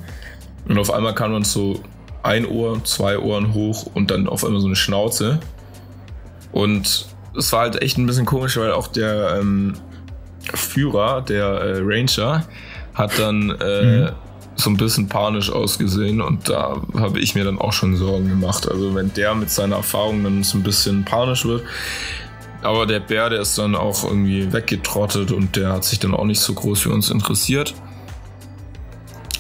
Und 0.67 0.79
auf 0.79 0.93
einmal 0.93 1.15
kam 1.15 1.33
dann 1.33 1.45
so 1.45 1.81
ein 2.23 2.47
Ohr, 2.47 2.83
zwei 2.85 3.19
Ohren 3.19 3.55
hoch 3.55 3.87
und 3.95 4.11
dann 4.11 4.29
auf 4.29 4.45
einmal 4.45 4.61
so 4.61 4.67
eine 4.67 4.77
Schnauze. 4.77 5.39
Und 6.53 7.07
es 7.37 7.53
war 7.53 7.61
halt 7.61 7.83
echt 7.83 7.99
ein 7.99 8.07
bisschen 8.07 8.27
komisch, 8.27 8.57
weil 8.57 8.73
auch 8.73 8.89
der 8.89 9.39
ähm, 9.41 9.75
Führer, 10.55 11.23
der 11.23 11.45
äh, 11.45 11.81
Ranger, 11.83 12.45
hat 12.95 13.19
dann 13.19 13.51
äh, 13.61 14.11
so 14.59 14.71
ein 14.71 14.77
bisschen 14.77 15.09
panisch 15.09 15.53
ausgesehen 15.53 16.21
und 16.21 16.49
da 16.49 16.83
habe 16.99 17.21
ich 17.21 17.37
mir 17.37 17.45
dann 17.45 17.59
auch 17.59 17.73
schon 17.73 17.97
Sorgen 17.97 18.29
gemacht. 18.29 18.69
Also 18.69 18.93
wenn 18.95 19.15
der 19.15 19.35
mit 19.37 19.51
seiner 19.51 19.77
Erfahrung 19.77 20.25
dann 20.25 20.43
so 20.43 20.59
ein 20.59 20.65
bisschen 20.65 21.05
panisch 21.05 21.45
wird. 21.45 21.63
Aber 22.61 22.87
der 22.87 22.99
Bär, 22.99 23.31
der 23.31 23.41
ist 23.41 23.57
dann 23.57 23.77
auch 23.77 24.03
irgendwie 24.03 24.53
weggetrottet 24.53 25.31
und 25.31 25.55
der 25.55 25.73
hat 25.73 25.85
sich 25.85 26.01
dann 26.01 26.13
auch 26.13 26.25
nicht 26.25 26.41
so 26.41 26.55
groß 26.55 26.81
für 26.81 26.91
uns 26.91 27.09
interessiert. 27.09 27.73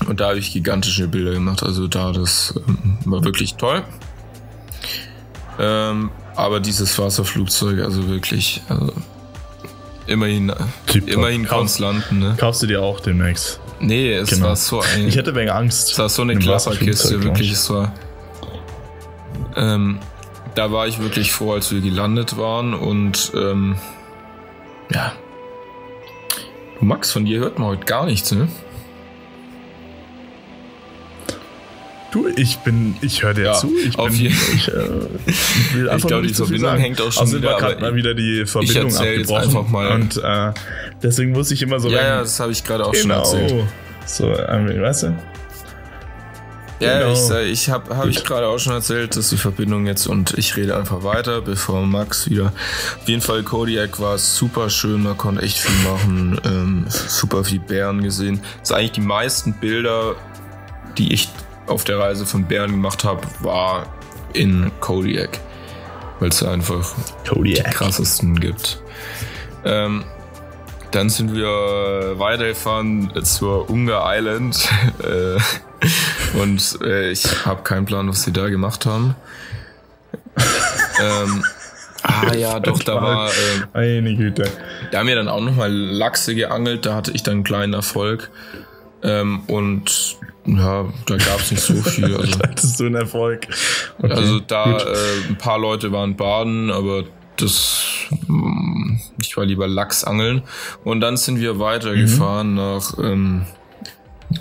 Und 0.07 0.21
da 0.21 0.29
habe 0.29 0.39
ich 0.39 0.53
gigantische 0.53 1.09
Bilder 1.09 1.33
gemacht. 1.33 1.65
Also 1.65 1.89
da, 1.89 2.13
das 2.13 2.55
ähm, 2.69 2.99
war 3.05 3.25
wirklich 3.25 3.57
toll. 3.57 3.83
Ähm, 5.59 6.11
aber 6.37 6.61
dieses 6.61 6.97
Wasserflugzeug, 6.97 7.81
also 7.81 8.09
wirklich, 8.09 8.63
also 8.69 8.93
immerhin, 10.07 10.53
immerhin 11.07 11.45
Kauf- 11.45 11.59
kann's 11.59 11.81
landen, 11.81 12.21
ne? 12.21 12.37
Kaufst 12.39 12.63
du 12.63 12.69
dir 12.69 12.81
auch 12.83 13.01
demnächst. 13.01 13.59
Nee, 13.81 14.13
es 14.15 14.31
Genau. 14.31 14.47
war 14.49 14.57
so 14.57 14.81
ein. 14.81 15.07
Ich 15.09 15.17
hätte 15.17 15.35
wegen 15.35 15.51
Angst. 15.51 15.93
Es 15.93 15.99
war 15.99 16.09
so 16.09 16.23
eine 16.23 16.37
Klapperkiste, 16.37 17.23
wirklich. 17.23 17.53
Es 17.53 17.71
war. 17.71 17.95
Ähm, 19.57 19.99
da 20.55 20.73
war 20.73 20.87
ich 20.89 20.99
wirklich 21.01 21.33
froh, 21.33 21.53
als 21.53 21.71
wir 21.73 21.81
gelandet 21.81 22.37
waren 22.37 22.75
und 22.75 23.33
ähm, 23.35 23.77
ja. 24.93 25.13
Du 26.79 26.85
Max, 26.85 27.11
von 27.13 27.25
dir 27.25 27.41
hört 27.41 27.59
man 27.59 27.69
heute 27.69 27.85
gar 27.87 28.07
nichts, 28.07 28.33
ne? 28.33 28.49
Du, 32.11 32.27
ich 32.37 32.57
bin, 32.59 32.97
ich 33.03 33.23
höre 33.23 33.35
dir 33.35 33.45
Ja, 33.47 33.53
zu. 33.53 33.71
Ich, 33.77 33.99
auf 33.99 34.07
bin, 34.09 34.17
jeden- 34.17 34.35
ich, 34.55 34.69
äh, 34.69 34.73
ich 35.27 35.75
will 35.75 35.91
einfach 35.91 36.09
glaub, 36.09 36.23
nicht 36.23 36.33
die 36.33 36.37
Verbindung 36.37 36.77
hängt 36.77 37.01
auch 37.03 37.13
schon 37.13 37.25
Außerdem 37.25 37.43
wieder, 37.43 37.53
war 37.53 37.59
gerade 37.61 37.81
mal 37.83 37.95
wieder 37.95 38.15
die 38.15 38.47
Verbindung 38.47 38.85
erzähl 38.87 39.19
jetzt 39.21 39.31
abgebrochen. 39.31 39.57
einfach 39.59 39.71
mal. 39.71 39.89
Und 39.93 40.17
äh, 40.17 40.53
deswegen 41.03 41.33
muss 41.33 41.51
ich 41.51 41.63
immer 41.63 41.81
so 41.81 41.89
Ja, 41.89 42.03
ja, 42.03 42.19
das 42.21 42.39
habe 42.41 42.53
ich 42.53 42.65
gerade 42.65 42.85
auch 42.87 42.95
schon 42.95 43.11
erzählt. 43.11 43.49
Genau. 43.49 43.65
So, 44.07 44.29
weißt 44.31 45.03
du? 45.05 45.15
Ja, 46.81 46.99
Genau. 47.01 47.13
ich, 47.13 47.19
sag- 47.19 47.45
ich 47.47 47.71
habe 47.71 47.97
hab 47.97 48.07
ich 48.07 48.25
gerade 48.25 48.47
auch 48.47 48.59
schon 48.59 48.73
erzählt, 48.73 49.17
dass 49.17 49.31
die 49.31 49.37
Verbindung 49.37 49.87
jetzt 49.87 50.07
und 50.07 50.35
ich 50.39 50.57
rede 50.57 50.77
einfach 50.77 51.03
weiter, 51.03 51.41
bevor 51.43 51.85
Max 51.85 52.31
wieder. 52.31 52.53
Auf 53.03 53.09
jeden 53.09 53.21
Fall, 53.21 53.43
Kodiak 53.43 53.99
war 53.99 54.17
super 54.17 54.71
schön, 54.71 55.03
man 55.03 55.19
konnte 55.19 55.43
echt 55.43 55.59
viel 55.59 55.91
machen, 55.91 56.41
ähm, 56.45 56.85
super 56.89 57.43
viel 57.43 57.59
Bären 57.59 58.03
gesehen. 58.03 58.41
Das 58.61 58.71
ist 58.71 58.77
eigentlich 58.77 58.93
die 58.93 59.01
meisten 59.01 59.55
Bilder, 59.55 60.15
die 60.97 61.13
ich 61.13 61.29
auf 61.67 61.83
der 61.83 61.99
Reise 61.99 62.25
von 62.27 62.45
Bären 62.45 62.71
gemacht 62.71 63.03
habe, 63.03 63.23
war 63.41 63.87
in 64.33 64.71
Kodiak, 64.79 65.41
weil 66.21 66.29
es 66.29 66.43
einfach 66.45 66.95
die 67.27 67.29
Kodiak. 67.31 67.73
krassesten 67.73 68.39
gibt. 68.39 68.81
Ähm, 69.65 70.05
dann 70.91 71.11
sind 71.11 71.35
wir 71.35 72.19
weitergefahren 72.19 73.13
zur 73.25 73.69
Ungar 73.71 74.05
Island 74.17 74.69
äh, 75.03 75.39
und 76.39 76.79
äh, 76.83 77.11
ich 77.11 77.47
habe 77.47 77.63
keinen 77.63 77.87
Plan, 77.87 78.09
was 78.09 78.23
sie 78.23 78.33
da 78.33 78.49
gemacht 78.49 78.87
haben. 78.87 79.15
ähm, 81.01 81.45
ah 82.03 82.35
ja, 82.35 82.61
doch, 82.61 82.83
da 82.83 82.95
war, 83.03 83.29
äh, 83.29 84.01
Meine 84.01 84.17
Güte. 84.17 84.51
da 84.91 84.99
haben 84.99 85.09
wir 85.09 85.17
dann 85.17 85.29
auch 85.29 85.41
nochmal 85.41 85.73
Lachse 85.73 86.35
geangelt, 86.35 86.87
da 86.87 86.95
hatte 86.95 87.13
ich 87.13 87.23
dann 87.23 87.35
einen 87.35 87.45
kleinen 87.45 87.75
Erfolg. 87.75 88.31
Ähm, 89.03 89.43
und 89.47 90.17
ja, 90.45 90.87
da 91.07 91.17
gab 91.17 91.41
es 91.41 91.51
nicht 91.51 91.63
so 91.63 91.75
viel. 91.83 92.17
Also, 92.17 92.39
Hattest 92.43 92.81
du 92.81 92.87
einen 92.87 92.95
Erfolg? 92.97 93.47
Okay, 93.99 94.13
also 94.13 94.41
da 94.41 94.79
äh, 94.79 94.97
ein 95.29 95.37
paar 95.37 95.59
Leute 95.59 95.93
waren 95.93 96.17
baden, 96.17 96.71
aber 96.71 97.05
das 97.41 97.83
mm, 98.27 98.97
ich 99.21 99.37
war 99.37 99.45
lieber 99.45 99.67
Lachs 99.69 100.05
angeln. 100.05 100.43
Und 100.85 101.01
dann 101.01 101.17
sind 101.17 101.41
wir 101.41 101.59
weitergefahren 101.59 102.55
nach 102.55 102.95
ähm, 102.99 103.47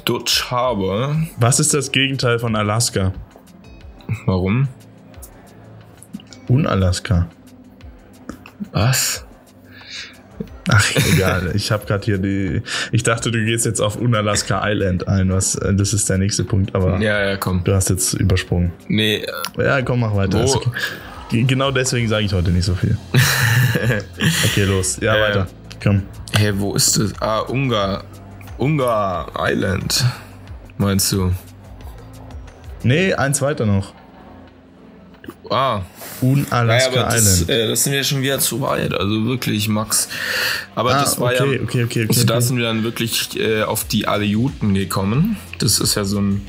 Dutch 0.05 0.51
Harbor. 0.51 1.15
Was 1.38 1.60
ist 1.60 1.73
das 1.73 1.91
Gegenteil 1.91 2.39
von 2.39 2.55
Alaska? 2.55 3.13
Warum? 4.26 4.67
Un-Alaska. 6.49 7.28
Was? 8.72 9.26
Ach, 10.69 10.86
egal. 11.13 11.51
ich 11.55 11.72
habe 11.72 11.86
gerade 11.86 12.03
hier 12.05 12.17
die. 12.17 12.61
Ich 12.91 13.03
dachte, 13.03 13.32
du 13.32 13.43
gehst 13.43 13.65
jetzt 13.65 13.80
auf 13.82 13.95
Unalaska 13.97 14.61
Island 14.65 15.07
ein. 15.07 15.30
Was, 15.32 15.55
äh, 15.55 15.74
das 15.74 15.93
ist 15.93 16.09
der 16.09 16.17
nächste 16.17 16.43
Punkt, 16.43 16.76
aber 16.76 16.99
Ja, 16.99 17.26
ja, 17.26 17.38
komm. 17.38 17.63
du 17.63 17.74
hast 17.74 17.89
jetzt 17.89 18.13
übersprungen. 18.13 18.72
Nee, 18.88 19.26
äh, 19.57 19.63
Ja, 19.65 19.82
komm, 19.82 20.01
mach 20.01 20.15
weiter. 20.15 20.43
Wo- 20.45 20.55
okay. 20.55 20.69
Ge- 21.30 21.43
Genau 21.43 21.71
deswegen 21.71 22.07
sage 22.07 22.25
ich 22.25 22.34
heute 22.34 22.51
nicht 22.51 22.65
so 22.65 22.75
viel. 22.75 22.97
Okay, 24.45 24.63
los. 24.63 24.97
Ja, 25.01 25.15
ja. 25.15 25.21
weiter. 25.23 25.47
Komm. 25.84 26.03
hey, 26.34 26.51
wo 26.57 26.73
ist 26.75 26.97
das? 26.97 27.13
Ah, 27.21 27.39
Ungar. 27.41 28.03
Ungar 28.57 29.32
Island. 29.38 30.03
Meinst 30.78 31.11
du? 31.11 31.32
Nee, 32.84 33.13
eins 33.13 33.41
weiter 33.41 33.65
noch. 33.65 33.93
Ah. 35.49 35.82
Unalaska 36.21 36.89
naja, 36.89 37.03
das, 37.11 37.41
Island. 37.41 37.49
äh, 37.49 37.67
das 37.67 37.84
sind 37.84 37.93
wir 37.93 38.03
schon 38.03 38.21
wieder 38.21 38.39
zu 38.39 38.59
weit. 38.61 38.93
Also 38.93 39.25
wirklich, 39.25 39.69
Max. 39.69 40.09
Aber 40.75 40.95
Ah, 40.95 41.01
das 41.01 41.19
war 41.19 41.32
okay, 41.34 41.38
ja. 41.57 41.61
okay, 41.61 41.84
okay, 41.84 41.84
okay, 41.84 42.05
also 42.09 42.25
da 42.25 42.41
sind 42.41 42.57
wir 42.57 42.65
dann 42.65 42.84
wirklich 42.84 43.39
äh, 43.39 43.61
auf 43.63 43.84
die 43.84 44.07
Aleuten 44.07 44.73
gekommen. 44.73 45.38
Das 45.59 45.80
ist 45.80 45.95
ja 45.95 46.03
so 46.05 46.19
ein 46.19 46.41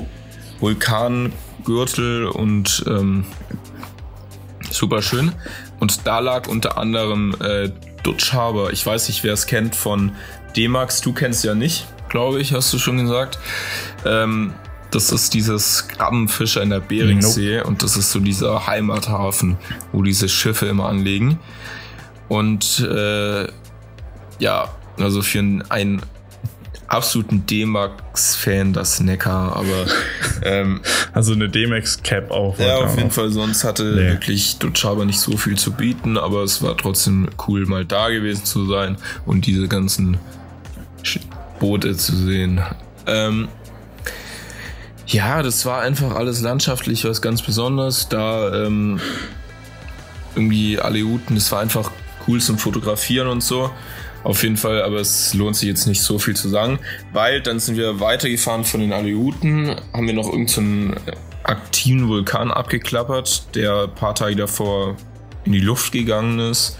Vulkangürtel 0.60 2.26
und 2.28 2.82
ähm, 2.88 3.24
super 4.78 5.02
schön. 5.02 5.32
Und 5.80 6.06
da 6.06 6.20
lag 6.20 6.48
unter 6.48 6.78
anderem 6.78 7.34
äh, 7.40 7.70
Dutch 8.02 8.32
Harbor. 8.32 8.72
Ich 8.72 8.84
weiß 8.86 9.08
nicht, 9.08 9.24
wer 9.24 9.34
es 9.34 9.46
kennt 9.46 9.74
von 9.74 10.12
D-Max. 10.56 11.00
Du 11.00 11.12
kennst 11.12 11.44
ja 11.44 11.54
nicht, 11.54 11.86
glaube 12.08 12.40
ich, 12.40 12.52
hast 12.52 12.72
du 12.72 12.78
schon 12.78 12.98
gesagt. 12.98 13.38
Ähm, 14.04 14.54
das 14.90 15.12
ist 15.12 15.34
dieses 15.34 15.88
Krabbenfischer 15.88 16.62
in 16.62 16.70
der 16.70 16.80
Beringsee 16.80 17.60
und 17.60 17.82
das 17.82 17.96
ist 17.98 18.10
so 18.10 18.20
dieser 18.20 18.66
Heimathafen, 18.66 19.58
wo 19.92 20.02
diese 20.02 20.28
Schiffe 20.30 20.66
immer 20.66 20.88
anlegen. 20.88 21.38
Und 22.28 22.80
äh, 22.80 23.48
ja, 24.38 24.68
also 24.98 25.20
für 25.22 25.40
einen, 25.40 25.62
einen 25.70 26.02
absoluten 26.88 27.46
D-Max-Fan 27.46 28.72
das 28.72 29.00
Neckar, 29.00 29.54
aber 29.56 29.86
ähm, 30.42 30.80
Also 31.12 31.32
eine 31.34 31.48
D-Max-Cap 31.48 32.30
auf. 32.30 32.58
ja, 32.58 32.78
auf 32.78 32.96
jeden 32.96 33.10
Fall, 33.10 33.30
sonst 33.30 33.62
hatte 33.64 33.84
Nee. 33.84 34.08
wirklich 34.12 34.58
Dutch 34.58 34.84
Harbor 34.84 35.04
nicht 35.04 35.20
so 35.20 35.36
viel 35.36 35.56
zu 35.56 35.72
bieten, 35.72 36.16
aber 36.18 36.42
es 36.42 36.62
war 36.62 36.76
trotzdem 36.76 37.28
cool, 37.46 37.66
mal 37.66 37.84
da 37.84 38.08
gewesen 38.08 38.44
zu 38.44 38.66
sein 38.66 38.96
und 39.26 39.46
diese 39.46 39.68
ganzen 39.68 40.16
Boote 41.60 41.96
zu 41.96 42.16
sehen. 42.16 42.60
Ähm, 43.06 43.48
ja, 45.06 45.42
das 45.42 45.64
war 45.64 45.80
einfach 45.80 46.14
alles 46.14 46.40
landschaftlich 46.42 47.04
was 47.04 47.22
ganz 47.22 47.42
Besonderes. 47.42 48.08
Da 48.08 48.52
ähm, 48.66 49.00
irgendwie 50.34 50.78
Aleuten, 50.78 51.34
das 51.34 51.50
war 51.50 51.60
einfach 51.60 51.90
cool 52.26 52.40
zum 52.40 52.58
Fotografieren 52.58 53.28
und 53.28 53.42
so. 53.42 53.70
Auf 54.24 54.42
jeden 54.42 54.56
Fall, 54.56 54.82
aber 54.82 54.96
es 54.96 55.32
lohnt 55.34 55.56
sich 55.56 55.68
jetzt 55.68 55.86
nicht 55.86 56.02
so 56.02 56.18
viel 56.18 56.34
zu 56.34 56.48
sagen, 56.48 56.78
weil 57.12 57.40
dann 57.40 57.60
sind 57.60 57.76
wir 57.76 58.00
weitergefahren 58.00 58.64
von 58.64 58.80
den 58.80 58.92
Aleuten, 58.92 59.76
haben 59.92 60.06
wir 60.06 60.14
noch 60.14 60.26
irgendeinen 60.26 60.94
so 61.06 61.12
aktiven 61.44 62.08
Vulkan 62.08 62.50
abgeklappert, 62.50 63.54
der 63.54 63.84
ein 63.84 63.94
paar 63.94 64.14
Tage 64.14 64.36
davor 64.36 64.96
in 65.44 65.52
die 65.52 65.60
Luft 65.60 65.92
gegangen 65.92 66.38
ist. 66.40 66.78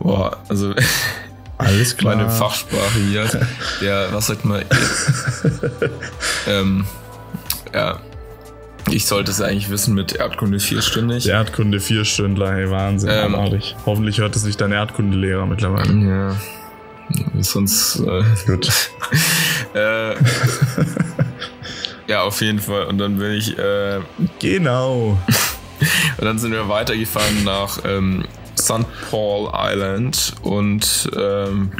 Boah, 0.00 0.42
also 0.48 0.74
Alles 1.58 1.96
klar. 1.96 2.16
meine 2.16 2.28
Fachsprache 2.28 2.98
hier. 2.98 3.28
Der, 3.80 4.12
was 4.12 4.26
sagt 4.26 4.44
man? 4.44 4.64
ähm, 6.48 6.84
ja, 7.72 8.00
ich 8.92 9.06
sollte 9.06 9.30
es 9.30 9.40
eigentlich 9.40 9.70
wissen 9.70 9.94
mit 9.94 10.12
Erdkunde 10.14 10.60
vierstündig. 10.60 11.28
Erdkunde 11.28 11.80
vier 11.80 12.04
Stündler, 12.04 12.52
hey, 12.52 12.70
Wahnsinn, 12.70 13.10
Ähm. 13.10 13.34
abartig. 13.34 13.74
Hoffentlich 13.86 14.18
hört 14.18 14.36
es 14.36 14.42
sich 14.42 14.56
dein 14.56 14.72
Erdkundelehrer 14.72 15.46
mittlerweile. 15.46 15.92
Ja. 15.94 16.36
Sonst. 17.40 18.00
Äh, 18.00 18.22
Gut. 18.46 18.70
äh, 19.74 20.14
ja, 22.06 22.22
auf 22.22 22.40
jeden 22.40 22.58
Fall. 22.58 22.84
Und 22.86 22.98
dann 22.98 23.18
bin 23.18 23.32
ich. 23.32 23.58
Äh, 23.58 24.00
Genau. 24.38 25.18
und 26.18 26.24
dann 26.24 26.38
sind 26.38 26.52
wir 26.52 26.68
weitergefahren 26.68 27.44
nach 27.44 27.78
ähm, 27.84 28.24
St. 28.58 28.86
Paul 29.10 29.50
Island. 29.54 30.34
Und 30.42 31.10
ähm, 31.16 31.72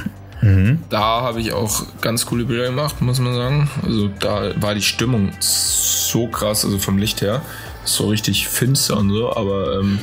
da 0.90 1.20
habe 1.22 1.40
ich 1.40 1.52
auch 1.52 1.84
ganz 2.00 2.26
coole 2.26 2.44
Bilder 2.44 2.66
gemacht, 2.66 3.00
muss 3.00 3.20
man 3.20 3.34
sagen. 3.34 3.70
Also 3.84 4.08
da 4.18 4.52
war 4.60 4.74
die 4.74 4.82
Stimmung 4.82 5.32
so 5.38 6.26
krass, 6.26 6.64
also 6.64 6.78
vom 6.78 6.98
Licht 6.98 7.22
her. 7.22 7.42
So 7.84 8.08
richtig 8.08 8.48
finster 8.48 8.96
und 8.96 9.10
so, 9.10 9.34
aber 9.34 9.78
ähm, 9.80 10.00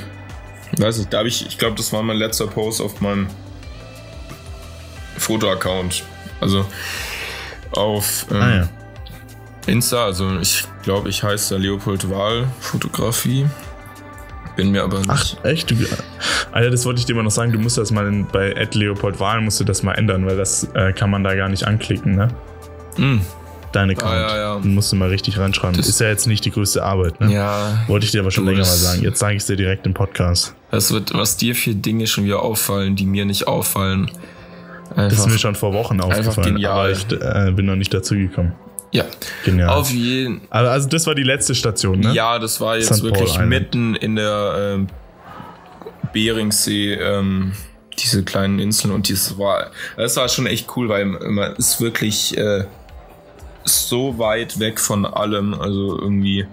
ich 0.71 0.81
weiß 0.81 0.97
nicht, 0.97 1.11
da 1.11 1.19
habe 1.19 1.27
ich, 1.27 1.45
ich 1.45 1.57
glaube, 1.57 1.75
das 1.75 1.91
war 1.91 2.03
mein 2.03 2.17
letzter 2.17 2.47
Post 2.47 2.81
auf 2.81 3.01
meinem 3.01 3.27
Foto-Account. 5.17 6.03
Also 6.39 6.65
auf 7.71 8.25
ähm, 8.31 8.41
Ah 8.41 8.55
ja. 8.55 8.69
Insta, 9.67 10.05
also 10.05 10.39
ich 10.39 10.63
glaube, 10.83 11.09
ich 11.09 11.23
heiße 11.23 11.55
da 11.55 11.59
Leopold 11.61 12.09
Wahl 12.09 12.47
Fotografie. 12.59 13.45
Bin 14.63 14.71
mir 14.71 14.83
aber 14.83 14.99
nicht. 14.99 15.09
Ach, 15.09 15.43
echt? 15.45 15.71
Du, 15.71 15.75
Alter, 16.51 16.69
das 16.71 16.85
wollte 16.85 16.99
ich 16.99 17.05
dir 17.05 17.13
immer 17.13 17.23
noch 17.23 17.31
sagen. 17.31 17.51
Du 17.51 17.59
musst 17.59 17.77
das 17.77 17.91
mal 17.91 18.07
in, 18.07 18.25
bei 18.27 18.51
Ed 18.51 18.75
Leopold 18.75 19.19
Wahl 19.19 19.41
musst 19.41 19.59
du 19.59 19.63
das 19.63 19.83
mal 19.83 19.93
ändern, 19.93 20.25
weil 20.25 20.37
das 20.37 20.67
äh, 20.73 20.93
kann 20.93 21.09
man 21.09 21.23
da 21.23 21.33
gar 21.35 21.49
nicht 21.49 21.65
anklicken, 21.65 22.15
ne? 22.15 22.27
Hm, 22.95 23.21
Deine 23.71 23.91
Account. 23.93 24.13
ja, 24.13 24.37
ja. 24.37 24.59
Den 24.59 24.73
musst 24.73 24.91
du 24.91 24.95
mal 24.95 25.09
richtig 25.09 25.37
reinschreiben. 25.37 25.77
Das- 25.77 25.87
ist 25.87 25.99
ja 25.99 26.07
jetzt 26.07 26.25
nicht 26.27 26.43
die 26.43 26.51
größte 26.51 26.83
Arbeit, 26.83 27.19
ne? 27.21 27.31
ja, 27.31 27.83
Wollte 27.87 28.05
ich 28.05 28.11
dir 28.11 28.21
aber 28.21 28.31
schon 28.31 28.45
länger 28.45 28.59
mal 28.59 28.65
sagen. 28.65 29.03
Jetzt 29.03 29.19
sage 29.19 29.35
ich 29.35 29.41
es 29.41 29.47
dir 29.47 29.55
direkt 29.57 29.85
im 29.85 29.93
Podcast. 29.93 30.55
das 30.71 30.91
wird, 30.91 31.13
was 31.13 31.37
dir 31.37 31.53
für 31.55 31.75
Dinge 31.75 32.07
schon 32.07 32.25
wieder 32.25 32.41
auffallen, 32.41 32.95
die 32.95 33.05
mir 33.05 33.25
nicht 33.25 33.47
auffallen. 33.47 34.09
Das 34.95 35.13
ist 35.13 35.19
Einfach, 35.19 35.27
mir 35.33 35.37
schon 35.37 35.55
vor 35.55 35.71
Wochen 35.73 36.01
aufgefallen, 36.01 36.65
aber 36.65 36.89
ich 36.89 37.05
äh, 37.11 37.51
bin 37.51 37.67
noch 37.67 37.75
nicht 37.75 37.93
dazu 37.93 38.15
gekommen. 38.15 38.53
Ja, 38.91 39.05
Genial. 39.45 39.69
auf 39.69 39.91
jeden 39.91 40.41
Aber 40.49 40.71
also 40.71 40.87
das 40.87 41.05
war 41.05 41.15
die 41.15 41.23
letzte 41.23 41.53
Station, 41.53 41.99
ne? 41.99 42.13
Ja, 42.13 42.39
das 42.39 42.59
war 42.59 42.77
jetzt 42.77 42.95
St. 42.95 43.03
Wirklich 43.03 43.31
Island. 43.31 43.49
mitten 43.49 43.95
in 43.95 44.15
der 44.15 44.55
ähm, 44.57 44.87
Beringsee, 46.11 46.93
ähm, 46.93 47.53
diese 47.99 48.23
kleinen 48.23 48.59
Inseln 48.59 48.93
und 48.93 49.09
das 49.11 49.37
war, 49.37 49.71
das 49.97 50.15
war 50.15 50.29
schon 50.29 50.47
echt 50.47 50.75
cool, 50.75 50.89
weil 50.89 51.05
man 51.05 51.55
ist 51.55 51.81
wirklich 51.81 52.37
äh, 52.37 52.65
so 53.65 54.17
weit 54.17 54.59
weg 54.59 54.79
von 54.79 55.05
allem, 55.05 55.53
also 55.53 55.99
irgendwie, 55.99 56.45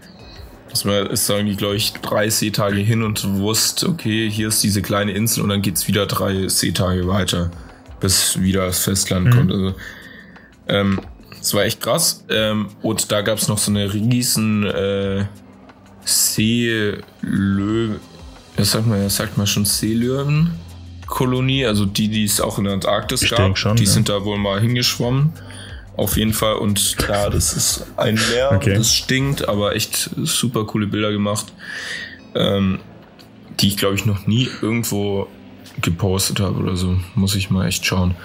dass 0.68 0.84
man 0.84 1.06
ist 1.06 1.30
irgendwie, 1.30 1.56
glaube 1.56 1.76
ich, 1.76 1.92
drei 1.94 2.28
Seetage 2.28 2.80
hin 2.80 3.02
und 3.02 3.38
wusste, 3.38 3.88
okay, 3.88 4.28
hier 4.30 4.48
ist 4.48 4.62
diese 4.62 4.82
kleine 4.82 5.12
Insel 5.12 5.42
und 5.42 5.48
dann 5.48 5.62
geht's 5.62 5.88
wieder 5.88 6.06
drei 6.06 6.48
Seetage 6.48 7.06
weiter, 7.06 7.50
bis 8.00 8.40
wieder 8.40 8.66
das 8.66 8.80
Festland 8.80 9.30
kommt. 9.34 9.52
Also, 9.52 9.74
ähm, 10.68 11.00
das 11.46 11.54
war 11.54 11.64
echt 11.64 11.80
krass. 11.80 12.24
Ähm, 12.28 12.70
und 12.82 13.12
da 13.12 13.22
gab's 13.22 13.46
noch 13.46 13.58
so 13.58 13.70
eine 13.70 13.94
riesen 13.94 14.66
äh, 14.66 15.26
Seelöwe, 16.04 18.00
das 18.56 18.72
sagt 18.72 18.88
man, 18.88 19.00
das 19.00 19.14
sagt 19.14 19.38
man 19.38 19.46
schon 19.46 19.64
Seelöwenkolonie, 19.64 21.64
also 21.64 21.86
die, 21.86 22.08
die 22.08 22.24
es 22.24 22.40
auch 22.40 22.58
in 22.58 22.64
der 22.64 22.72
Antarktis 22.72 23.22
Ich 23.22 23.30
gab, 23.30 23.56
schon, 23.56 23.76
die 23.76 23.84
ja. 23.84 23.90
sind 23.90 24.08
da 24.08 24.24
wohl 24.24 24.38
mal 24.38 24.60
hingeschwommen. 24.60 25.34
Auf 25.96 26.16
jeden 26.16 26.32
Fall. 26.32 26.56
Und 26.56 26.96
da, 27.08 27.30
das 27.30 27.52
ist 27.52 27.86
ein 27.96 28.18
Meer, 28.32 28.50
Okay. 28.52 28.74
das 28.74 28.92
stinkt, 28.92 29.48
aber 29.48 29.76
echt 29.76 30.10
super 30.16 30.64
coole 30.64 30.88
Bilder 30.88 31.12
gemacht. 31.12 31.52
Ähm, 32.34 32.80
die 33.60 33.68
ich, 33.68 33.76
glaube 33.76 33.94
ich, 33.94 34.04
noch 34.04 34.26
nie 34.26 34.48
irgendwo 34.62 35.28
gepostet 35.80 36.40
habe 36.40 36.58
oder 36.58 36.76
so. 36.76 36.98
Muss 37.14 37.36
ich 37.36 37.50
mal 37.50 37.68
echt 37.68 37.86
schauen. 37.86 38.16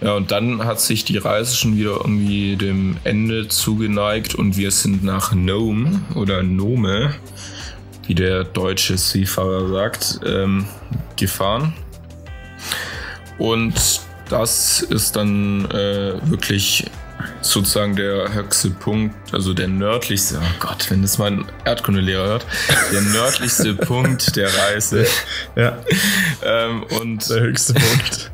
Ja, 0.00 0.14
und 0.14 0.30
dann 0.30 0.64
hat 0.64 0.80
sich 0.80 1.04
die 1.04 1.18
Reise 1.18 1.54
schon 1.54 1.76
wieder 1.76 1.96
irgendwie 1.96 2.56
dem 2.56 2.96
Ende 3.04 3.48
zugeneigt 3.48 4.34
und 4.34 4.56
wir 4.56 4.70
sind 4.70 5.04
nach 5.04 5.34
Nome 5.34 6.00
oder 6.14 6.42
Nome, 6.42 7.14
wie 8.06 8.14
der 8.14 8.44
deutsche 8.44 8.96
Seefahrer 8.96 9.68
sagt, 9.68 10.20
ähm, 10.24 10.66
gefahren. 11.16 11.74
Und 13.36 14.00
das 14.30 14.80
ist 14.80 15.16
dann 15.16 15.66
äh, 15.70 16.14
wirklich 16.30 16.86
sozusagen 17.42 17.96
der 17.96 18.32
höchste 18.32 18.70
Punkt, 18.70 19.14
also 19.34 19.52
der 19.54 19.68
nördlichste, 19.68 20.40
oh 20.42 20.54
Gott, 20.60 20.90
wenn 20.90 21.02
das 21.02 21.18
mein 21.18 21.44
Erdkundelehrer 21.64 22.26
hört, 22.26 22.46
der 22.92 23.02
nördlichste 23.02 23.74
Punkt 23.86 24.36
der 24.36 24.48
Reise. 24.48 25.06
Ja, 25.56 25.78
Ähm, 26.42 26.84
und 27.00 27.28
der 27.28 27.40
höchste 27.40 27.74
Punkt. 27.74 28.30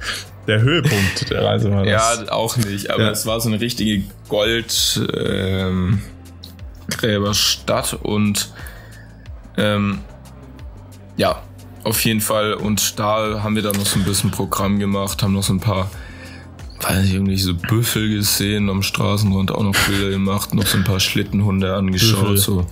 Der 0.46 0.60
Höhepunkt 0.60 1.30
der 1.30 1.44
Reise 1.44 1.70
war 1.70 1.84
das. 1.84 1.90
Ja, 2.26 2.32
auch 2.32 2.56
nicht. 2.56 2.90
Aber 2.90 3.02
Ja. 3.04 3.10
es 3.10 3.26
war 3.26 3.40
so 3.40 3.48
eine 3.48 3.60
richtige 3.60 4.04
Goldgräberstadt 6.88 7.94
und 8.02 8.50
ähm, 9.56 9.98
ja, 11.16 11.42
auf 11.84 12.04
jeden 12.04 12.20
Fall. 12.20 12.54
Und 12.54 12.98
da 12.98 13.42
haben 13.42 13.54
wir 13.56 13.62
dann 13.62 13.76
noch 13.76 13.86
so 13.86 13.98
ein 13.98 14.04
bisschen 14.04 14.30
Programm 14.30 14.78
gemacht, 14.78 15.22
haben 15.22 15.32
noch 15.32 15.42
so 15.42 15.52
ein 15.54 15.60
paar, 15.60 15.90
weiß 16.82 17.04
ich, 17.06 17.14
irgendwie 17.14 17.38
so 17.38 17.54
Büffel 17.54 18.08
gesehen 18.14 18.68
am 18.68 18.82
Straßenrand, 18.82 19.50
auch 19.50 19.62
noch 19.62 19.74
Bilder 19.88 20.10
gemacht, 20.10 20.54
noch 20.54 20.66
so 20.66 20.76
ein 20.78 20.84
paar 20.84 21.00
Schlittenhunde 21.00 21.74
angeschaut. 21.74 22.20
Büffel. 22.20 22.36
So. 22.36 22.66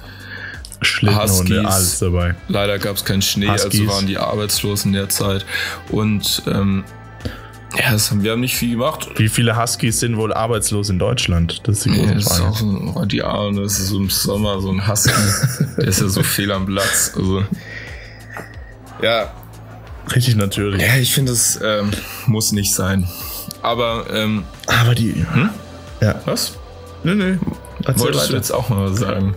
Schlittenhunde, 0.82 1.56
Huskies. 1.62 1.74
alles 1.74 1.98
dabei. 2.00 2.34
Leider 2.48 2.78
gab 2.78 2.96
es 2.96 3.04
keinen 3.06 3.22
Schnee, 3.22 3.48
also 3.48 3.66
Huskies. 3.68 3.88
waren 3.88 4.06
die 4.06 4.18
arbeitslos 4.18 4.84
in 4.84 4.92
der 4.92 5.08
Zeit. 5.08 5.46
Und 5.90 6.42
ähm, 6.46 6.84
ja, 7.78 7.92
das 7.92 8.10
haben, 8.10 8.22
wir 8.22 8.32
haben 8.32 8.40
nicht 8.40 8.56
viel 8.56 8.70
gemacht. 8.70 9.08
Wie 9.16 9.28
viele 9.28 9.60
Huskies 9.60 10.00
sind 10.00 10.16
wohl 10.16 10.32
arbeitslos 10.32 10.90
in 10.90 10.98
Deutschland? 10.98 11.60
Das 11.64 11.78
ist 11.78 11.86
die 11.86 11.90
große 11.90 12.14
das 12.14 12.24
ist 12.24 12.40
auch 12.40 12.56
Frage. 12.56 12.56
so, 12.56 12.92
oh, 12.96 13.04
die 13.04 13.22
Arme, 13.22 13.62
das 13.62 13.78
ist 13.78 13.88
so 13.88 13.98
im 13.98 14.10
Sommer 14.10 14.60
so 14.60 14.70
ein 14.70 14.86
Husky. 14.86 15.12
der 15.78 15.88
ist 15.88 16.00
ja 16.00 16.08
so 16.08 16.22
fehl 16.22 16.52
am 16.52 16.66
Platz. 16.66 17.12
Also, 17.16 17.44
ja, 19.02 19.32
Richtig 20.14 20.36
natürlich. 20.36 20.82
ja, 20.82 20.96
ich 20.96 21.14
finde, 21.14 21.32
es 21.32 21.58
ähm, 21.62 21.90
muss 22.26 22.52
nicht 22.52 22.72
sein. 22.74 23.08
Aber, 23.62 24.06
ähm, 24.12 24.44
Aber 24.66 24.94
die. 24.94 25.24
Ja. 26.00 26.20
was? 26.26 26.58
Nö. 27.02 27.38
Erzähl 27.84 28.04
Wolltest 28.04 28.30
du 28.30 28.34
jetzt 28.34 28.50
auch 28.50 28.68
mal 28.68 28.90
was 28.90 28.98
sagen? 28.98 29.34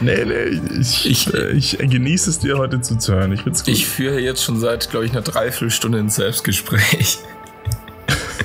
Nee, 0.00 0.24
nee, 0.24 0.60
ich, 0.80 1.08
ich, 1.08 1.34
äh, 1.34 1.52
ich 1.52 1.78
genieße 1.78 2.30
es 2.30 2.38
dir 2.38 2.58
heute 2.58 2.80
zuzuhören. 2.80 3.32
Ich. 3.32 3.42
Ich 3.66 3.86
führe 3.86 4.20
jetzt 4.20 4.42
schon 4.42 4.58
seit, 4.58 4.90
glaube 4.90 5.06
ich, 5.06 5.12
einer 5.12 5.22
Dreiviertelstunde 5.22 5.98
ein 5.98 6.10
Selbstgespräch. 6.10 7.18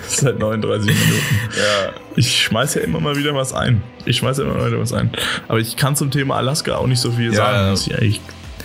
Seit 0.07 0.39
39 0.39 0.87
Minuten. 0.87 1.35
Ja. 1.55 1.93
Ich 2.15 2.43
schmeiße 2.43 2.79
ja 2.79 2.85
immer 2.85 2.99
mal 2.99 3.15
wieder 3.15 3.35
was 3.35 3.53
ein. 3.53 3.81
Ich 4.05 4.17
schmeiße 4.17 4.43
immer 4.43 4.55
mal 4.55 4.67
wieder 4.67 4.79
was 4.79 4.93
ein. 4.93 5.11
Aber 5.47 5.59
ich 5.59 5.75
kann 5.75 5.95
zum 5.95 6.11
Thema 6.11 6.35
Alaska 6.37 6.75
auch 6.75 6.87
nicht 6.87 6.99
so 6.99 7.11
viel 7.11 7.31
ja, 7.31 7.37
sagen, 7.37 7.69
muss 7.71 7.87
ich 7.87 7.93
ehrlich 7.93 8.21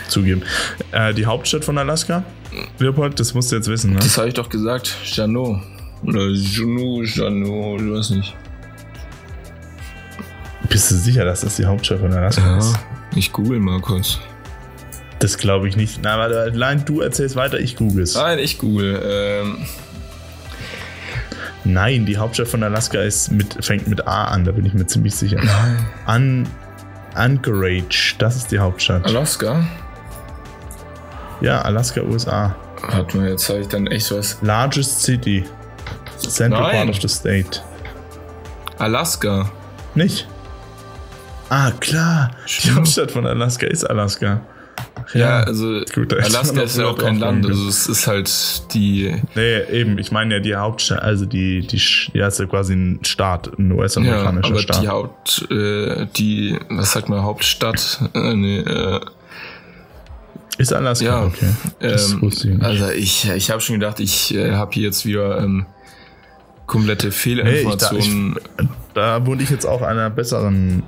zugeben. 0.09 0.43
Äh, 0.93 1.15
die 1.15 1.27
Hauptstadt 1.27 1.65
von 1.65 1.79
Alaska? 1.79 2.25
Leopold, 2.79 3.19
das 3.19 3.35
musst 3.35 3.51
du 3.51 3.57
jetzt 3.57 3.69
wissen, 3.69 3.93
ne? 3.93 3.99
Das 3.99 4.17
habe 4.19 4.29
ich 4.29 4.35
doch 4.35 4.49
gesagt. 4.49 4.97
Jano. 5.05 5.61
Oder 6.05 6.29
Juno, 6.29 7.03
Jano, 7.03 7.77
du 7.79 7.95
weißt 7.95 8.13
nicht. 8.13 8.35
Bist 10.69 10.91
du 10.91 10.95
sicher, 10.95 11.25
dass 11.25 11.43
das 11.43 11.57
die 11.57 11.65
Hauptstadt 11.65 12.01
von 12.01 12.13
Alaska 12.13 12.43
ja, 12.43 12.59
ist? 12.59 12.79
Ich 13.15 13.33
google 13.33 13.59
mal 13.59 13.81
kurz. 13.81 14.19
Das 15.19 15.39
glaube 15.39 15.69
ich 15.69 15.77
nicht. 15.77 16.01
Na, 16.03 16.19
warte, 16.19 16.53
nein, 16.55 16.85
du 16.85 17.01
erzählst 17.01 17.37
weiter, 17.37 17.61
ich 17.61 17.77
google 17.77 18.03
es. 18.03 18.15
Nein, 18.15 18.39
ich 18.39 18.59
google. 18.59 19.01
Ähm. 19.05 19.59
Nein, 21.65 22.07
die 22.07 22.17
Hauptstadt 22.17 22.49
von 22.49 22.63
Alaska 22.63 23.01
ist 23.01 23.31
mit, 23.31 23.65
fängt 23.65 23.87
mit 23.87 24.07
A 24.07 24.25
an, 24.25 24.45
da 24.45 24.53
bin 24.53 24.65
ich 24.65 24.75
mir 24.75 24.87
ziemlich 24.87 25.15
sicher. 25.15 25.39
Nein. 25.43 25.87
An, 26.07 26.49
Anchorage, 27.15 28.15
das 28.19 28.37
ist 28.37 28.51
die 28.51 28.59
Hauptstadt. 28.59 29.05
Alaska? 29.07 29.65
Ja, 31.41 31.63
Alaska, 31.63 32.03
USA. 32.03 32.55
Hat 32.83 33.15
man 33.15 33.27
jetzt 33.29 33.49
habe 33.49 33.61
ich 33.61 33.69
dann 33.69 33.87
echt 33.87 34.11
was. 34.11 34.39
Largest 34.43 35.03
City. 35.03 35.45
Central 36.19 36.63
Nein. 36.63 36.77
part 36.77 36.89
of 36.89 37.01
the 37.01 37.09
state. 37.09 37.61
Alaska. 38.79 39.51
Nicht? 39.95 40.27
Ah, 41.49 41.71
klar. 41.81 42.31
Die 42.65 42.71
Hauptstadt 42.73 43.11
von 43.11 43.27
Alaska 43.27 43.67
ist 43.67 43.85
Alaska. 43.85 44.41
Ja, 45.15 45.41
also 45.41 45.81
gut, 45.95 46.15
Alaska 46.15 46.63
ist 46.63 46.79
ja 46.79 46.87
auch 46.87 46.99
kein 46.99 47.19
Land, 47.19 47.47
also 47.47 47.69
es 47.69 47.87
ist 47.87 48.07
halt 48.07 48.73
die. 48.73 49.15
Nee, 49.35 49.63
eben, 49.71 49.99
ich 49.99 50.11
meine 50.11 50.35
ja 50.35 50.41
die 50.41 50.55
Hauptstadt, 50.55 51.03
also 51.03 51.27
die, 51.27 51.67
die, 51.67 51.81
ja, 52.15 52.29
ist 52.29 52.39
ja 52.39 52.47
quasi 52.47 52.75
ein 52.75 53.01
Staat, 53.05 53.51
ein 53.59 53.73
US-amerikanischer 53.73 54.49
ja, 54.49 54.51
aber 54.51 54.63
Staat. 54.63 54.83
Die 54.83 54.89
Haupt, 54.89 55.47
äh, 55.51 56.07
die, 56.17 56.59
was 56.71 56.93
sagt 56.93 57.09
man, 57.09 57.23
Hauptstadt, 57.23 58.01
äh, 58.15 58.35
nee, 58.35 58.61
äh, 58.61 59.01
ist 60.59 60.73
Alaska, 60.73 61.05
ja, 61.05 61.25
okay. 61.25 61.49
Das 61.81 62.13
ähm, 62.13 62.23
wusste 62.23 62.49
ich 62.49 62.55
nicht. 62.55 62.65
Also 62.65 62.91
ich, 62.91 63.29
ich 63.31 63.51
habe 63.51 63.61
schon 63.61 63.81
gedacht, 63.81 64.01
ich 64.01 64.35
äh, 64.35 64.53
habe 64.53 64.73
hier 64.73 64.85
jetzt 64.85 65.05
wieder 65.07 65.39
ähm, 65.39 65.67
komplette 66.67 67.11
Fehlinformationen. 67.11 68.35
Hey, 68.35 68.43
da, 68.57 68.63
ich, 68.63 68.69
da 68.95 69.27
wurde 69.27 69.43
ich 69.43 69.51
jetzt 69.51 69.67
auch 69.67 69.83
einer 69.83 70.11
besseren 70.11 70.83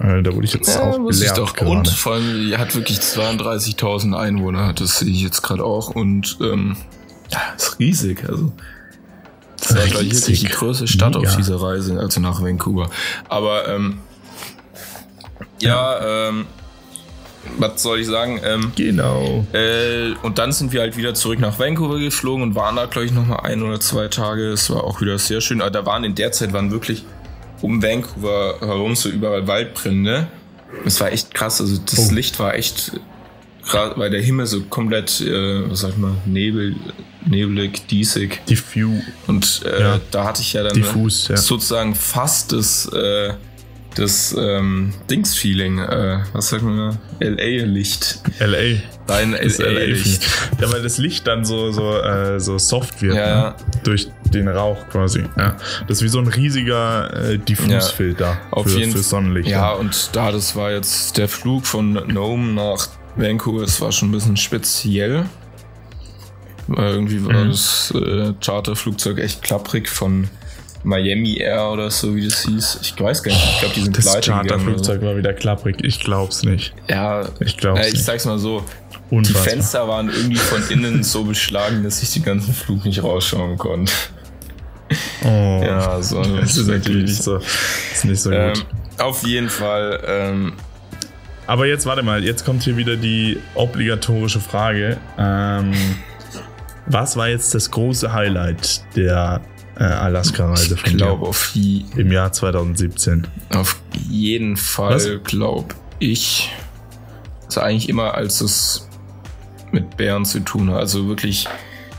äh, 0.00 0.22
da 0.22 0.34
wurde 0.34 0.46
ich 0.46 0.54
jetzt 0.54 0.74
ja, 0.74 0.82
auch 0.82 0.98
muss 0.98 1.20
ich 1.20 1.30
doch. 1.32 1.54
Gerade. 1.54 1.70
Und 1.70 1.88
vor 1.88 2.14
allem, 2.14 2.46
die 2.46 2.56
hat 2.56 2.74
wirklich 2.74 2.98
32.000 2.98 4.16
Einwohner, 4.16 4.72
das 4.72 4.98
sehe 4.98 5.10
ich 5.10 5.22
jetzt 5.22 5.42
gerade 5.42 5.64
auch. 5.64 5.90
Und 5.90 6.38
ähm, 6.40 6.76
ja, 7.30 7.40
ist 7.56 7.78
riesig. 7.78 8.24
Also, 8.28 8.52
das 9.58 9.76
war 9.76 9.86
gleich 9.86 10.12
wirklich 10.12 10.40
die 10.40 10.48
größte 10.48 10.86
Stadt 10.86 11.14
Mega. 11.14 11.28
auf 11.28 11.36
dieser 11.36 11.60
Reise, 11.60 11.98
also 11.98 12.20
nach 12.20 12.42
Vancouver. 12.42 12.90
Aber 13.28 13.68
ähm, 13.68 13.98
ja, 15.60 15.98
ja 15.98 16.28
ähm, 16.28 16.46
was 17.58 17.82
soll 17.82 18.00
ich 18.00 18.06
sagen? 18.06 18.40
Ähm, 18.44 18.72
genau. 18.74 19.46
Äh, 19.52 20.14
und 20.22 20.38
dann 20.38 20.52
sind 20.52 20.72
wir 20.72 20.80
halt 20.80 20.96
wieder 20.96 21.14
zurück 21.14 21.38
nach 21.38 21.58
Vancouver 21.58 21.98
geflogen 21.98 22.42
und 22.42 22.54
waren 22.54 22.76
da, 22.76 22.86
glaube 22.86 23.06
ich, 23.06 23.12
nochmal 23.12 23.40
ein 23.40 23.62
oder 23.62 23.80
zwei 23.80 24.08
Tage. 24.08 24.50
Es 24.50 24.70
war 24.70 24.84
auch 24.84 25.00
wieder 25.00 25.18
sehr 25.18 25.40
schön. 25.40 25.60
Aber 25.60 25.70
da 25.70 25.86
waren 25.86 26.04
in 26.04 26.14
der 26.14 26.32
Zeit 26.32 26.52
waren 26.52 26.70
wirklich 26.70 27.04
um 27.62 27.82
Vancouver 27.82 28.56
herum 28.60 28.94
so 28.94 29.08
überall 29.08 29.46
Waldbrände. 29.46 30.28
Es 30.84 31.00
war 31.00 31.12
echt 31.12 31.32
krass. 31.34 31.60
Also 31.60 31.78
das 31.78 32.10
oh. 32.10 32.14
Licht 32.14 32.38
war 32.38 32.54
echt 32.54 32.92
krass, 33.64 33.92
weil 33.96 34.10
der 34.10 34.20
Himmel 34.20 34.46
so 34.46 34.62
komplett, 34.62 35.20
äh, 35.20 35.70
was 35.70 35.80
sag 35.80 35.90
ich 35.90 35.96
mal, 35.96 36.14
nebel, 36.26 36.76
nebelig, 37.26 37.86
diesig. 37.86 38.44
Diffus. 38.46 39.02
Und 39.26 39.62
äh, 39.64 39.80
ja. 39.80 40.00
da 40.10 40.24
hatte 40.24 40.42
ich 40.42 40.52
ja 40.52 40.62
dann 40.62 40.74
Diffus, 40.74 41.28
ja. 41.28 41.36
sozusagen 41.36 41.94
fast 41.94 42.52
das 42.52 42.86
äh, 42.92 43.34
das 43.94 44.34
ähm, 44.38 44.92
Dings-Feeling, 45.10 45.78
äh, 45.78 46.20
was 46.32 46.48
sagt 46.48 46.62
man 46.62 46.76
da? 46.76 46.98
LA-Licht. 47.20 48.20
LA. 48.40 48.80
Dein 49.06 49.32
LA-Licht. 49.32 50.26
Ja, 50.60 50.72
weil 50.72 50.82
das 50.82 50.98
Licht 50.98 51.26
dann 51.26 51.44
so, 51.44 51.72
so, 51.72 51.98
äh, 51.98 52.40
so 52.40 52.58
soft 52.58 53.02
wird, 53.02 53.16
ja. 53.16 53.50
ne? 53.50 53.54
durch 53.84 54.08
den 54.32 54.48
Rauch 54.48 54.88
quasi. 54.88 55.24
Ja. 55.36 55.56
Das 55.86 55.98
ist 55.98 56.02
wie 56.02 56.08
so 56.08 56.18
ein 56.18 56.26
riesiger 56.26 57.30
äh, 57.30 57.38
Diffusfilter 57.38 58.24
ja, 58.24 58.40
auf 58.50 58.66
für, 58.70 58.78
jeden 58.78 58.92
für 58.92 58.98
Sonnenlicht. 58.98 59.48
Ja, 59.48 59.72
und 59.72 60.10
da, 60.12 60.32
das 60.32 60.56
war 60.56 60.72
jetzt 60.72 61.16
der 61.18 61.28
Flug 61.28 61.66
von 61.66 61.92
Nome 61.92 62.52
nach 62.52 62.88
Vancouver, 63.16 63.60
das 63.60 63.80
war 63.80 63.92
schon 63.92 64.08
ein 64.08 64.12
bisschen 64.12 64.36
speziell. 64.36 65.26
Irgendwie 66.68 67.24
war 67.24 67.44
mhm. 67.44 67.50
das 67.50 67.92
äh, 67.94 68.32
Charterflugzeug 68.40 69.18
echt 69.18 69.42
klapprig 69.42 69.88
von 69.88 70.28
Miami 70.84 71.38
Air 71.38 71.70
oder 71.70 71.90
so, 71.90 72.14
wie 72.14 72.24
das 72.24 72.44
hieß. 72.44 72.80
Ich 72.82 73.00
weiß 73.00 73.22
gar 73.22 73.32
nicht. 73.32 73.44
Ich 73.44 73.58
glaube, 73.60 73.74
die 73.74 73.82
sind 73.82 73.98
das 73.98 74.20
Charterflugzeug 74.20 75.02
war 75.02 75.16
wieder 75.16 75.32
klapprig. 75.32 75.76
Ich 75.82 76.00
glaub's 76.00 76.44
nicht. 76.44 76.74
Ja, 76.88 77.28
ich 77.40 77.56
glaub's 77.56 77.80
äh, 77.80 77.86
ich 77.86 77.94
nicht. 77.94 78.04
sag's 78.04 78.24
mal 78.26 78.38
so. 78.38 78.64
Unfassbar. 79.10 79.42
Die 79.42 79.48
Fenster 79.50 79.88
waren 79.88 80.08
irgendwie 80.08 80.36
von 80.36 80.62
innen 80.70 81.02
so 81.02 81.24
beschlagen, 81.24 81.82
dass 81.84 82.02
ich 82.02 82.12
den 82.12 82.24
ganzen 82.24 82.54
Flug 82.54 82.84
nicht 82.84 83.02
rausschauen 83.02 83.58
konnte. 83.58 83.92
Oh, 85.24 85.26
ja, 85.64 86.00
so. 86.02 86.22
Das 86.22 86.56
ist 86.56 86.68
natürlich 86.68 87.04
nicht 87.04 87.22
so, 87.22 87.36
ist 87.36 88.04
nicht 88.04 88.20
so 88.20 88.30
ähm, 88.30 88.54
gut. 88.54 88.66
Auf 88.98 89.26
jeden 89.26 89.48
Fall. 89.48 90.02
Ähm, 90.06 90.52
aber 91.46 91.66
jetzt 91.66 91.86
warte 91.86 92.02
mal, 92.02 92.24
jetzt 92.24 92.44
kommt 92.44 92.62
hier 92.62 92.76
wieder 92.76 92.96
die 92.96 93.38
obligatorische 93.54 94.40
Frage. 94.40 94.96
Ähm, 95.18 95.72
was 96.86 97.16
war 97.16 97.28
jetzt 97.28 97.54
das 97.54 97.70
große 97.70 98.12
Highlight 98.12 98.82
der 98.96 99.40
äh, 99.78 99.84
Alaska-Reise 99.84 100.76
von 100.76 100.90
Ich 100.90 100.96
glaube 100.96 101.26
auf 101.26 101.52
die, 101.54 101.84
im 101.96 102.12
Jahr 102.12 102.32
2017. 102.32 103.26
Auf 103.54 103.80
jeden 104.08 104.56
Fall 104.56 105.20
glaube 105.20 105.74
ich. 105.98 106.52
Also 107.46 107.60
eigentlich 107.60 107.88
immer, 107.88 108.14
als 108.14 108.40
es 108.40 108.88
mit 109.72 109.96
Bären 109.96 110.24
zu 110.24 110.40
tun 110.40 110.70
hat. 110.70 110.80
Also 110.80 111.08
wirklich 111.08 111.46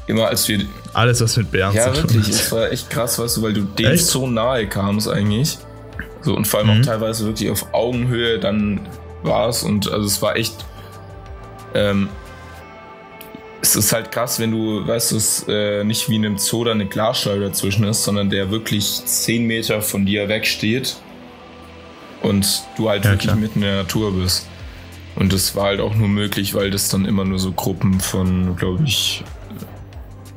immer, 0.07 0.27
als 0.27 0.47
wir. 0.47 0.65
Alles, 0.93 1.21
was 1.21 1.37
mit 1.37 1.51
Bären 1.51 1.75
ja, 1.75 1.93
zu 1.93 2.01
tun 2.01 2.03
hat. 2.03 2.09
Ja, 2.09 2.15
wirklich. 2.15 2.35
Es 2.35 2.51
war 2.51 2.71
echt 2.71 2.89
krass, 2.89 3.19
weißt 3.19 3.37
du, 3.37 3.41
weil 3.43 3.53
du 3.53 3.61
dem 3.61 3.91
echt? 3.91 4.05
so 4.05 4.27
nahe 4.27 4.67
kamst 4.67 5.09
eigentlich. 5.09 5.57
So, 6.21 6.35
und 6.35 6.47
vor 6.47 6.59
allem 6.61 6.73
mhm. 6.73 6.81
auch 6.81 6.85
teilweise 6.85 7.25
wirklich 7.25 7.49
auf 7.49 7.73
Augenhöhe 7.73 8.39
dann 8.39 8.79
war 9.23 9.49
es. 9.49 9.63
Und 9.63 9.91
also 9.91 10.05
es 10.07 10.21
war 10.21 10.35
echt. 10.35 10.53
Ähm, 11.73 12.09
es 13.65 13.75
ist 13.75 13.93
halt 13.93 14.11
krass, 14.11 14.39
wenn 14.39 14.51
du, 14.51 14.85
weißt 14.85 15.11
du, 15.11 15.17
es 15.17 15.45
äh, 15.47 15.83
nicht 15.83 16.07
wie 16.07 16.17
in 16.17 16.25
einem 16.25 16.37
Zoo 16.37 16.63
da 16.63 16.71
eine 16.71 16.85
Glasscheibe 16.85 17.41
dazwischen 17.41 17.83
ist, 17.85 18.03
sondern 18.03 18.29
der 18.29 18.51
wirklich 18.51 19.03
10 19.05 19.45
Meter 19.45 19.81
von 19.81 20.05
dir 20.05 20.29
wegsteht 20.29 20.97
und 22.21 22.63
du 22.77 22.89
halt 22.89 23.05
ja, 23.05 23.11
wirklich 23.11 23.27
klar. 23.27 23.35
mitten 23.35 23.59
in 23.59 23.65
der 23.65 23.77
Natur 23.77 24.13
bist. 24.13 24.47
Und 25.15 25.33
das 25.33 25.55
war 25.55 25.65
halt 25.65 25.79
auch 25.79 25.95
nur 25.95 26.07
möglich, 26.07 26.53
weil 26.53 26.69
das 26.69 26.89
dann 26.89 27.05
immer 27.05 27.25
nur 27.25 27.39
so 27.39 27.53
Gruppen 27.53 27.99
von, 27.99 28.55
glaube 28.55 28.83
ich, 28.83 29.23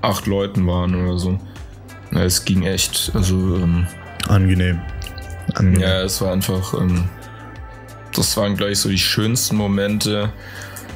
acht 0.01 0.27
Leuten 0.27 0.67
waren 0.67 0.95
oder 0.95 1.19
so. 1.19 1.39
Ja, 2.13 2.23
es 2.23 2.45
ging 2.45 2.63
echt, 2.63 3.11
also. 3.15 3.35
Ähm, 3.35 3.87
angenehm. 4.29 4.81
angenehm. 5.55 5.81
Ja, 5.81 6.03
es 6.03 6.21
war 6.21 6.33
einfach. 6.33 6.73
Ähm, 6.75 7.09
das 8.15 8.37
waren 8.37 8.57
gleich 8.57 8.79
so 8.79 8.89
die 8.89 8.99
schönsten 8.99 9.57
Momente 9.57 10.33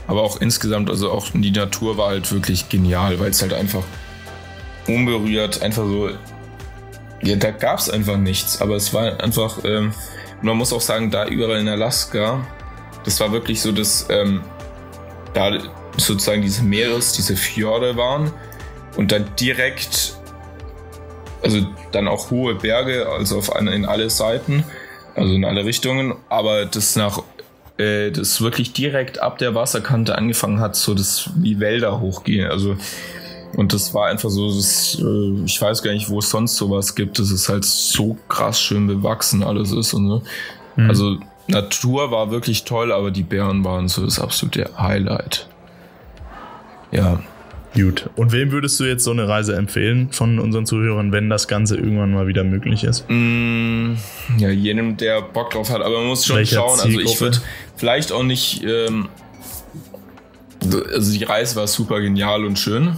aber 0.07 0.23
auch 0.23 0.41
insgesamt, 0.41 0.91
also 0.91 1.11
auch 1.11 1.29
die 1.33 1.51
Natur 1.51 1.97
war 1.97 2.09
halt 2.09 2.31
wirklich 2.33 2.69
genial, 2.69 3.21
weil 3.21 3.31
es 3.31 3.43
halt 3.43 3.53
einfach 3.53 3.85
unberührt, 4.89 5.63
einfach 5.63 5.85
so. 5.85 6.11
Ja, 7.23 7.37
da 7.37 7.53
gab 7.53 7.79
es 7.79 7.89
einfach 7.89 8.17
nichts, 8.17 8.61
aber 8.61 8.77
es 8.77 8.93
war 8.93 9.21
einfach. 9.21 9.65
Ähm, 9.65 9.93
man 10.43 10.57
muss 10.57 10.73
auch 10.73 10.81
sagen, 10.81 11.11
da 11.13 11.27
überall 11.27 11.61
in 11.61 11.69
Alaska, 11.69 12.45
das 13.05 13.21
war 13.21 13.31
wirklich 13.31 13.61
so, 13.61 13.71
dass 13.71 14.07
ähm, 14.11 14.43
da 15.35 15.53
sozusagen 15.97 16.43
diese 16.43 16.65
Meeres, 16.65 17.13
diese 17.13 17.37
Fjorde 17.37 17.97
waren 17.97 18.33
und 18.97 19.13
dann 19.13 19.25
direkt, 19.39 20.17
also 21.43 21.67
dann 21.93 22.09
auch 22.09 22.31
hohe 22.31 22.57
Berge, 22.57 23.09
also 23.09 23.39
auf 23.39 23.55
in 23.57 23.85
alle 23.85 24.11
Seiten, 24.11 24.65
also 25.15 25.33
in 25.33 25.45
alle 25.45 25.65
Richtungen, 25.65 26.15
aber 26.29 26.67
das 26.67 26.97
nach 26.97 27.23
äh, 27.83 28.11
das 28.11 28.41
wirklich 28.41 28.73
direkt 28.73 29.21
ab 29.21 29.39
der 29.39 29.55
Wasserkante 29.55 30.17
angefangen 30.17 30.61
hat, 30.61 30.77
so 30.77 30.95
das 30.95 31.31
wie 31.37 31.61
Wälder 31.61 32.01
hochgehen. 32.01 32.51
Also 32.51 32.77
und 33.55 33.73
das 33.75 33.93
war 33.93 34.07
einfach 34.07 34.31
so, 34.31 34.49
das, 34.49 34.99
äh, 35.01 35.45
ich 35.45 35.61
weiß 35.61 35.83
gar 35.83 35.93
nicht, 35.93 36.09
wo 36.09 36.21
es 36.21 36.31
sonst 36.31 36.57
sowas 36.57 36.95
gibt, 36.95 37.19
dass 37.19 37.31
es 37.31 37.49
halt 37.49 37.65
so 37.65 38.17
krass 38.29 38.61
schön 38.61 38.87
bewachsen 38.87 39.43
alles 39.43 39.73
ist 39.73 39.93
und 39.95 40.09
so. 40.09 40.23
Mhm. 40.77 40.89
Also 40.89 41.19
Natur 41.49 42.11
war 42.11 42.31
wirklich 42.31 42.65
toll, 42.65 42.93
aber 42.93 43.11
die 43.11 43.23
Bären 43.23 43.65
waren 43.65 43.89
so 43.89 44.05
das 44.05 44.19
absolute 44.19 44.71
Highlight. 44.79 45.47
Ja. 46.93 47.21
Gut. 47.75 48.11
Und 48.17 48.33
wem 48.33 48.53
würdest 48.53 48.79
du 48.81 48.85
jetzt 48.85 49.05
so 49.05 49.13
eine 49.13 49.29
Reise 49.29 49.57
empfehlen 49.57 50.13
von 50.13 50.39
unseren 50.39 50.67
Zuhörern, 50.67 51.13
wenn 51.13 51.31
das 51.31 51.49
Ganze 51.49 51.77
irgendwann 51.77 52.13
mal 52.13 52.27
wieder 52.27 52.45
möglich 52.45 52.85
ist? 52.85 53.07
Mm, 53.09 53.95
ja, 54.37 54.51
jedem, 54.51 54.97
der 54.97 55.23
Bock 55.23 55.51
drauf 55.51 55.71
hat. 55.71 55.81
Aber 55.81 55.99
man 55.99 56.09
muss 56.09 56.27
schon 56.27 56.37
Welcher 56.37 56.57
schauen. 56.57 56.81
Also 56.81 56.89
ich 56.89 56.97
Zielgruppe? 56.97 57.21
würde 57.21 57.39
vielleicht 57.77 58.13
auch 58.13 58.23
nicht. 58.23 58.63
Ähm, 58.65 59.09
also 60.93 61.13
die 61.13 61.25
Reise 61.25 61.57
war 61.57 61.67
super 61.67 62.01
genial 62.01 62.45
und 62.45 62.59
schön. 62.59 62.97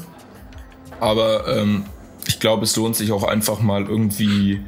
Aber 1.00 1.56
ähm, 1.56 1.84
ich 2.26 2.40
glaube, 2.40 2.64
es 2.64 2.76
lohnt 2.76 2.96
sich 2.96 3.12
auch 3.12 3.24
einfach 3.24 3.60
mal 3.60 3.84
irgendwie 3.84 4.60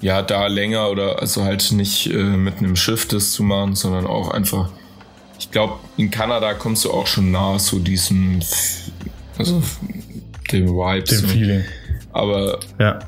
ja 0.00 0.20
da 0.20 0.48
länger 0.48 0.90
oder 0.90 1.20
also 1.20 1.44
halt 1.44 1.72
nicht 1.72 2.08
äh, 2.12 2.22
mit 2.22 2.58
einem 2.58 2.76
Schiff 2.76 3.06
das 3.06 3.32
zu 3.32 3.42
machen, 3.42 3.74
sondern 3.74 4.06
auch 4.06 4.30
einfach. 4.30 4.68
Ich 5.38 5.50
glaube, 5.50 5.80
in 5.96 6.10
Kanada 6.10 6.54
kommst 6.54 6.84
du 6.84 6.90
auch 6.92 7.06
schon 7.06 7.30
nah 7.30 7.58
zu 7.58 7.80
diesem, 7.80 8.40
also 9.38 9.62
dem 10.50 10.66
Vibes. 10.68 11.10
Dem. 11.20 11.28
Feeling. 11.28 11.64
Aber 12.12 12.60
Ja. 12.78 12.98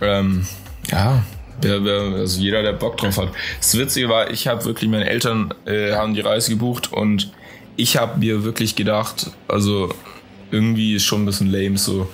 ähm, 0.00 0.46
ja, 0.90 1.24
wer, 1.62 1.84
wer, 1.84 2.00
also 2.18 2.40
jeder, 2.40 2.62
der 2.62 2.74
Bock 2.74 2.98
drauf 2.98 3.16
hat. 3.16 3.28
Das 3.58 3.76
Witzige 3.78 4.08
war, 4.08 4.30
ich 4.30 4.46
habe 4.48 4.64
wirklich, 4.66 4.90
meine 4.90 5.08
Eltern 5.08 5.54
äh, 5.66 5.92
haben 5.94 6.14
die 6.14 6.20
Reise 6.20 6.50
gebucht 6.50 6.92
und 6.92 7.32
ich 7.76 7.96
habe 7.96 8.18
mir 8.18 8.44
wirklich 8.44 8.76
gedacht, 8.76 9.30
also 9.48 9.92
irgendwie 10.50 10.94
ist 10.94 11.04
schon 11.04 11.22
ein 11.22 11.26
bisschen 11.26 11.50
lame 11.50 11.78
so. 11.78 12.08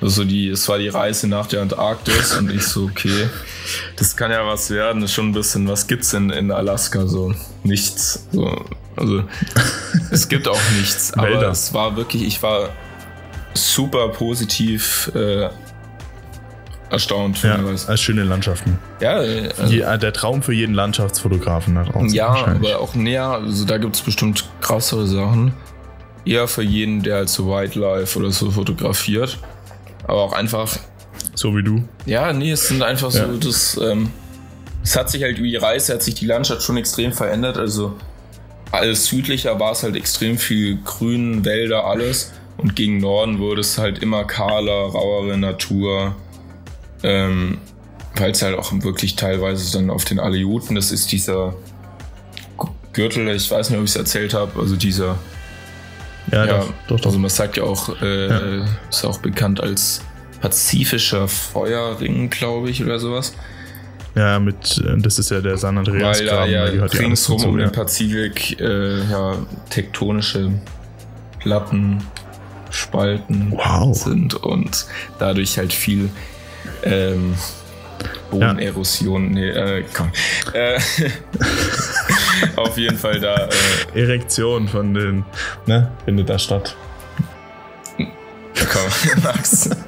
Also 0.00 0.24
die, 0.24 0.48
es 0.48 0.68
war 0.68 0.78
die 0.78 0.88
Reise 0.88 1.26
nach 1.26 1.46
der 1.46 1.62
Antarktis 1.62 2.36
und 2.36 2.52
ich 2.52 2.62
so, 2.64 2.84
okay, 2.84 3.28
das 3.96 4.16
kann 4.16 4.30
ja 4.30 4.46
was 4.46 4.70
werden, 4.70 5.00
das 5.00 5.10
ist 5.10 5.14
schon 5.14 5.30
ein 5.30 5.32
bisschen, 5.32 5.66
was 5.66 5.86
gibt's 5.88 6.10
denn 6.10 6.30
in 6.30 6.50
Alaska 6.52 7.06
so? 7.06 7.34
Nichts. 7.64 8.26
So, 8.30 8.64
also 8.94 9.24
es 10.12 10.28
gibt 10.28 10.46
auch 10.46 10.60
nichts, 10.78 11.12
aber 11.14 11.28
Wälder. 11.28 11.50
es 11.50 11.72
war 11.74 11.96
wirklich, 11.96 12.22
ich 12.24 12.40
war 12.42 12.68
super 13.58 14.08
positiv 14.08 15.10
äh, 15.14 15.48
erstaunt 16.90 17.42
Ja, 17.42 17.58
als 17.86 18.00
schöne 18.00 18.22
Landschaften. 18.24 18.78
Ja, 19.00 19.22
äh, 19.22 19.48
also, 19.58 19.70
Die, 19.70 19.80
äh, 19.80 19.98
der 19.98 20.12
Traum 20.12 20.42
für 20.42 20.54
jeden 20.54 20.74
Landschaftsfotografen 20.74 21.74
da 21.74 21.84
draußen. 21.84 22.08
ja, 22.10 22.28
aber 22.28 22.78
auch 22.80 22.94
näher, 22.94 23.28
also 23.28 23.64
da 23.66 23.76
gibt 23.78 23.96
es 23.96 24.02
bestimmt 24.02 24.44
krassere 24.60 25.06
Sachen. 25.06 25.52
Eher 26.24 26.48
für 26.48 26.62
jeden, 26.62 27.02
der 27.02 27.16
halt 27.16 27.28
so 27.28 27.46
Wildlife 27.48 28.18
oder 28.18 28.30
so 28.30 28.50
fotografiert. 28.50 29.38
Aber 30.04 30.22
auch 30.22 30.32
einfach, 30.32 30.76
So 31.34 31.54
wie 31.56 31.62
du. 31.62 31.84
ja, 32.06 32.32
nee, 32.32 32.52
es 32.52 32.68
sind 32.68 32.82
einfach 32.82 33.10
so, 33.10 33.18
Ja. 33.18 33.28
das, 33.38 33.78
ähm, 33.82 34.10
es 34.82 34.96
hat 34.96 35.10
sich 35.10 35.22
halt 35.22 35.36
über 35.38 35.46
die 35.46 35.56
Reise, 35.56 35.92
hat 35.94 36.02
sich 36.02 36.14
die 36.14 36.26
Landschaft 36.26 36.62
schon 36.62 36.76
extrem 36.78 37.12
verändert. 37.12 37.58
Also 37.58 37.96
alles 38.72 39.06
südlicher 39.06 39.58
war 39.60 39.72
es 39.72 39.82
halt 39.82 39.96
extrem 39.96 40.38
viel 40.38 40.78
Grün, 40.84 41.44
Wälder, 41.44 41.84
alles. 41.84 42.32
Und 42.58 42.76
gegen 42.76 42.98
Norden 42.98 43.38
wurde 43.38 43.62
es 43.62 43.78
halt 43.78 44.00
immer 44.00 44.24
kahler, 44.24 44.90
rauere 44.90 45.38
Natur. 45.38 46.14
Ähm, 47.02 47.58
weil 48.16 48.32
es 48.32 48.42
halt 48.42 48.58
auch 48.58 48.72
wirklich 48.82 49.16
teilweise 49.16 49.72
dann 49.72 49.90
auf 49.90 50.04
den 50.04 50.18
Aleuten, 50.18 50.74
das 50.74 50.90
ist 50.90 51.12
dieser 51.12 51.54
Gürtel, 52.92 53.28
ich 53.28 53.50
weiß 53.50 53.70
nicht, 53.70 53.78
ob 53.78 53.84
ich 53.84 53.90
es 53.90 53.96
erzählt 53.96 54.34
habe, 54.34 54.58
also 54.60 54.76
dieser 54.76 55.16
Ja, 56.32 56.44
ja, 56.44 56.58
doch, 56.58 56.66
doch, 56.88 56.96
doch. 57.00 57.06
Also 57.06 57.18
man 57.18 57.30
sagt 57.30 57.56
ja 57.56 57.62
auch, 57.64 58.00
äh, 58.02 58.60
ist 58.90 59.04
auch 59.04 59.18
bekannt 59.18 59.60
als 59.60 60.02
pazifischer 60.40 61.28
Feuerring, 61.28 62.30
glaube 62.30 62.70
ich, 62.70 62.82
oder 62.82 62.98
sowas. 62.98 63.34
ja, 64.14 64.38
mit, 64.40 64.78
äh, 64.78 64.98
das 64.98 65.18
ist 65.18 65.30
ja 65.30 65.40
der 65.40 65.56
San 65.58 65.78
Andreas 65.78 66.18
Weil 66.18 66.26
da 66.26 66.46
ja 66.46 66.68
ja 66.72 66.84
ringsrum 66.86 67.44
um 67.44 67.56
den 67.56 67.66
ja. 67.66 67.70
Pazifik 67.72 68.58
äh, 68.60 69.04
ja, 69.10 69.36
tektonische 69.70 70.50
Platten, 71.38 72.02
Spalten 72.70 73.52
Wow. 73.52 73.96
sind 73.96 74.34
und 74.34 74.86
dadurch 75.18 75.58
halt 75.58 75.72
viel 75.72 76.10
ähm, 76.82 77.34
Bodenerosion, 78.30 79.30
nee, 79.32 79.48
äh, 79.48 79.84
komm. 79.92 80.10
Äh, 80.52 80.78
auf 82.56 82.76
jeden 82.78 82.96
Fall 82.98 83.18
da 83.20 83.48
äh, 83.94 84.00
Erektion 84.00 84.68
von 84.68 84.94
den, 84.94 85.24
ne, 85.66 85.90
findet 86.04 86.28
da 86.28 86.38
statt. 86.38 86.76
komm, 87.96 89.22
Max. 89.22 89.70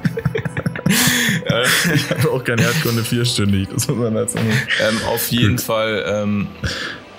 Ich 1.93 2.09
habe 2.09 2.31
auch 2.31 2.43
keine 2.43 2.63
Erdkunde 2.63 3.03
vierstündig, 3.03 3.67
das 3.73 3.87
muss 3.87 3.97
man 3.97 4.15
jetzt 4.15 4.33
sagen. 4.33 4.51
Ähm, 4.87 4.99
auf 5.07 5.27
jeden 5.27 5.57
Fall, 5.57 6.03
ähm, 6.07 6.47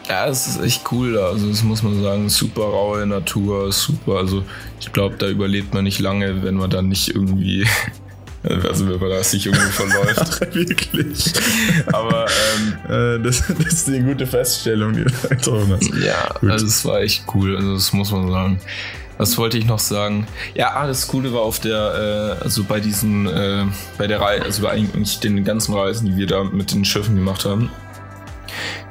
ja, 0.09 0.27
es 0.27 0.47
ist 0.47 0.63
echt 0.63 0.91
cool 0.93 1.15
da. 1.15 1.27
Also, 1.29 1.49
das 1.49 1.63
muss 1.63 1.83
man 1.83 2.03
sagen. 2.03 2.29
Super 2.29 2.63
raue 2.63 3.07
Natur, 3.07 3.73
super. 3.73 4.17
Also, 4.17 4.45
ich 4.81 4.93
glaube, 4.93 5.17
da 5.19 5.29
überlebt 5.29 5.75
man 5.75 5.85
nicht 5.85 6.01
lange, 6.01 6.43
wenn 6.43 6.55
man 6.55 6.71
dann 6.71 6.89
nicht 6.89 7.15
irgendwie, 7.15 7.67
also, 8.43 8.89
wenn 8.89 8.99
man 8.99 9.11
da 9.11 9.23
sich 9.23 9.47
irgendwo 9.47 9.69
verläuft. 9.71 10.41
Wirklich. 10.55 11.33
Aber, 11.93 12.27
ähm, 12.27 12.73
Äh, 12.89 13.23
das, 13.23 13.45
das 13.47 13.73
ist 13.73 13.89
eine 13.89 14.03
gute 14.03 14.27
Feststellung, 14.27 14.93
die 14.95 15.05
du 15.05 15.29
getroffen 15.29 15.73
hast. 15.73 15.91
ja, 16.05 16.35
Gut. 16.41 16.51
also, 16.51 16.67
es 16.67 16.85
war 16.85 17.01
echt 17.01 17.25
cool. 17.35 17.57
Also, 17.57 17.75
das 17.75 17.93
muss 17.93 18.11
man 18.11 18.31
sagen. 18.31 18.61
Was 19.19 19.39
wollte 19.39 19.57
ich 19.57 19.67
noch 19.67 19.79
sagen? 19.79 20.27
Ja, 20.55 20.73
ah, 20.75 20.87
das 20.87 21.07
Coole 21.07 21.33
war 21.33 21.43
auf 21.43 21.61
der, 21.61 22.39
äh, 22.41 22.43
also 22.43 22.65
bei 22.65 22.81
diesen, 22.81 23.29
äh, 23.29 23.67
bei 23.97 24.09
der 24.09 24.21
Reise, 24.21 24.45
also 24.45 24.63
bei 24.63 24.71
eigentlich 24.71 25.21
den 25.21 25.45
ganzen 25.45 25.75
Reisen, 25.75 26.07
die 26.07 26.17
wir 26.17 26.27
da 26.27 26.43
mit 26.43 26.73
den 26.73 26.85
Schiffen 26.85 27.15
gemacht 27.15 27.45
haben. 27.45 27.71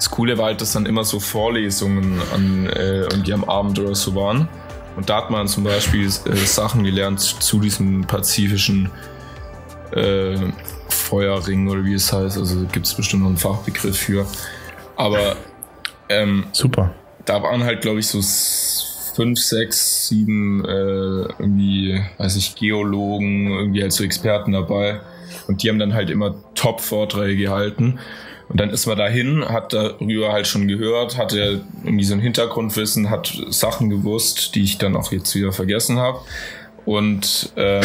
Das 0.02 0.10
Coole 0.10 0.36
war 0.40 0.46
halt, 0.46 0.62
dass 0.62 0.74
dann 0.74 0.88
immer 0.88 1.04
so 1.04 1.20
Vorlesungen 1.20 2.20
an, 2.34 2.66
äh, 2.66 3.02
irgendwie 3.02 3.34
am 3.34 3.44
Abend 3.44 3.78
oder 3.78 3.94
so 3.94 4.16
waren. 4.16 4.50
Und 4.96 5.12
da 5.12 5.18
hat 5.18 5.30
man 5.30 5.48
zum 5.48 5.64
Beispiel 5.64 6.08
äh, 6.08 6.36
Sachen 6.38 6.84
gelernt 6.84 7.20
zu 7.20 7.60
diesem 7.60 8.02
pazifischen 8.08 8.90
äh, 9.92 10.38
Feuerring 10.90 11.70
oder 11.70 11.86
wie 11.86 11.94
es 11.94 12.12
heißt. 12.12 12.36
Also 12.36 12.66
gibt 12.72 12.88
es 12.88 12.96
bestimmt 12.96 13.22
noch 13.22 13.30
einen 13.30 13.38
Fachbegriff 13.38 13.96
für. 13.96 14.26
Aber 14.96 15.36
ähm, 16.10 16.46
Super. 16.52 16.96
da 17.26 17.44
waren 17.44 17.64
halt, 17.64 17.82
glaube 17.82 18.00
ich, 18.00 18.08
so 18.08 18.22
fünf, 19.16 19.40
sechs, 19.40 20.08
sieben 20.08 20.66
äh, 20.66 21.30
irgendwie, 21.38 22.04
weiß 22.18 22.38
ich, 22.38 22.56
Geologen, 22.56 23.52
irgendwie 23.52 23.84
halt 23.84 23.94
so 23.94 24.04
Experten 24.04 24.54
dabei. 24.54 25.00
Und 25.48 25.62
die 25.62 25.70
haben 25.70 25.78
dann 25.78 25.94
halt 25.94 26.10
immer 26.10 26.34
Top-Vorträge 26.56 27.44
gehalten. 27.44 28.00
Und 28.52 28.60
dann 28.60 28.70
ist 28.70 28.86
man 28.86 28.98
dahin, 28.98 29.46
hat 29.48 29.72
darüber 29.72 30.34
halt 30.34 30.46
schon 30.46 30.68
gehört, 30.68 31.18
hatte 31.18 31.62
irgendwie 31.86 32.04
so 32.04 32.14
ein 32.14 32.20
Hintergrundwissen, 32.20 33.10
hat 33.10 33.34
Sachen 33.50 33.90
gewusst, 33.90 34.56
die 34.56 34.64
ich 34.64 34.78
dann 34.78 34.96
auch 34.98 35.12
jetzt 35.14 35.34
wieder 35.36 35.54
vergessen 35.54 35.98
habe. 36.00 36.20
Und 36.84 37.54
ähm, 37.56 37.84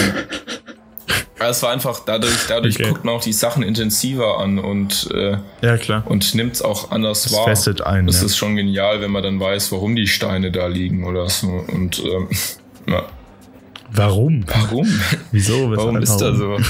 es 1.38 1.62
war 1.62 1.70
einfach 1.70 2.00
dadurch, 2.04 2.46
dadurch 2.48 2.76
Okay. 2.80 2.88
guckt 2.88 3.04
man 3.04 3.14
auch 3.14 3.22
die 3.22 3.32
Sachen 3.32 3.62
intensiver 3.62 4.38
an 4.40 4.58
und 4.58 5.08
äh, 5.14 5.36
Ja, 5.60 5.76
klar. 5.76 6.02
und 6.06 6.34
nimmt 6.34 6.54
es 6.54 6.62
auch 6.62 6.90
anders 6.90 7.24
Das 7.24 7.32
wahr. 7.34 7.44
festet 7.44 7.82
ein, 7.82 8.06
Das 8.06 8.20
ja. 8.20 8.26
ist 8.26 8.36
schon 8.36 8.56
genial, 8.56 9.00
wenn 9.00 9.10
man 9.10 9.22
dann 9.22 9.38
weiß, 9.38 9.70
warum 9.72 9.94
die 9.94 10.06
Steine 10.06 10.50
da 10.50 10.66
liegen 10.66 11.04
oder 11.04 11.28
so. 11.28 11.46
Und 11.46 12.02
ähm, 12.04 12.28
ja, 12.88 13.04
Warum? 13.96 14.44
warum? 14.46 14.86
Wieso? 15.32 15.70
Weshalb? 15.70 15.76
Warum 15.78 15.96
ist 15.96 16.16
da 16.18 16.34
so? 16.34 16.50
Warum? 16.50 16.64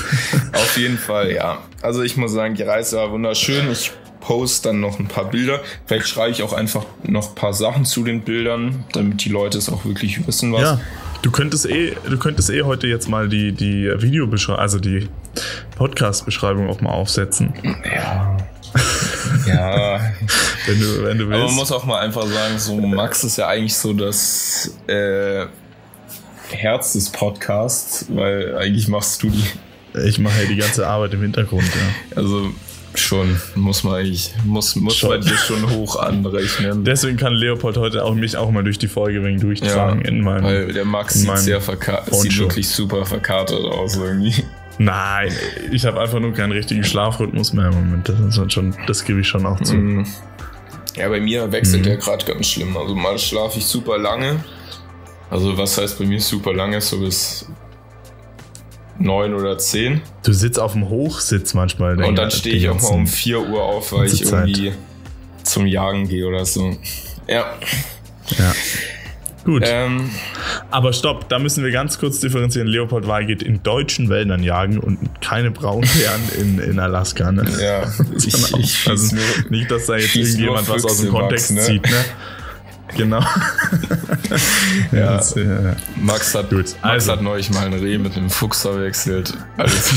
Auf 0.53 0.79
jeden 0.79 0.97
Fall, 0.97 1.33
ja. 1.33 1.59
Also 1.83 2.03
ich 2.03 2.17
muss 2.17 2.33
sagen, 2.33 2.55
die 2.55 2.63
Reise 2.63 2.97
war 2.97 3.11
wunderschön. 3.11 3.71
Ich 3.71 3.93
poste 4.21 4.69
dann 4.69 4.81
noch 4.81 4.99
ein 4.99 5.09
paar 5.09 5.31
Bilder. 5.31 5.61
Vielleicht 5.87 6.09
schreibe 6.09 6.31
ich 6.33 6.43
auch 6.43 6.53
einfach 6.53 6.85
noch 7.05 7.31
ein 7.31 7.35
paar 7.35 7.53
Sachen 7.53 7.85
zu 7.85 8.05
den 8.05 8.23
Bildern, 8.23 8.85
damit 8.93 9.25
die 9.25 9.29
Leute 9.29 9.59
es 9.59 9.69
auch 9.69 9.85
wirklich 9.85 10.27
wissen, 10.27 10.53
was. 10.53 10.63
Ja, 10.63 10.81
du 11.23 11.31
könntest 11.31 11.67
eh, 11.67 11.97
du 12.09 12.19
könntest 12.19 12.51
eh 12.51 12.63
heute 12.63 12.87
jetzt 12.87 13.09
mal 13.09 13.29
die, 13.29 13.53
die 13.53 13.91
Videobeschreibung, 13.97 14.61
also 14.61 14.79
die 14.79 15.09
Podcast-Beschreibung 15.77 16.69
auch 16.69 16.81
mal 16.81 16.91
aufsetzen. 16.91 17.55
Ja. 17.85 18.37
ja. 19.47 20.01
Wenn 20.67 20.81
du, 20.81 21.05
wenn 21.05 21.19
du 21.19 21.25
Aber 21.27 21.35
man 21.35 21.43
willst. 21.43 21.55
muss 21.55 21.71
auch 21.71 21.85
mal 21.85 22.01
einfach 22.01 22.27
sagen, 22.27 22.59
so 22.59 22.75
Max 22.81 23.23
ist 23.23 23.39
ja 23.39 23.47
eigentlich 23.47 23.77
so 23.77 23.93
das 23.93 24.77
äh, 24.89 25.47
Herz 26.51 26.93
des 26.95 27.11
Podcasts, 27.11 28.07
weil 28.09 28.57
eigentlich 28.57 28.89
machst 28.89 29.23
du 29.23 29.31
die. 29.31 29.45
ich 30.07 30.19
mache 30.19 30.43
ja 30.43 30.49
die 30.49 30.57
ganze 30.57 30.87
Arbeit 30.87 31.15
im 31.15 31.23
Hintergrund, 31.23 31.65
ja. 31.65 32.17
Also 32.17 32.51
schon, 32.95 33.39
muss 33.55 33.85
man 33.85 33.95
eigentlich, 33.97 34.33
muss, 34.45 34.75
muss 34.77 34.97
Schon. 34.97 35.11
man 35.11 35.21
dir 35.21 35.37
schon 35.37 35.69
hoch 35.71 35.97
anrechnen. 35.97 36.83
Deswegen 36.85 37.17
kann 37.19 37.35
Leopold 37.35 37.77
heute 37.77 38.05
auch 38.05 38.15
mich 38.15 38.37
auch 38.37 38.51
mal 38.51 38.65
durch 38.65 38.79
die 38.79 38.89
Folge 38.89 39.23
wegen 39.23 39.39
durchtragen 39.39 40.03
in 40.03 40.21
meinem. 40.23 40.45
weil 40.45 40.73
der 40.73 40.85
Max 40.87 41.15
sieht 41.15 41.39
sehr 41.39 41.61
verkatert, 41.61 42.15
sieht 42.15 42.39
wirklich 42.39 42.69
super 42.69 43.05
verkatert 43.05 43.65
aus 43.65 43.97
irgendwie. 43.97 44.35
Nein, 44.79 45.33
ich 45.73 45.85
habe 45.87 46.01
einfach 46.01 46.21
nur 46.21 46.33
keinen 46.33 46.53
richtigen 46.53 46.85
Schlafrhythmus 46.85 47.53
mehr 47.55 47.69
im 47.69 47.75
Moment. 47.75 48.09
Das, 48.09 48.19
ist 48.39 48.53
schon, 48.53 48.75
das 48.87 49.05
gebe 49.05 49.21
ich 49.21 49.29
schon 49.29 49.45
auch 49.47 49.61
zu. 49.63 49.75
Mhm. 49.75 50.07
Ja, 50.97 51.09
bei 51.09 51.21
mir 51.21 51.51
wechselt 51.53 51.81
Mhm. 51.83 51.85
der 51.85 51.97
gerade 51.99 52.25
ganz 52.25 52.47
schlimm. 52.47 52.77
Also 52.77 52.95
mal 52.95 53.19
schlafe 53.19 53.59
ich 53.59 53.67
super 53.67 53.99
lange. 53.99 54.43
Also 55.31 55.57
was 55.59 55.77
heißt 55.79 55.99
bei 55.99 56.05
mir 56.07 56.21
super 56.21 56.53
lange? 56.53 56.81
So 56.81 57.01
bis 57.01 57.47
neun 58.99 59.35
oder 59.35 59.59
zehn. 59.59 60.01
Du 60.25 60.33
sitzt 60.33 60.59
auf 60.59 60.73
dem 60.73 60.89
Hochsitz 60.89 61.53
manchmal. 61.55 61.93
Und 61.97 62.03
den- 62.03 62.15
dann 62.17 62.31
stehe 62.31 62.55
ich 62.57 62.69
auch 62.69 62.81
mal 62.81 62.89
um 62.89 62.97
ganzen- 63.01 63.15
4 63.15 63.41
Uhr 63.41 63.63
auf, 63.63 63.93
weil 63.93 64.07
ich 64.07 64.13
ganze 64.21 64.25
Zeit. 64.31 64.49
irgendwie 64.49 64.73
zum 65.43 65.67
Jagen 65.67 66.09
gehe 66.09 66.27
oder 66.27 66.45
so. 66.47 66.77
Ja. 67.29 67.55
Ja. 68.39 68.55
Gut. 69.45 69.63
Ähm, 69.65 70.11
Aber 70.73 70.93
stopp, 70.93 71.29
da 71.29 71.39
müssen 71.39 71.63
wir 71.63 71.71
ganz 71.71 71.99
kurz 72.01 72.19
differenzieren. 72.19 72.67
Leopoldwal 72.67 73.27
geht 73.27 73.43
in 73.45 73.63
deutschen 73.63 74.09
Wäldern 74.09 74.43
jagen 74.43 74.79
und 74.79 74.99
keine 75.21 75.53
Braunbären 75.53 76.21
in, 76.41 76.59
in 76.59 76.79
Alaska. 76.81 77.31
Ne? 77.31 77.45
Ja, 77.61 77.83
ich, 78.17 78.27
ich 78.59 78.89
also 78.89 79.15
nicht, 79.51 79.71
dass 79.71 79.87
da 79.87 79.97
jetzt 79.99 80.17
irgendjemand 80.17 80.69
was 80.69 80.85
aus 80.85 81.01
dem 81.01 81.11
Kontext 81.13 81.53
Max, 81.53 81.69
ne? 81.69 81.75
zieht. 81.75 81.85
Ne? 81.89 82.05
Genau. 82.97 83.21
ja, 84.93 85.21
ja, 85.21 85.77
Max, 85.97 86.35
hat, 86.35 86.51
Gut. 86.51 86.59
Max 86.59 86.77
also. 86.83 87.13
hat 87.13 87.23
neulich 87.23 87.51
mal 87.51 87.67
ein 87.67 87.75
Reh 87.75 87.99
mit 87.99 88.17
einem 88.17 88.31
Fuchs 88.31 88.63
verwechselt. 88.63 89.35
Alles 89.57 89.93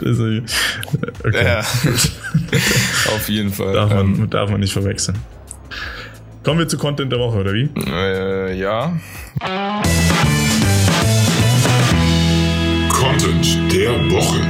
okay. 1.24 1.44
Ja, 1.44 1.60
auf 3.14 3.28
jeden 3.28 3.52
Fall. 3.52 3.72
Darf 3.72 3.90
man, 3.90 4.14
ähm, 4.14 4.30
darf 4.30 4.50
man 4.50 4.60
nicht 4.60 4.72
verwechseln. 4.72 5.18
Kommen 6.42 6.58
wir 6.58 6.68
zu 6.68 6.76
Content 6.76 7.12
der 7.12 7.20
Woche, 7.20 7.38
oder 7.38 7.52
wie? 7.52 7.70
Äh, 7.86 8.58
ja. 8.58 8.92
Content 12.90 13.72
der 13.72 13.92
Woche. 14.10 14.40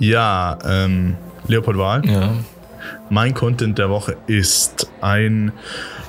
Ja, 0.00 0.58
ähm, 0.64 1.16
Leopold 1.46 1.78
Wahl. 1.78 2.02
Ja. 2.06 2.30
Mein 3.10 3.34
Content 3.34 3.78
der 3.78 3.90
Woche 3.90 4.16
ist 4.26 4.90
ein 5.00 5.52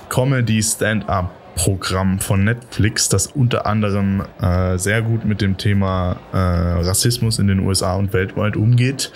Comedy-Stand-Up 0.09 1.31
Programm 1.55 2.19
von 2.19 2.43
Netflix, 2.43 3.09
das 3.09 3.27
unter 3.27 3.65
anderem 3.65 4.23
äh, 4.41 4.77
sehr 4.77 5.01
gut 5.01 5.25
mit 5.25 5.41
dem 5.41 5.57
Thema 5.57 6.17
äh, 6.33 6.37
Rassismus 6.37 7.39
in 7.39 7.47
den 7.47 7.59
USA 7.61 7.95
und 7.95 8.13
weltweit 8.13 8.57
umgeht. 8.57 9.11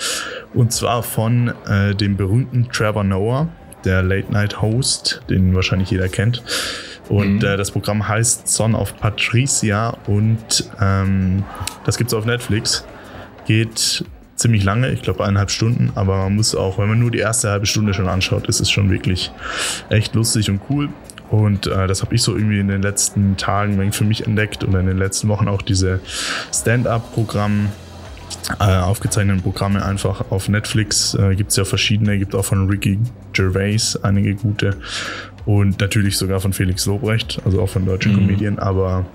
Und 0.54 0.72
zwar 0.72 1.04
von 1.04 1.54
äh, 1.68 1.94
dem 1.96 2.16
berühmten 2.16 2.70
Trevor 2.72 3.04
Noah, 3.04 3.50
der 3.84 4.04
Late 4.04 4.32
Night 4.32 4.62
Host, 4.62 5.22
den 5.30 5.54
wahrscheinlich 5.54 5.92
jeder 5.92 6.08
kennt. 6.08 6.44
Und 7.10 7.40
mhm. 7.40 7.46
Äh, 7.46 7.58
das 7.58 7.72
Programm 7.72 8.08
heißt 8.08 8.48
Son 8.48 8.74
of 8.74 8.96
Patricia 8.98 9.98
und 10.08 10.70
ähm, 10.80 11.44
das 11.86 11.98
gibt 11.98 12.10
es 12.10 12.14
auf 12.14 12.26
Netflix. 12.26 12.86
Geht 13.46 14.06
ziemlich 14.40 14.64
lange, 14.64 14.92
ich 14.92 15.02
glaube 15.02 15.24
eineinhalb 15.24 15.52
Stunden, 15.52 15.92
aber 15.96 16.18
man 16.18 16.36
muss 16.36 16.56
auch, 16.56 16.78
wenn 16.80 16.88
man 16.88 17.00
nur 17.00 17.12
die 17.12 17.20
erste 17.20 17.50
halbe 17.50 17.66
Stunde 17.66 17.94
schon 17.94 18.08
anschaut, 18.08 18.48
ist 18.48 18.60
es 18.60 18.72
schon 18.72 18.90
wirklich 18.90 19.32
echt 19.90 20.16
lustig 20.16 20.50
und 20.50 20.62
cool. 20.70 20.90
Und 21.30 21.68
äh, 21.68 21.86
das 21.86 22.02
habe 22.02 22.16
ich 22.16 22.24
so 22.24 22.36
irgendwie 22.36 22.60
in 22.60 22.70
den 22.70 22.82
letzten 22.82 23.38
Tagen 23.38 23.92
für 23.92 24.04
mich 24.04 24.26
entdeckt 24.26 24.64
und 24.64 24.74
in 24.74 24.88
den 24.88 24.98
letzten 24.98 25.28
Wochen 25.28 25.48
auch 25.48 25.62
diese 25.62 26.00
Stand-up-Programme 26.52 27.70
äh, 28.60 28.64
aufgezeichneten 28.64 29.42
Programme 29.42 29.84
einfach 29.86 30.32
auf 30.32 30.50
Netflix. 30.50 31.14
Äh, 31.14 31.36
gibt 31.36 31.52
es 31.52 31.58
ja 31.58 31.66
verschiedene, 31.66 32.18
gibt 32.18 32.36
auch 32.36 32.46
von 32.46 32.70
Ricky 32.70 33.00
Gervais 33.34 33.98
einige 34.02 34.36
gute 34.36 34.78
und 35.46 35.80
natürlich 35.80 36.18
sogar 36.18 36.40
von 36.40 36.54
Felix 36.54 36.86
Lobrecht, 36.86 37.42
also 37.46 37.62
auch 37.62 37.70
von 37.70 37.86
deutschen 37.86 38.14
mhm. 38.14 38.18
Comedien. 38.18 38.60
Aber 38.60 39.06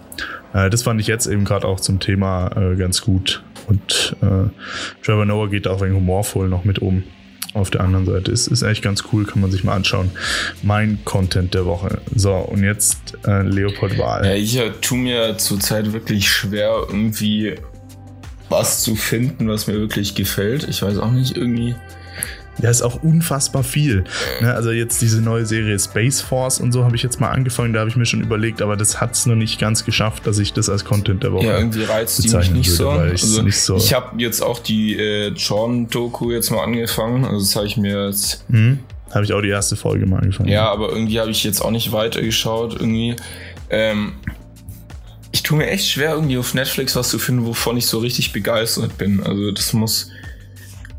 äh, 0.53 0.71
das 0.71 0.83
fand 0.83 1.01
ich 1.01 1.07
jetzt 1.07 1.27
eben 1.27 1.45
gerade 1.45 1.67
auch 1.67 1.81
zum 1.81 2.01
Thema 2.01 2.51
äh, 2.57 2.77
ganz 2.77 3.03
gut. 3.03 3.43
Und 3.67 4.17
äh, 4.21 4.51
Trevor 5.05 5.25
Noah 5.25 5.49
geht 5.49 5.67
auch 5.67 5.81
wegen 5.81 5.95
humorvoll 5.95 6.49
noch 6.49 6.65
mit 6.65 6.81
um 6.81 7.05
auf 7.55 7.71
der 7.71 7.83
anderen 7.83 8.05
Seite. 8.05 8.33
Ist, 8.33 8.49
ist 8.49 8.63
echt 8.63 8.83
ganz 8.83 9.05
cool, 9.13 9.25
kann 9.25 9.41
man 9.41 9.51
sich 9.51 9.65
mal 9.65 9.75
anschauen. 9.75 10.11
Mein 10.63 10.99
Content 11.05 11.55
der 11.55 11.67
Woche. 11.67 12.01
So, 12.15 12.35
und 12.35 12.63
jetzt 12.65 13.17
äh, 13.27 13.43
Leopold 13.43 13.97
Wahl. 13.99 14.27
Ja, 14.27 14.35
ich 14.35 14.59
äh, 14.59 14.71
tue 14.81 14.99
mir 14.99 15.39
zurzeit 15.39 15.93
wirklich 15.93 16.29
schwer, 16.29 16.79
irgendwie 16.89 17.55
was 18.49 18.83
zu 18.83 18.97
finden, 18.97 19.49
was 19.49 19.67
mir 19.67 19.75
wirklich 19.75 20.15
gefällt. 20.15 20.69
Ich 20.69 20.83
weiß 20.83 20.99
auch 20.99 21.11
nicht, 21.11 21.37
irgendwie. 21.37 21.75
Ja, 22.63 22.71
ist 22.71 22.83
auch 22.83 23.03
unfassbar 23.03 23.65
viel. 23.65 24.05
Ne, 24.41 24.55
also 24.55 24.71
jetzt 24.71 25.03
diese 25.03 25.21
neue 25.21 25.45
Serie 25.45 25.77
Space 25.77 26.21
Force 26.21 26.61
und 26.61 26.71
so 26.71 26.85
habe 26.85 26.95
ich 26.95 27.03
jetzt 27.03 27.21
mal 27.21 27.31
angefangen, 27.31 27.73
da 27.73 27.81
habe 27.81 27.91
ich 27.91 27.97
mir 27.97 28.07
schon 28.07 28.21
überlegt, 28.21 28.63
aber 28.63 28.77
das 28.77 29.01
hat 29.01 29.15
es 29.15 29.27
noch 29.27 29.35
nicht 29.35 29.59
ganz 29.59 29.85
geschafft, 29.85 30.25
dass 30.27 30.39
ich 30.39 30.53
das 30.53 30.69
als 30.69 30.85
Content 30.85 31.25
der 31.25 31.33
Woche 31.33 31.47
Ja, 31.47 31.59
irgendwie 31.59 31.83
reizt 31.83 32.23
die 32.23 32.37
mich 32.37 32.51
nicht, 32.53 32.79
würde, 32.79 33.17
so. 33.17 33.27
Also, 33.27 33.43
nicht 33.43 33.59
so. 33.59 33.77
Ich 33.77 33.93
habe 33.93 34.23
jetzt 34.23 34.41
auch 34.41 34.61
die 34.61 34.97
äh, 34.97 35.33
John-Doku 35.35 36.31
jetzt 36.31 36.51
mal 36.51 36.63
angefangen, 36.63 37.25
also 37.25 37.41
das 37.41 37.57
habe 37.57 37.67
ich 37.67 37.77
mir 37.77 38.07
jetzt... 38.07 38.49
Mhm. 38.49 38.79
Habe 39.11 39.25
ich 39.25 39.33
auch 39.33 39.43
die 39.43 39.49
erste 39.49 39.77
Folge 39.77 40.07
mal 40.07 40.21
angefangen. 40.21 40.49
Ja, 40.49 40.71
aber 40.71 40.91
irgendwie 40.91 41.21
habe 41.21 41.31
ich 41.31 41.45
jetzt 41.45 41.61
auch 41.61 41.71
nicht 41.71 41.93
weitergeschaut, 41.93 42.75
irgendwie. 42.75 43.15
Ähm, 43.71 44.13
ich 45.35 45.43
tue 45.43 45.59
mir 45.59 45.67
echt 45.67 45.89
schwer, 45.89 46.13
irgendwie 46.13 46.39
auf 46.39 46.55
Netflix 46.55 46.95
was 46.95 47.09
zu 47.09 47.19
finden, 47.19 47.45
wovon 47.45 47.77
ich 47.77 47.89
so 47.89 47.99
richtig 47.99 48.33
begeistert 48.33 48.97
bin. 48.99 49.21
Also 49.21 49.51
das 49.51 49.73
muss. 49.73 50.13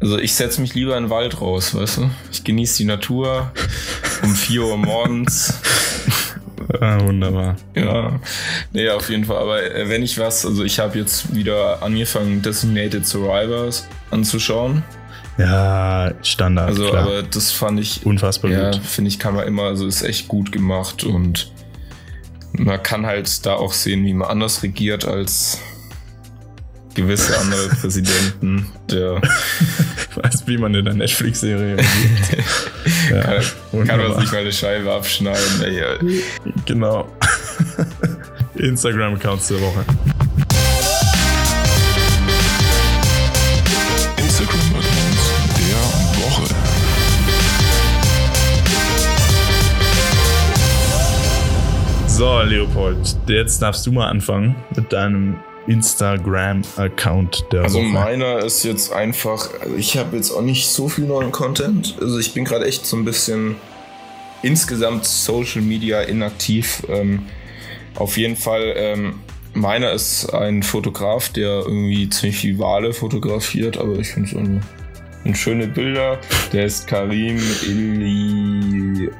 Also 0.01 0.19
ich 0.19 0.35
setze 0.35 0.59
mich 0.59 0.75
lieber 0.75 0.97
in 0.97 1.05
den 1.05 1.09
Wald 1.09 1.39
raus, 1.39 1.73
weißt 1.73 1.99
du? 1.99 2.09
Ich 2.33 2.43
genieße 2.43 2.75
die 2.79 2.83
Natur 2.83 3.53
um 4.23 4.35
4 4.35 4.61
Uhr 4.61 4.77
morgens. 4.77 5.53
Ah, 6.81 6.99
wunderbar. 6.99 7.57
Ja, 7.75 8.19
nee, 8.73 8.89
auf 8.89 9.09
jeden 9.09 9.25
Fall. 9.25 9.37
Aber 9.37 9.63
äh, 9.63 9.87
wenn 9.87 10.01
ich 10.01 10.17
was, 10.17 10.45
also 10.47 10.63
ich 10.63 10.79
habe 10.79 10.97
jetzt 10.97 11.35
wieder 11.35 11.83
angefangen, 11.83 12.41
Designated 12.41 13.05
Survivors 13.05 13.87
anzuschauen. 14.09 14.83
Ja, 15.37 16.11
Standard. 16.23 16.69
Also, 16.69 16.89
klar. 16.89 17.03
aber 17.03 17.23
das 17.23 17.51
fand 17.51 17.79
ich 17.79 18.03
unfassbar 18.03 18.49
ja, 18.49 18.71
gut. 18.71 18.81
Finde 18.83 19.09
ich, 19.09 19.19
kann 19.19 19.35
man 19.35 19.47
immer, 19.47 19.63
also 19.63 19.85
ist 19.85 20.01
echt 20.01 20.27
gut 20.27 20.51
gemacht 20.51 21.03
und 21.03 21.51
man 22.57 22.81
kann 22.81 23.05
halt 23.05 23.45
da 23.45 23.55
auch 23.55 23.73
sehen, 23.73 24.05
wie 24.05 24.13
man 24.13 24.29
anders 24.29 24.63
regiert 24.63 25.05
als 25.05 25.59
gewisse 26.93 27.37
andere 27.37 27.67
Präsidenten. 27.81 28.67
Der 28.89 29.21
ich 30.09 30.23
weiß, 30.23 30.47
wie 30.47 30.57
man 30.57 30.73
in 30.73 30.85
der 30.85 30.93
Netflix-Serie 30.93 31.77
ja, 33.11 33.21
kann, 33.21 33.87
kann 33.87 33.99
man 33.99 34.19
sich 34.19 34.31
mal 34.31 34.41
eine 34.41 34.51
Scheibe 34.51 34.91
abschneiden. 34.91 35.63
Ey, 35.63 36.23
genau. 36.65 37.07
Instagram-Accounts 38.55 39.49
der 39.49 39.61
Woche. 39.61 39.85
So, 52.15 52.39
Leopold, 52.43 53.17
jetzt 53.27 53.61
darfst 53.61 53.85
du 53.85 53.91
mal 53.91 54.07
anfangen 54.07 54.55
mit 54.73 54.93
deinem 54.93 55.35
Instagram-Account 55.67 57.47
der 57.51 57.63
Also 57.63 57.79
Woche. 57.79 57.87
meiner 57.87 58.37
ist 58.37 58.63
jetzt 58.63 58.93
einfach, 58.93 59.49
also 59.59 59.75
ich 59.75 59.97
habe 59.97 60.15
jetzt 60.15 60.31
auch 60.31 60.41
nicht 60.41 60.65
so 60.65 60.87
viel 60.87 61.07
neuen 61.07 61.33
Content. 61.33 61.97
Also 61.99 62.17
ich 62.17 62.33
bin 62.33 62.45
gerade 62.45 62.67
echt 62.67 62.85
so 62.85 62.95
ein 62.95 63.03
bisschen 63.03 63.57
insgesamt 64.43 65.03
Social 65.03 65.61
Media 65.61 66.03
inaktiv. 66.03 66.83
Ähm, 66.87 67.23
auf 67.95 68.15
jeden 68.15 68.37
Fall, 68.37 68.73
ähm, 68.77 69.15
meiner 69.53 69.91
ist 69.91 70.33
ein 70.33 70.63
Fotograf, 70.63 71.27
der 71.27 71.63
irgendwie 71.65 72.07
ziemlich 72.09 72.37
viel 72.37 72.57
Wale 72.57 72.93
fotografiert, 72.93 73.77
aber 73.77 73.99
ich 73.99 74.07
finde 74.07 74.29
es 74.29 74.35
so 75.25 75.33
schöne 75.33 75.67
Bilder. 75.67 76.19
Der 76.53 76.63
ist 76.63 76.87
Karim 76.87 77.41
Ili 77.67 79.11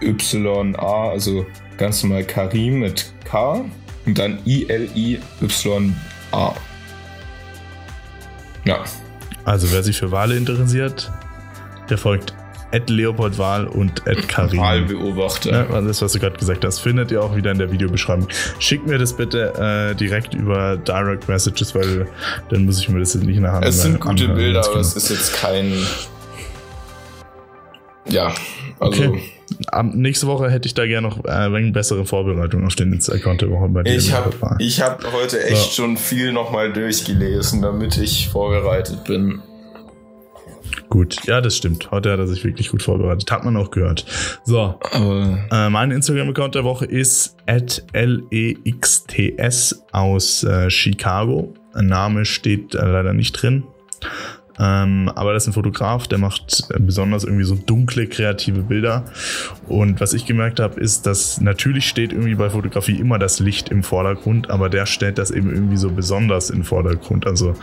YA, 0.00 1.10
also 1.10 1.44
ganz 1.78 2.02
normal 2.02 2.24
Karim 2.24 2.80
mit 2.80 3.10
K 3.24 3.64
und 4.04 4.18
dann 4.18 4.40
I-L-I-Y-A. 4.44 5.22
Ja. 8.64 8.84
Also 9.44 9.72
wer 9.72 9.82
sich 9.82 9.96
für 9.96 10.10
Wale 10.10 10.36
interessiert, 10.36 11.10
der 11.88 11.96
folgt 11.96 12.34
Ed 12.70 12.90
Leopold 12.90 13.38
Wahl 13.38 13.66
und 13.66 14.06
Ed 14.06 14.28
Karim. 14.28 14.60
Wahlbeobachter. 14.60 15.68
Ja, 15.70 15.80
das, 15.80 16.02
was 16.02 16.12
du 16.12 16.18
gerade 16.18 16.36
gesagt 16.36 16.66
hast, 16.66 16.80
findet 16.80 17.10
ihr 17.10 17.22
auch 17.22 17.34
wieder 17.34 17.50
in 17.50 17.58
der 17.58 17.72
Videobeschreibung. 17.72 18.28
Schickt 18.58 18.86
mir 18.86 18.98
das 18.98 19.16
bitte 19.16 19.54
äh, 19.90 19.94
direkt 19.94 20.34
über 20.34 20.76
Direct 20.76 21.28
Messages, 21.28 21.74
weil 21.74 22.06
dann 22.50 22.66
muss 22.66 22.78
ich 22.78 22.90
mir 22.90 23.00
das 23.00 23.14
jetzt 23.14 23.24
nicht 23.24 23.40
nachher 23.40 23.66
Es 23.66 23.80
sind 23.80 24.00
gute 24.00 24.24
anhören, 24.24 24.34
Bilder, 24.36 24.68
aber 24.68 24.80
es 24.80 24.94
ist 24.96 25.08
jetzt 25.08 25.32
kein. 25.32 25.72
Ja, 28.06 28.34
also. 28.80 29.02
Okay 29.04 29.32
nächste 29.82 30.26
Woche 30.26 30.50
hätte 30.50 30.66
ich 30.66 30.74
da 30.74 30.86
gerne 30.86 31.08
noch 31.08 31.24
äh, 31.24 31.28
eine 31.28 31.72
bessere 31.72 32.04
Vorbereitung 32.04 32.66
auf 32.66 32.74
den 32.74 32.94
Account 32.94 33.42
der 33.42 33.50
Woche 33.50 33.68
bei 33.68 33.82
dir. 33.82 33.96
Ich 33.96 34.12
habe 34.12 34.32
hab 34.40 35.12
heute 35.12 35.44
echt 35.44 35.72
so. 35.72 35.82
schon 35.82 35.96
viel 35.96 36.32
nochmal 36.32 36.72
durchgelesen, 36.72 37.62
damit 37.62 37.96
ich 37.98 38.28
vorbereitet 38.28 39.04
bin. 39.04 39.42
Gut, 40.88 41.26
ja, 41.26 41.40
das 41.40 41.56
stimmt. 41.56 41.90
Heute 41.90 42.12
hat 42.12 42.18
er 42.18 42.26
sich 42.26 42.44
wirklich 42.44 42.70
gut 42.70 42.82
vorbereitet. 42.82 43.30
Hat 43.30 43.44
man 43.44 43.56
auch 43.56 43.70
gehört. 43.70 44.06
So, 44.44 44.78
äh, 44.92 45.68
mein 45.68 45.90
Instagram-Account 45.90 46.54
der 46.54 46.64
Woche 46.64 46.86
ist 46.86 47.36
LEXTS 47.46 49.84
aus 49.92 50.44
äh, 50.44 50.70
Chicago. 50.70 51.54
Name 51.74 52.24
steht 52.24 52.74
äh, 52.74 52.84
leider 52.84 53.12
nicht 53.12 53.32
drin. 53.32 53.64
Ähm, 54.58 55.10
aber 55.14 55.32
das 55.32 55.44
ist 55.44 55.48
ein 55.48 55.52
Fotograf, 55.52 56.08
der 56.08 56.18
macht 56.18 56.68
besonders 56.78 57.24
irgendwie 57.24 57.44
so 57.44 57.54
dunkle, 57.54 58.06
kreative 58.06 58.62
Bilder. 58.62 59.04
Und 59.66 60.00
was 60.00 60.12
ich 60.12 60.26
gemerkt 60.26 60.60
habe, 60.60 60.80
ist, 60.80 61.06
dass 61.06 61.40
natürlich 61.40 61.88
steht 61.88 62.12
irgendwie 62.12 62.34
bei 62.34 62.50
Fotografie 62.50 62.98
immer 62.98 63.18
das 63.18 63.40
Licht 63.40 63.68
im 63.68 63.82
Vordergrund, 63.82 64.50
aber 64.50 64.68
der 64.68 64.86
stellt 64.86 65.18
das 65.18 65.30
eben 65.30 65.52
irgendwie 65.52 65.76
so 65.76 65.90
besonders 65.90 66.50
in 66.50 66.58
den 66.58 66.64
Vordergrund. 66.64 67.26
Also 67.26 67.54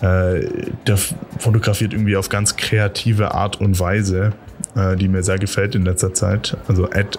äh, 0.00 0.46
der 0.86 0.96
fotografiert 1.38 1.92
irgendwie 1.92 2.16
auf 2.16 2.28
ganz 2.28 2.56
kreative 2.56 3.34
Art 3.34 3.60
und 3.60 3.78
Weise, 3.78 4.32
äh, 4.74 4.96
die 4.96 5.08
mir 5.08 5.22
sehr 5.22 5.38
gefällt 5.38 5.74
in 5.74 5.84
letzter 5.84 6.14
Zeit. 6.14 6.56
Also 6.68 6.90
at 6.90 7.18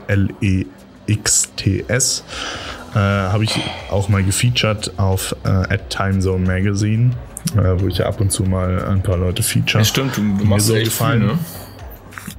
L-E-X-T-S. 1.08 2.24
Äh, 2.94 2.98
habe 2.98 3.44
ich 3.44 3.60
auch 3.92 4.08
mal 4.08 4.24
gefeatured 4.24 4.94
auf 4.98 5.36
äh, 5.44 5.50
at 5.50 5.90
Timezone 5.90 6.46
Magazine, 6.46 7.12
äh, 7.56 7.80
wo 7.80 7.88
ich 7.88 7.98
ja 7.98 8.06
ab 8.06 8.22
und 8.22 8.32
zu 8.32 8.44
mal 8.44 8.86
ein 8.86 9.04
paar 9.04 9.18
Leute 9.18 9.44
feature. 9.44 9.80
Ja, 9.80 9.86
stimmt, 9.86 10.16
du, 10.16 10.22
du 10.22 10.46
machst 10.46 10.68
so 10.68 10.76
echt 10.76 10.86
gefallen. 10.86 11.22
viel, 11.22 11.28
ne? 11.30 11.40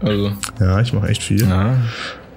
Also. 0.00 0.32
Ja, 0.60 0.80
ich 0.80 0.92
mache 0.92 1.08
echt 1.08 1.22
viel. 1.22 1.46
Ja. 1.46 1.76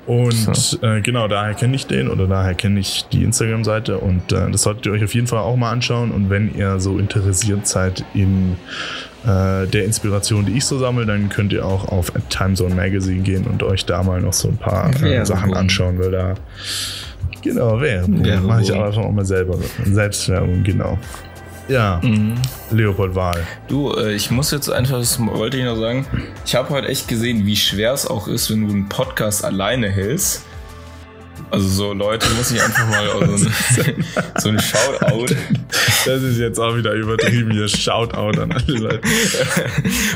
Und 0.05 0.55
so. 0.55 0.81
äh, 0.81 1.01
genau, 1.01 1.27
daher 1.27 1.53
kenne 1.53 1.75
ich 1.75 1.85
den 1.85 2.09
oder 2.09 2.25
daher 2.25 2.55
kenne 2.55 2.79
ich 2.79 3.05
die 3.11 3.23
Instagram-Seite 3.23 3.99
und 3.99 4.31
äh, 4.31 4.49
das 4.49 4.63
solltet 4.63 4.87
ihr 4.87 4.91
euch 4.91 5.03
auf 5.03 5.13
jeden 5.13 5.27
Fall 5.27 5.39
auch 5.39 5.55
mal 5.55 5.71
anschauen. 5.71 6.11
Und 6.11 6.29
wenn 6.29 6.53
ihr 6.55 6.79
so 6.79 6.97
interessiert 6.97 7.67
seid 7.67 8.03
in 8.13 8.57
äh, 9.25 9.67
der 9.67 9.85
Inspiration, 9.85 10.45
die 10.45 10.57
ich 10.57 10.65
so 10.65 10.77
sammle, 10.79 11.05
dann 11.05 11.29
könnt 11.29 11.53
ihr 11.53 11.65
auch 11.65 11.87
auf 11.87 12.11
Timezone 12.29 12.75
Magazine 12.75 13.21
gehen 13.21 13.45
und 13.45 13.63
euch 13.63 13.85
da 13.85 14.03
mal 14.03 14.21
noch 14.21 14.33
so 14.33 14.47
ein 14.47 14.57
paar 14.57 14.91
äh, 15.03 15.25
Sachen 15.25 15.53
anschauen, 15.53 15.99
weil 15.99 16.11
da 16.11 16.35
genau 17.41 17.79
Werbung 17.81 18.21
mache 18.45 18.61
ich 18.61 18.71
auch 18.71 18.83
einfach 18.83 19.01
auch 19.01 19.11
mal 19.11 19.25
selber 19.25 19.57
Selbstwerbung, 19.85 20.63
genau. 20.63 20.97
Ja, 21.67 22.01
mhm. 22.01 22.33
Leopold 22.71 23.13
Wahl. 23.13 23.45
Du, 23.67 23.93
äh, 23.93 24.13
ich 24.13 24.31
muss 24.31 24.49
jetzt 24.49 24.71
einfach, 24.71 24.97
das 24.97 25.19
wollte 25.19 25.57
ich 25.57 25.63
noch 25.63 25.77
sagen, 25.77 26.07
ich 26.43 26.55
habe 26.55 26.69
heute 26.69 26.87
echt 26.87 27.07
gesehen, 27.07 27.45
wie 27.45 27.55
schwer 27.55 27.93
es 27.93 28.07
auch 28.07 28.27
ist, 28.27 28.49
wenn 28.49 28.67
du 28.67 28.73
einen 28.73 28.89
Podcast 28.89 29.45
alleine 29.45 29.89
hältst. 29.89 30.45
Also 31.51 31.67
so 31.67 31.93
Leute, 31.93 32.27
muss 32.37 32.51
ich 32.51 32.61
einfach 32.61 32.87
mal 32.87 33.07
so, 33.09 33.81
ein, 33.81 34.05
so 34.37 34.49
ein 34.49 34.59
Shoutout. 34.59 35.33
Das 36.05 36.21
ist 36.21 36.37
jetzt 36.37 36.59
auch 36.59 36.75
wieder 36.75 36.93
übertrieben 36.93 37.51
hier. 37.51 37.67
Shoutout 37.67 38.39
an 38.39 38.51
alle 38.51 38.77
Leute. 38.77 39.01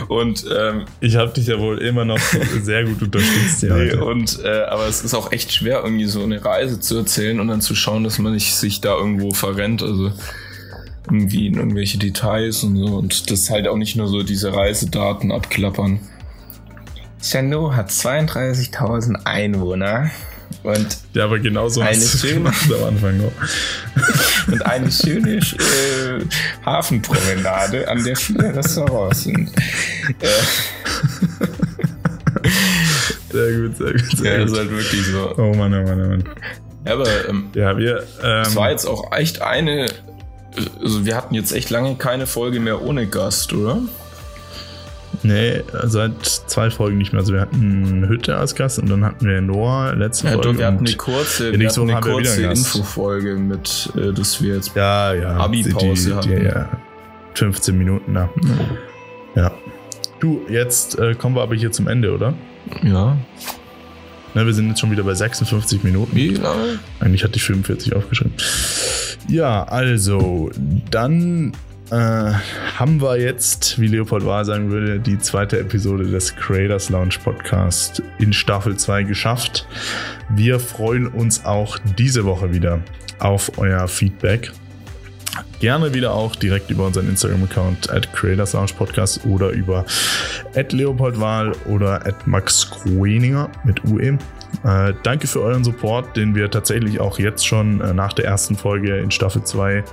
Und 0.07 0.45
ähm, 0.55 0.85
ich 0.99 1.15
habe 1.15 1.31
dich 1.33 1.47
ja 1.47 1.59
wohl 1.59 1.79
immer 1.79 2.05
noch 2.05 2.19
sehr 2.61 2.85
gut 2.85 3.01
unterstützt. 3.01 3.63
Nee, 3.63 3.93
und 3.93 4.39
äh, 4.43 4.63
aber 4.63 4.87
es 4.87 5.03
ist 5.03 5.13
auch 5.13 5.31
echt 5.31 5.51
schwer, 5.53 5.81
irgendwie 5.83 6.05
so 6.05 6.23
eine 6.23 6.43
Reise 6.43 6.79
zu 6.79 6.97
erzählen 6.97 7.39
und 7.39 7.47
dann 7.47 7.61
zu 7.61 7.75
schauen, 7.75 8.03
dass 8.03 8.19
man 8.19 8.33
nicht 8.33 8.55
sich 8.55 8.81
da 8.81 8.95
irgendwo 8.95 9.31
verrennt. 9.31 9.81
Also 9.81 10.11
irgendwie 11.05 11.47
in 11.47 11.55
irgendwelche 11.55 11.97
Details 11.97 12.63
und 12.63 12.77
so. 12.77 12.85
Und 12.85 13.29
das 13.29 13.41
ist 13.41 13.49
halt 13.49 13.67
auch 13.67 13.77
nicht 13.77 13.95
nur 13.95 14.07
so 14.07 14.23
diese 14.23 14.53
Reisedaten 14.53 15.31
abklappern. 15.31 15.99
Chano 17.21 17.75
hat 17.75 17.89
32.000 17.89 19.25
Einwohner. 19.25 20.11
Und 20.63 20.97
ja, 21.13 21.25
aber 21.25 21.39
genau 21.39 21.69
so 21.69 21.81
eine 21.81 21.99
schöne, 21.99 22.49
am 22.49 22.83
Anfang 22.87 23.17
noch. 23.17 23.31
und 24.47 24.65
eine 24.65 24.91
schöne 24.91 25.37
äh, 25.37 26.25
Hafenpromenade, 26.65 27.87
an 27.87 28.03
der 28.03 28.15
viele 28.15 28.55
Restaurants 28.55 29.23
sind. 29.23 29.51
Äh, 30.19 30.27
sehr 33.31 33.59
gut, 33.59 33.77
sehr 33.77 33.91
gut. 33.91 34.17
Sehr 34.17 34.31
ja, 34.31 34.37
gut. 34.39 34.47
das 34.47 34.51
ist 34.51 34.57
halt 34.57 34.71
wirklich 34.71 35.05
so. 35.07 35.33
Oh 35.37 35.53
Mann, 35.53 35.73
oh 35.73 35.83
Mann, 35.83 36.01
oh 36.01 36.09
Mann. 36.09 36.23
Ja, 36.85 36.93
aber 36.93 37.29
ähm, 37.29 37.49
ja, 37.53 37.77
wir. 37.77 38.03
Ähm, 38.21 38.41
es 38.41 38.55
war 38.55 38.69
jetzt 38.71 38.85
auch 38.85 39.11
echt 39.11 39.41
eine 39.41 39.87
also 40.83 41.05
wir 41.05 41.15
hatten 41.15 41.33
jetzt 41.33 41.51
echt 41.51 41.69
lange 41.69 41.95
keine 41.95 42.27
Folge 42.27 42.59
mehr 42.59 42.81
ohne 42.81 43.07
Gast, 43.07 43.53
oder? 43.53 43.81
Nee, 45.23 45.63
seit 45.83 46.23
zwei 46.23 46.69
Folgen 46.69 46.97
nicht 46.97 47.13
mehr. 47.13 47.21
Also 47.21 47.33
wir 47.33 47.41
hatten 47.41 48.07
Hütte 48.07 48.35
als 48.35 48.55
Gast 48.55 48.79
und 48.79 48.89
dann 48.89 49.05
hatten 49.05 49.25
wir 49.25 49.41
Noah 49.41 49.93
letzte 49.95 50.27
ja, 50.27 50.33
Folge. 50.33 50.49
Doch, 50.49 50.57
wir 50.57 50.67
hatten 50.67 50.85
eine 50.85 50.95
kurze, 50.95 51.57
wir 51.57 51.69
hatten 51.69 51.89
eine 51.89 52.01
kurze 52.01 52.43
Infofolge 52.43 53.35
mit, 53.35 53.89
äh, 53.95 54.11
dass 54.11 54.41
wir 54.41 54.55
jetzt 54.55 54.75
ja, 54.75 55.13
ja, 55.13 55.37
Abi-Pause 55.37 56.15
hatten. 56.17 56.29
Die, 56.29 56.43
ja, 56.43 56.69
15 57.35 57.77
Minuten, 57.77 58.13
ja. 58.13 58.29
Ja. 59.35 59.51
Du, 60.19 60.41
jetzt 60.49 60.99
äh, 60.99 61.15
kommen 61.15 61.35
wir 61.35 61.41
aber 61.41 61.55
hier 61.55 61.71
zum 61.71 61.87
Ende, 61.87 62.13
oder? 62.13 62.33
Ja. 62.83 63.17
Ne, 64.33 64.45
wir 64.45 64.53
sind 64.53 64.67
jetzt 64.69 64.79
schon 64.79 64.91
wieder 64.91 65.03
bei 65.03 65.13
56 65.13 65.83
Minuten. 65.83 66.15
Wie 66.15 66.29
lange? 66.29 66.79
Eigentlich 66.99 67.23
hatte 67.23 67.35
ich 67.35 67.43
45 67.43 67.95
aufgeschrieben. 67.95 68.33
Ja, 69.27 69.63
also, 69.63 70.49
dann 70.89 71.53
äh, 71.93 72.33
haben 72.79 73.01
wir 73.01 73.19
jetzt, 73.19 73.79
wie 73.79 73.85
Leopold 73.85 74.25
Wahl 74.25 74.43
sagen 74.45 74.71
würde, 74.71 74.99
die 74.99 75.19
zweite 75.19 75.59
Episode 75.59 76.05
des 76.05 76.35
Creators 76.35 76.89
Lounge 76.89 77.15
Podcast 77.23 78.01
in 78.17 78.33
Staffel 78.33 78.75
2 78.75 79.03
geschafft. 79.03 79.67
Wir 80.29 80.59
freuen 80.59 81.07
uns 81.07 81.45
auch 81.45 81.77
diese 81.99 82.25
Woche 82.25 82.51
wieder 82.51 82.79
auf 83.19 83.51
euer 83.57 83.87
Feedback. 83.87 84.51
Gerne 85.59 85.93
wieder 85.93 86.13
auch 86.13 86.35
direkt 86.35 86.71
über 86.71 86.87
unseren 86.87 87.07
Instagram-Account 87.09 87.91
at 87.91 88.11
Creators 88.13 88.53
Lounge 88.53 88.71
Podcast 88.75 89.23
oder 89.25 89.49
über 89.49 89.85
at 90.55 90.73
Leopoldwahl 90.73 91.51
oder 91.67 92.05
at 92.07 92.25
Max 92.25 92.71
Groeninger 92.71 93.49
mit 93.65 93.83
UE. 93.85 94.17
Äh, 94.63 94.93
danke 95.03 95.27
für 95.27 95.41
euren 95.41 95.63
Support, 95.63 96.17
den 96.17 96.33
wir 96.33 96.49
tatsächlich 96.49 96.99
auch 96.99 97.19
jetzt 97.19 97.45
schon 97.45 97.81
äh, 97.81 97.93
nach 97.93 98.13
der 98.13 98.25
ersten 98.25 98.55
Folge 98.55 98.97
in 98.97 99.11
Staffel 99.11 99.43
2 99.43 99.83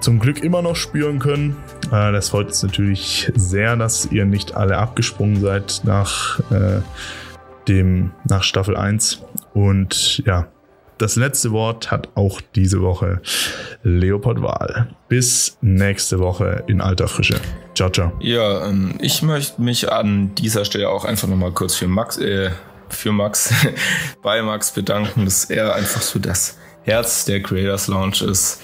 zum 0.00 0.18
Glück 0.18 0.42
immer 0.42 0.62
noch 0.62 0.76
spüren 0.76 1.18
können. 1.18 1.56
Äh, 1.86 2.12
das 2.12 2.30
freut 2.30 2.48
uns 2.48 2.62
natürlich 2.62 3.30
sehr, 3.34 3.76
dass 3.76 4.06
ihr 4.06 4.24
nicht 4.24 4.54
alle 4.54 4.78
abgesprungen 4.78 5.40
seid 5.40 5.82
nach, 5.84 6.40
äh, 6.50 6.80
dem, 7.66 8.12
nach 8.28 8.42
Staffel 8.42 8.76
1. 8.76 9.22
Und 9.54 10.22
ja, 10.24 10.48
das 10.98 11.14
letzte 11.14 11.52
Wort 11.52 11.90
hat 11.92 12.08
auch 12.16 12.40
diese 12.54 12.80
Woche 12.80 13.20
Leopold 13.82 14.42
Wahl. 14.42 14.88
Bis 15.08 15.56
nächste 15.60 16.18
Woche 16.18 16.64
in 16.66 16.80
alter 16.80 17.06
Frische. 17.06 17.40
Ciao, 17.74 17.88
ciao. 17.90 18.12
Ja, 18.20 18.66
ähm, 18.66 18.94
ich 19.00 19.22
möchte 19.22 19.62
mich 19.62 19.90
an 19.92 20.34
dieser 20.34 20.64
Stelle 20.64 20.88
auch 20.88 21.04
einfach 21.04 21.28
nochmal 21.28 21.52
kurz 21.52 21.76
für 21.76 21.86
Max, 21.86 22.18
äh, 22.18 22.50
für 22.88 23.12
Max, 23.12 23.54
bei 24.22 24.42
Max 24.42 24.72
bedanken, 24.72 25.24
dass 25.24 25.44
er 25.44 25.74
einfach 25.74 26.02
so 26.02 26.18
das 26.18 26.58
Herz 26.82 27.26
der 27.26 27.42
Creators 27.42 27.86
Lounge 27.86 28.24
ist, 28.24 28.60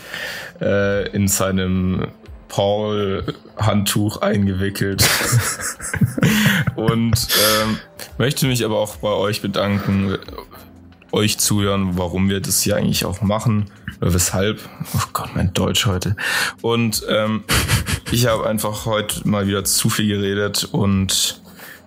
äh, 0.60 1.08
in 1.10 1.28
seinem 1.28 2.08
Paul-Handtuch 2.48 4.18
eingewickelt. 4.18 5.04
Und 6.76 7.28
ähm, 7.62 7.78
möchte 8.18 8.46
mich 8.46 8.64
aber 8.64 8.78
auch 8.78 8.96
bei 8.96 9.08
euch 9.08 9.42
bedanken, 9.42 10.18
euch 11.12 11.38
zuhören, 11.38 11.96
warum 11.96 12.28
wir 12.28 12.40
das 12.40 12.62
hier 12.62 12.76
eigentlich 12.76 13.04
auch 13.04 13.22
machen, 13.22 13.70
oder 14.00 14.14
weshalb. 14.14 14.60
Oh 14.94 15.06
Gott, 15.12 15.30
mein 15.34 15.52
Deutsch 15.52 15.86
heute. 15.86 16.16
Und 16.60 17.04
ähm, 17.08 17.44
ich 18.10 18.26
habe 18.26 18.46
einfach 18.46 18.86
heute 18.86 19.26
mal 19.26 19.46
wieder 19.46 19.64
zu 19.64 19.88
viel 19.88 20.08
geredet 20.08 20.68
und 20.70 21.40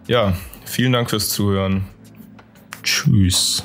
ja, 0.08 0.34
vielen 0.66 0.94
Dank 0.94 1.10
fürs 1.10 1.30
Zuhören. 1.30 1.86
Tschüss. 2.84 3.64